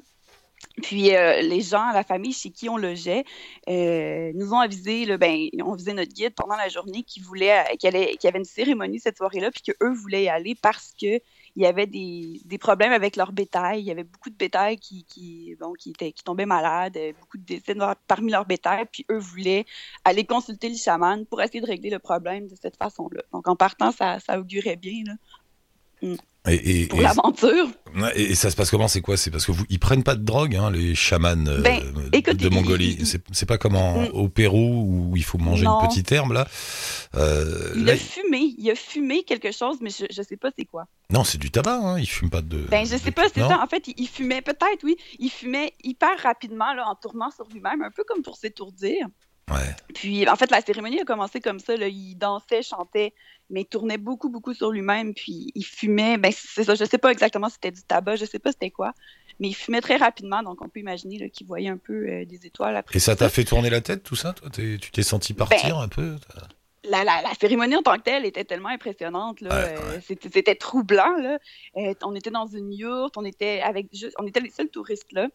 Puis 0.83 1.15
euh, 1.15 1.41
les 1.41 1.63
gens, 1.63 1.91
la 1.93 2.05
famille 2.05 2.33
chez 2.33 2.51
qui 2.51 2.69
on 2.69 2.77
logeait, 2.77 3.25
euh, 3.69 4.31
nous 4.35 4.53
ont 4.53 4.59
avisé, 4.59 5.07
là, 5.07 5.17
ben, 5.17 5.49
ont 5.63 5.73
avisé 5.73 5.95
notre 5.95 6.13
guide 6.13 6.35
pendant 6.35 6.57
la 6.57 6.69
journée 6.69 7.03
y, 7.83 7.87
allait- 7.87 8.17
qu'il 8.17 8.25
y 8.25 8.29
avait 8.29 8.39
une 8.39 8.45
cérémonie 8.45 9.01
cette 9.01 9.17
soirée-là, 9.17 9.51
puis 9.51 9.63
qu'eux 9.63 9.93
voulaient 9.93 10.25
y 10.25 10.29
aller 10.29 10.55
parce 10.55 10.93
que 11.01 11.21
il 11.57 11.63
y 11.63 11.67
avait 11.67 11.87
des, 11.87 12.59
problèmes 12.59 12.93
avec 12.93 13.17
leur 13.17 13.33
bétail. 13.33 13.81
Il 13.81 13.87
y 13.87 13.91
avait 13.91 14.05
beaucoup 14.05 14.31
de 14.31 14.37
bétail 14.37 14.79
qui, 14.79 15.05
qui, 15.05 15.57
bon, 15.61 15.73
qui, 15.73 15.93
euh, 16.01 17.13
beaucoup 17.21 17.39
de 17.39 17.45
décès 17.45 17.75
parmi 18.07 18.31
leur 18.31 18.47
bétail, 18.47 18.87
puis 18.91 19.05
eux 19.11 19.19
voulaient 19.19 19.67
aller 20.05 20.25
consulter 20.25 20.69
le 20.69 20.77
chaman 20.77 21.27
pour 21.27 21.43
essayer 21.43 21.61
de 21.61 21.67
régler 21.67 21.91
le 21.91 21.99
problème 21.99 22.49
de 22.49 22.57
cette 22.61 22.77
façon-là. 22.77 23.23
Donc 23.33 23.49
en 23.49 23.57
partant, 23.57 23.93
ça, 23.93 24.21
ça 24.21 24.39
augurait 24.39 24.77
bien 24.77 25.05
et, 26.03 26.83
et, 26.83 26.87
pour 26.87 27.01
et- 27.01 27.03
l'aventure. 27.03 27.69
et- 28.15 28.23
et 28.23 28.35
ça 28.35 28.51
se 28.51 28.57
passe 28.57 28.71
comment? 28.71 28.89
C'est 28.89 29.03
quoi? 29.03 29.17
C'est 29.17 29.31
parce 29.31 29.45
que 29.45 29.53
vous, 29.53 29.65
ils 29.69 29.79
prennent 29.79 30.03
pas 30.03 30.15
de 30.15 30.25
drogue, 30.25 30.57
hein, 30.57 30.71
les 30.71 30.95
chamans 30.95 31.47
euh, 31.47 31.61
Ben, 31.61 31.81
de- 31.93 32.17
écoute, 32.17 32.37
de 32.37 32.47
ils- 32.49 32.53
Mongolie. 32.55 32.99
C'est 33.33 33.47
pas 33.47 33.59
comme 33.59 33.77
en- 33.77 34.03
Mm. 34.03 34.09
au 34.15 34.29
Pérou 34.29 35.11
où 35.11 35.17
il 35.17 35.25
faut 35.25 35.37
manger 35.39 35.65
Non. 35.65 35.81
une 35.83 35.89
petite 35.89 36.11
herbe 36.13 36.33
là? 36.33 36.47
Euh, 37.15 37.73
Il 37.77 37.85
là, 37.85 37.93
a 37.93 37.97
fumé, 37.97 38.55
il 38.57 38.71
a 38.71 38.75
fumé 38.75 39.23
quelque 39.25 39.53
chose, 39.53 39.79
mais 39.81 39.91
je, 39.91 40.07
je 40.11 40.23
sais 40.23 40.37
pas 40.37 40.51
c'est 40.57 40.65
quoi. 40.65 40.85
Non, 41.11 41.25
c'est 41.25 41.39
du 41.39 41.51
tabac. 41.51 41.77
Hein, 41.83 41.99
ils 41.99 42.07
fument 42.09 42.31
pas 42.31 42.41
de. 42.43 42.59
Ben, 42.71 42.85
je 42.87 42.97
sais 42.97 43.11
de- 43.11 43.15
pas, 43.15 43.27
c'est 43.33 43.41
non? 43.41 43.49
ça. 43.49 43.61
En 43.63 43.67
fait, 43.67 43.89
il, 43.89 43.95
il 43.99 44.09
fumait 44.09 44.43
peut-être, 44.43 44.83
oui. 44.85 44.97
Il 45.19 45.31
fumait 45.31 45.73
hyper 45.85 46.19
rapidement, 46.23 46.73
là, 46.75 46.87
en 46.89 46.95
tournant 46.95 47.31
sur 47.31 47.47
lui-même, 47.53 47.83
un 47.83 47.91
peu 47.91 48.05
comme 48.07 48.23
pour 48.23 48.37
s'étourdir. 48.37 49.07
Ouais. 49.51 49.75
Puis, 49.95 50.29
en 50.29 50.37
fait, 50.37 50.51
la 50.51 50.61
cérémonie 50.61 51.01
a 51.01 51.05
commencé 51.05 51.41
comme 51.41 51.59
ça. 51.59 51.77
Là. 51.77 51.89
Il 51.89 52.15
dansait, 52.17 52.63
chantait, 52.63 53.15
mais 53.51 53.63
il 53.63 53.67
tournait 53.67 53.99
beaucoup, 53.99 54.29
beaucoup 54.29 54.55
sur 54.55 54.71
lui-même. 54.71 55.15
Puis, 55.15 55.51
il 55.55 55.65
fumait. 55.65 56.19
Ben, 56.19 56.33
c'est 56.35 56.65
ça. 56.65 56.75
Je 56.75 56.85
sais 56.85 56.99
pas 56.99 57.11
exactement 57.11 57.49
si 57.49 57.55
c'était 57.55 57.73
du 57.73 57.83
tabac, 57.83 58.17
je 58.17 58.25
sais 58.25 58.39
pas 58.39 58.53
c'était 58.53 58.71
quoi. 58.71 58.93
Mais 59.41 59.49
il 59.49 59.55
fumait 59.55 59.81
très 59.81 59.97
rapidement, 59.97 60.43
donc 60.43 60.61
on 60.61 60.69
peut 60.69 60.81
imaginer 60.81 61.19
là, 61.19 61.29
qu'il 61.31 61.47
voyait 61.47 61.71
un 61.71 61.79
peu 61.79 62.07
euh, 62.07 62.25
des 62.27 62.45
étoiles 62.45 62.77
après. 62.77 62.97
Et 62.99 63.01
ça 63.01 63.17
t'a 63.17 63.31
fait 63.31 63.45
tourner 63.45 63.71
la 63.71 63.81
tête, 63.81 64.03
tout 64.03 64.15
ça 64.15 64.35
toi? 64.35 64.51
Tu 64.51 64.79
t'es 64.79 65.03
senti 65.03 65.33
Ben, 65.33 65.47
partir 65.47 65.79
un 65.79 65.89
peu 65.89 66.17
la, 66.85 67.05
la, 67.05 67.23
la 67.23 67.33
cérémonie 67.41 67.77
en 67.77 67.83
tant 67.83 67.97
que 67.97 68.03
telle 68.03 68.27
était 68.27 68.45
tellement 68.45 68.69
impressionnante. 68.69 69.41
Là. 69.41 69.49
Ouais, 69.51 69.77
Euh, 69.79 70.01
C'était, 70.07 70.55
troublant. 70.55 71.17
Là. 71.17 71.39
Euh, 71.77 71.95
on 72.03 72.15
était 72.15 72.31
dans 72.31 72.47
une 72.47 72.73
yourte, 72.73 73.17
on 73.17 73.25
était 73.25 73.61
avec 73.63 73.87
on 74.19 74.27
était 74.27 74.41
les 74.41 74.51
seuls 74.51 74.69
touristes 74.69 75.13
là. 75.13 75.29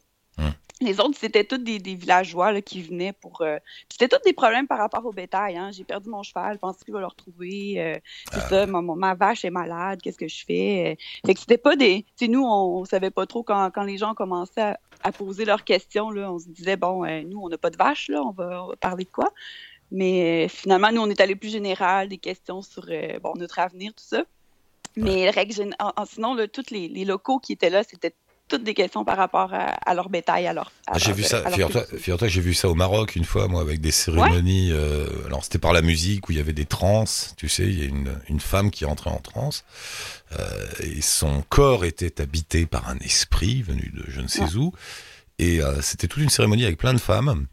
Les 0.81 0.99
autres, 0.99 1.17
c'était 1.17 1.45
tous 1.45 1.57
des, 1.57 1.79
des 1.79 1.95
villageois 1.95 2.51
là, 2.51 2.61
qui 2.61 2.81
venaient 2.81 3.13
pour. 3.13 3.41
euh, 3.41 3.57
C'était 3.89 4.09
tous 4.09 4.21
des 4.25 4.33
problèmes 4.33 4.67
par 4.67 4.77
rapport 4.77 5.05
au 5.05 5.13
bétail. 5.13 5.55
Hein. 5.55 5.71
J'ai 5.71 5.85
perdu 5.85 6.09
mon 6.09 6.21
cheval, 6.21 6.59
pense 6.59 6.83
qu'il 6.83 6.93
va 6.93 6.99
le 6.99 7.05
retrouver. 7.05 7.75
euh, 7.81 7.95
c'est 8.33 8.41
Ah. 8.43 8.49
ça, 8.49 8.65
ma, 8.67 9.15
vache 9.15 9.45
est 9.45 9.49
malade, 9.49 10.01
qu'est-ce 10.01 10.17
que 10.17 10.27
je 10.27 10.43
fais? 10.45 10.91
Euh, 10.91 10.95
Fait 11.25 11.33
que 11.33 11.39
c'était 11.39 11.57
pas 11.57 11.77
des. 11.77 12.05
Tu 12.17 12.27
nous, 12.27 12.43
on, 12.43 12.79
on 12.81 12.85
savait 12.85 13.09
pas 13.09 13.25
trop 13.25 13.41
quand, 13.41 13.71
quand 13.73 13.83
les 13.83 13.97
gens 13.97 14.13
commençaient 14.15 14.61
à, 14.61 14.79
à 15.03 15.11
poser 15.13 15.45
leurs 15.45 15.63
questions. 15.63 16.09
Là, 16.11 16.29
on 16.31 16.39
se 16.39 16.49
disait, 16.49 16.75
bon, 16.75 17.05
euh, 17.05 17.21
nous, 17.23 17.39
on 17.41 17.47
n'a 17.47 17.57
pas 17.57 17.69
de 17.69 17.77
vache, 17.77 18.09
là, 18.09 18.21
on 18.21 18.31
va, 18.31 18.65
on 18.65 18.67
va 18.67 18.75
parler 18.75 19.05
de 19.05 19.09
quoi? 19.11 19.31
Mais 19.91 20.49
finalement, 20.49 20.91
nous, 20.91 21.01
on 21.01 21.09
est 21.09 21.21
allé 21.21 21.35
plus 21.35 21.49
général, 21.51 22.09
des 22.09 22.17
questions 22.17 22.61
sur 22.61 22.85
bon, 23.21 23.33
notre 23.37 23.59
avenir, 23.59 23.93
tout 23.93 24.03
ça. 24.03 24.23
Mais 24.97 25.29
règle 25.29 25.53
gén- 25.53 25.75
en- 25.79 25.93
en- 25.95 26.05
sinon, 26.05 26.33
là, 26.33 26.47
tous 26.49 26.69
les, 26.71 26.87
les 26.89 27.05
locaux 27.05 27.39
qui 27.39 27.53
étaient 27.53 27.69
là, 27.69 27.83
c'était 27.83 28.13
toutes 28.47 28.63
des 28.63 28.73
questions 28.73 29.03
par 29.03 29.17
rapport 29.17 29.53
à, 29.53 29.69
à 29.85 29.93
leur 29.95 30.09
bétail, 30.09 30.45
à 30.47 30.53
leur. 30.53 30.71
Ah, 30.87 30.97
J'ai 30.97 31.13
vu 31.13 31.23
ça. 31.23 31.43
Figure-toi, 31.49 32.27
j'ai 32.27 32.41
vu 32.41 32.53
ça 32.53 32.69
au 32.69 32.75
Maroc 32.75 33.15
une 33.15 33.25
fois, 33.25 33.47
moi, 33.47 33.61
avec 33.61 33.81
des 33.81 33.91
cérémonies. 33.91 34.71
euh, 34.71 35.07
alors 35.25 35.43
c'était 35.43 35.57
par 35.57 35.73
la 35.73 35.81
musique 35.81 36.29
où 36.29 36.31
il 36.31 36.37
y 36.37 36.41
avait 36.41 36.53
des 36.53 36.65
trans. 36.65 37.05
Tu 37.37 37.49
sais, 37.49 37.63
il 37.63 37.79
y 37.79 37.81
a 37.81 37.85
une, 37.85 38.19
une 38.29 38.39
femme 38.39 38.69
qui 38.71 38.85
entrait 38.85 39.09
en 39.09 39.17
transe 39.19 39.63
euh, 40.39 40.65
et 40.81 41.01
son 41.01 41.43
corps 41.49 41.85
était 41.85 42.21
habité 42.21 42.65
par 42.65 42.87
un 42.89 42.97
esprit 42.99 43.61
venu 43.63 43.91
de 43.95 44.03
je 44.07 44.21
ne 44.21 44.27
sais 44.27 44.41
Ouais. 44.41 44.55
où. 44.57 44.73
Et 45.39 45.61
euh, 45.61 45.81
c'était 45.81 46.07
toute 46.07 46.21
une 46.23 46.29
cérémonie 46.29 46.63
avec 46.65 46.77
plein 46.77 46.93
de 46.93 46.99
femmes. 46.99 47.47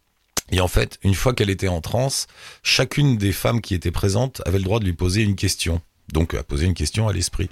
Et 0.51 0.61
en 0.61 0.69
fait, 0.69 0.99
une 1.03 1.15
fois 1.15 1.33
qu'elle 1.33 1.49
était 1.51 1.69
en 1.69 1.81
transe, 1.81 2.27
chacune 2.63 3.17
des 3.17 3.33
femmes 3.33 3.61
qui 3.63 3.75
étaient 3.75 3.91
présentes 3.91 4.43
avait 4.45 4.59
le 4.59 4.65
droit 4.65 4.79
de 4.81 4.85
lui 4.85 4.93
poser 4.93 5.23
une 5.23 5.37
question. 5.37 5.81
Donc 6.13 6.35
à 6.35 6.43
poser 6.43 6.67
une 6.67 6.75
question 6.75 7.09
à 7.09 7.13
l'esprit. 7.13 7.49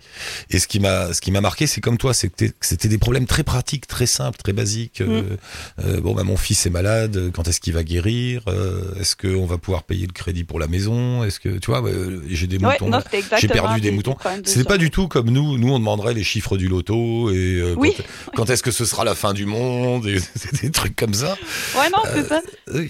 Et 0.50 0.58
ce 0.58 0.66
qui 0.68 0.80
m'a 0.80 1.12
ce 1.14 1.20
qui 1.20 1.30
m'a 1.32 1.40
marqué, 1.40 1.66
c'est 1.66 1.80
comme 1.80 1.96
toi, 1.98 2.12
c'était 2.14 2.88
des 2.88 2.98
problèmes 2.98 3.26
très 3.26 3.42
pratiques, 3.42 3.86
très 3.86 4.06
simples, 4.06 4.38
très 4.42 4.52
basiques. 4.52 5.00
Euh, 5.00 5.36
euh, 5.84 6.00
bon 6.00 6.14
bah 6.14 6.24
mon 6.24 6.36
fils 6.36 6.66
est 6.66 6.70
malade, 6.70 7.30
quand 7.34 7.48
est-ce 7.48 7.60
qu'il 7.60 7.72
va 7.72 7.82
guérir 7.82 8.42
Euh, 8.48 8.82
Est-ce 9.00 9.16
qu'on 9.16 9.46
va 9.46 9.56
pouvoir 9.58 9.84
payer 9.84 10.06
le 10.06 10.12
crédit 10.12 10.44
pour 10.44 10.58
la 10.60 10.66
maison 10.66 11.24
Est-ce 11.24 11.40
que 11.40 11.58
tu 11.58 11.70
vois, 11.70 11.82
j'ai 12.28 12.46
des 12.46 12.58
Ouais, 12.58 12.76
moutons. 12.80 13.00
exactement 13.12 13.52
perdu 13.64 13.80
des 13.80 13.90
moutons. 13.90 14.16
C'est 14.44 14.68
pas 14.68 14.76
du 14.78 14.90
tout 14.90 15.08
comme 15.08 15.30
nous. 15.30 15.56
Nous, 15.56 15.72
on 15.72 15.78
demanderait 15.78 16.12
les 16.14 16.22
chiffres 16.24 16.58
du 16.58 16.68
loto 16.68 17.30
et 17.30 17.60
euh, 17.60 17.74
Oui. 17.78 17.94
quand, 17.96 18.32
quand 18.36 18.50
est-ce 18.50 18.62
que 18.62 18.70
ce 18.70 18.84
sera 18.84 19.04
la 19.04 19.14
fin 19.14 19.32
du 19.32 19.46
monde 19.46 20.06
et 20.06 20.18
des 20.62 20.70
trucs 20.70 20.96
comme 20.96 21.14
ça. 21.14 21.36
Ouais, 21.78 21.88
non, 21.90 22.02
c'est 22.12 22.28
ça. 22.28 22.40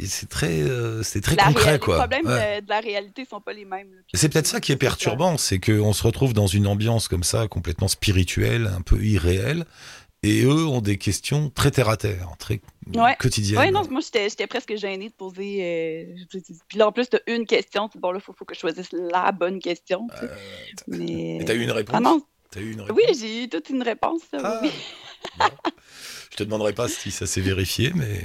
C'est 0.05 0.29
très, 0.29 0.63
c'est 1.05 1.21
très 1.21 1.37
La 1.37 1.45
concret, 1.45 1.79
quoi. 1.79 1.95
Les 1.95 2.01
problèmes 2.01 2.27
Ouais. 2.27 2.61
de, 2.61 2.69
la 2.69 2.81
réalité 2.81 3.25
sont 3.31 3.41
pas 3.41 3.53
les 3.53 3.65
mêmes. 3.65 3.87
C'est 4.15 4.29
peut-être 4.33 4.49
ça 4.49 4.61
qui 4.61 4.73
est 4.73 4.77
perturbant, 4.77 5.39
c'est 5.39 5.59
qu'on 5.61 5.93
se 5.93 6.03
retrouve 6.03 6.33
dans 6.33 6.47
une 6.47 6.67
ambiance 6.67 7.09
comme 7.09 7.23
ça, 7.25 7.47
complètement 7.49 7.89
spirituelle, 7.89 8.71
un 8.77 8.81
peu 8.83 9.03
irréelle, 9.05 9.65
et 10.23 10.43
eux 10.43 10.67
ont 10.67 10.81
des 10.83 10.99
questions 10.99 11.49
très 11.51 11.71
terre 11.71 11.89
à 11.89 11.97
terre, 11.97 12.29
très 12.39 12.61
Ouais. 12.95 13.15
quotidiennes. 13.19 13.59
Ouais, 13.59 13.71
non, 13.71 13.83
moi, 13.91 14.01
j'étais 14.03 14.47
presque 14.47 14.75
gênée 14.77 15.09
de 15.09 15.15
poser. 15.15 16.13
euh, 16.13 16.39
puis 16.69 16.79
là, 16.79 16.89
en 16.89 16.93
plus, 16.93 17.09
t'as 17.09 17.19
une 17.27 17.47
question. 17.47 17.89
Bon, 17.97 18.11
là, 18.11 18.21
faut, 18.21 18.33
faut 18.33 18.45
que 18.45 18.55
je 18.55 18.61
choisisse 18.61 18.89
la 18.93 19.33
bonne 19.33 19.61
question. 19.61 20.09
sais. 20.19 20.25
Euh, 20.27 20.35
Mais... 20.89 21.39
Et 21.41 21.45
t'as 21.45 21.55
eu 21.55 21.63
une 21.63 21.71
réponse? 21.71 21.95
Ah 21.97 22.01
non, 22.01 22.21
T'as 22.51 22.61
eu 22.61 22.73
une 22.73 22.81
réponse? 22.81 22.97
oui, 22.99 23.15
j'ai 23.19 23.45
eu 23.45 23.49
toute 23.49 23.71
une 23.71 23.83
réponse. 23.83 24.23
Ah. 24.33 24.61
oui. 24.63 24.71
Bon. 25.39 25.45
Je 26.31 26.37
te 26.37 26.43
demanderai 26.45 26.73
pas 26.73 26.89
si 26.89 27.11
ça 27.11 27.27
s'est 27.27 27.41
vérifié, 27.43 27.93
mais 27.95 28.25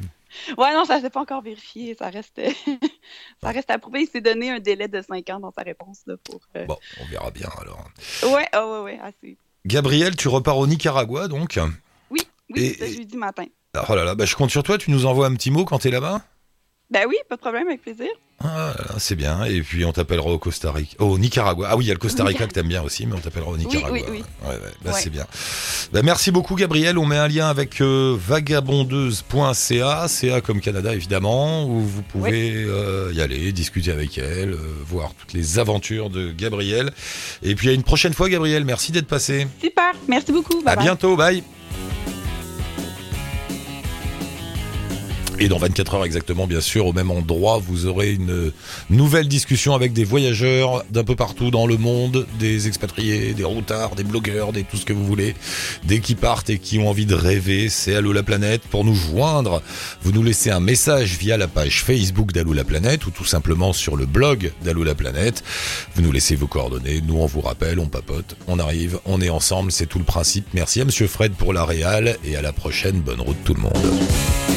Ouais, 0.58 0.74
non, 0.74 0.86
ça 0.86 1.02
s'est 1.02 1.10
pas 1.10 1.22
encore 1.22 1.42
vérifié. 1.42 1.96
Ça 1.98 2.10
reste, 2.10 2.42
ça 3.42 3.50
reste 3.50 3.70
à 3.70 3.78
prouver. 3.78 4.02
Il 4.02 4.08
s'est 4.08 4.22
donné 4.22 4.52
un 4.52 4.60
délai 4.60 4.88
de 4.88 5.02
5 5.02 5.30
ans 5.30 5.40
dans 5.40 5.52
sa 5.52 5.62
réponse. 5.62 6.02
Là, 6.08 6.16
pour, 6.24 6.40
euh, 6.56 6.66
bon, 6.66 6.78
on 7.02 7.06
verra 7.06 7.32
bien 7.32 7.50
alors. 7.62 7.90
Ouais, 8.24 8.48
oh, 8.56 8.84
ouais, 8.84 8.94
ouais, 8.94 9.00
assez. 9.02 9.38
Gabriel, 9.66 10.16
tu 10.16 10.28
repars 10.28 10.58
au 10.58 10.68
Nicaragua 10.68 11.28
donc 11.28 11.60
Oui, 12.10 12.22
oui, 12.50 12.76
Et- 12.80 12.94
jeudi 12.94 13.18
matin. 13.18 13.46
Oh 13.90 13.96
là 13.96 14.06
là, 14.06 14.16
bah, 14.16 14.26
je 14.26 14.36
compte 14.36 14.52
sur 14.52 14.64
toi, 14.64 14.78
tu 14.78 14.92
nous 14.92 15.06
envoies 15.06 15.28
un 15.28 15.34
petit 15.34 15.52
mot 15.52 15.66
quand 15.66 15.80
t'es 15.80 15.92
là-bas? 15.92 16.22
Ben 16.92 17.06
oui, 17.08 17.16
pas 17.30 17.36
de 17.36 17.42
problème, 17.42 17.68
avec 17.68 17.82
plaisir. 17.82 18.08
Ah, 18.44 18.76
c'est 19.00 19.16
bien. 19.16 19.46
Et 19.46 19.62
puis 19.62 19.86
on 19.86 19.94
t'appellera 19.94 20.30
au 20.30 20.38
Costa 20.38 20.72
Rica. 20.72 20.96
Oh, 21.00 21.06
au 21.06 21.18
Nicaragua. 21.18 21.70
Ah 21.72 21.78
oui, 21.78 21.86
il 21.86 21.88
y 21.88 21.92
a 21.92 21.94
le 21.94 22.00
Costa 22.00 22.24
Rica 22.26 22.46
que 22.46 22.52
t'aimes 22.52 22.68
bien 22.68 22.84
aussi, 22.84 23.06
mais 23.08 23.14
on 23.16 23.20
t'appellera 23.20 23.50
au 23.50 23.58
Nicaragua. 23.58 23.92
oui, 23.92 24.04
oui. 24.12 24.24
Ouais, 24.44 24.50
ouais, 24.50 24.60
bah, 24.84 24.92
Ouais. 24.92 25.00
c'est 25.02 25.10
bien. 25.10 25.26
Bah, 25.94 26.02
merci 26.04 26.32
beaucoup, 26.32 26.56
Gabriel. 26.56 26.98
On 26.98 27.06
met 27.06 27.18
un 27.18 27.28
lien 27.30 27.48
avec 27.48 27.80
euh, 27.82 28.16
vagabondeuse.ca, 28.20 30.08
CA 30.08 30.42
comme 30.42 30.60
Canada 30.62 30.94
évidemment, 30.94 31.66
où 31.66 31.80
vous 31.80 32.02
pouvez 32.04 32.54
euh, 32.68 33.12
y 33.14 33.22
aller, 33.22 33.52
discuter 33.52 33.92
avec 33.92 34.18
elle, 34.18 34.52
euh, 34.54 34.58
voir 34.86 35.14
toutes 35.18 35.34
les 35.34 35.58
aventures 35.58 36.10
de 36.10 36.32
Gabriel. 36.32 36.92
Et 37.42 37.56
puis 37.56 37.70
à 37.70 37.72
une 37.72 37.84
prochaine 37.84 38.14
fois, 38.14 38.30
Gabriel. 38.30 38.66
Merci 38.66 38.92
d'être 38.92 39.08
passé. 39.08 39.48
Super, 39.62 39.94
merci 40.08 40.32
beaucoup. 40.32 40.62
Bye 40.62 40.74
à 40.74 40.76
bye. 40.76 40.86
bientôt, 40.86 41.16
bye. 41.16 41.42
Et 45.38 45.50
dans 45.50 45.58
24 45.58 45.96
heures 45.96 46.06
exactement, 46.06 46.48
bien 46.48 46.62
sûr, 46.62 46.86
au 46.86 46.94
même 46.94 47.12
endroit, 47.12 47.60
vous 47.60 47.88
aurez 47.88 48.14
une 48.14 48.52
nouvelle 48.90 49.28
discussion 49.28 49.76
avec 49.76 49.92
des 49.92 50.06
voyageurs 50.06 50.86
d'un 50.90 51.04
peu 51.04 51.16
partout 51.16 51.52
dans 51.52 51.68
le 51.68 51.76
monde, 51.78 52.26
des 52.40 52.68
expatriés, 52.68 53.34
des 53.34 53.44
routards, 53.44 53.96
des 53.96 54.06
blogueurs, 54.06 54.54
des 54.54 54.64
tout 54.64 54.78
ce 54.78 54.86
que 54.86 54.94
vous 54.94 55.06
voulez, 55.06 55.36
des 55.84 56.00
qui 56.00 56.16
partent 56.16 56.50
et 56.50 56.58
qui 56.58 56.80
ont 56.80 56.88
envie 56.88 57.06
de 57.06 57.16
rêver. 57.16 57.68
C'est 57.68 57.96
Allô 57.96 58.14
la 58.14 58.24
planète. 58.24 58.62
Pour 58.62 58.86
nous 58.86 58.96
joindre, 58.96 59.62
vous 60.04 60.14
nous 60.14 60.24
laissez 60.24 60.52
un 60.52 60.62
message 60.62 61.18
via 61.18 61.36
la 61.36 61.50
page 61.50 61.84
Facebook 61.84 62.32
d'Allô 62.32 62.54
la 62.54 62.64
planète 62.64 63.06
ou 63.06 63.12
tout 63.12 63.26
simplement 63.26 63.74
sur 63.74 63.98
le 63.98 64.06
blog 64.06 64.54
d'Allô 64.64 64.86
la 64.86 64.96
planète. 64.96 65.44
Vous 65.96 66.02
nous 66.02 66.14
laissez 66.14 66.36
vos 66.36 66.48
coordonnées, 66.48 67.02
nous 67.06 67.18
on 67.18 67.26
vous 67.26 67.42
rappelle, 67.42 67.80
on 67.80 67.88
papote, 67.88 68.38
on 68.48 68.58
arrive, 68.58 69.00
on 69.06 69.20
est 69.20 69.30
ensemble, 69.30 69.74
c'est 69.74 69.86
tout 69.86 70.00
le 70.00 70.06
principe. 70.06 70.48
Merci 70.54 70.80
à 70.80 70.86
Monsieur 70.86 71.08
Fred 71.08 71.34
pour 71.34 71.52
la 71.52 71.66
réal 71.66 72.18
et 72.24 72.38
à 72.38 72.42
la 72.42 72.54
prochaine. 72.54 73.02
Bonne 73.02 73.22
route 73.22 73.38
tout 73.44 73.54
le 73.54 73.62
monde. 73.62 74.55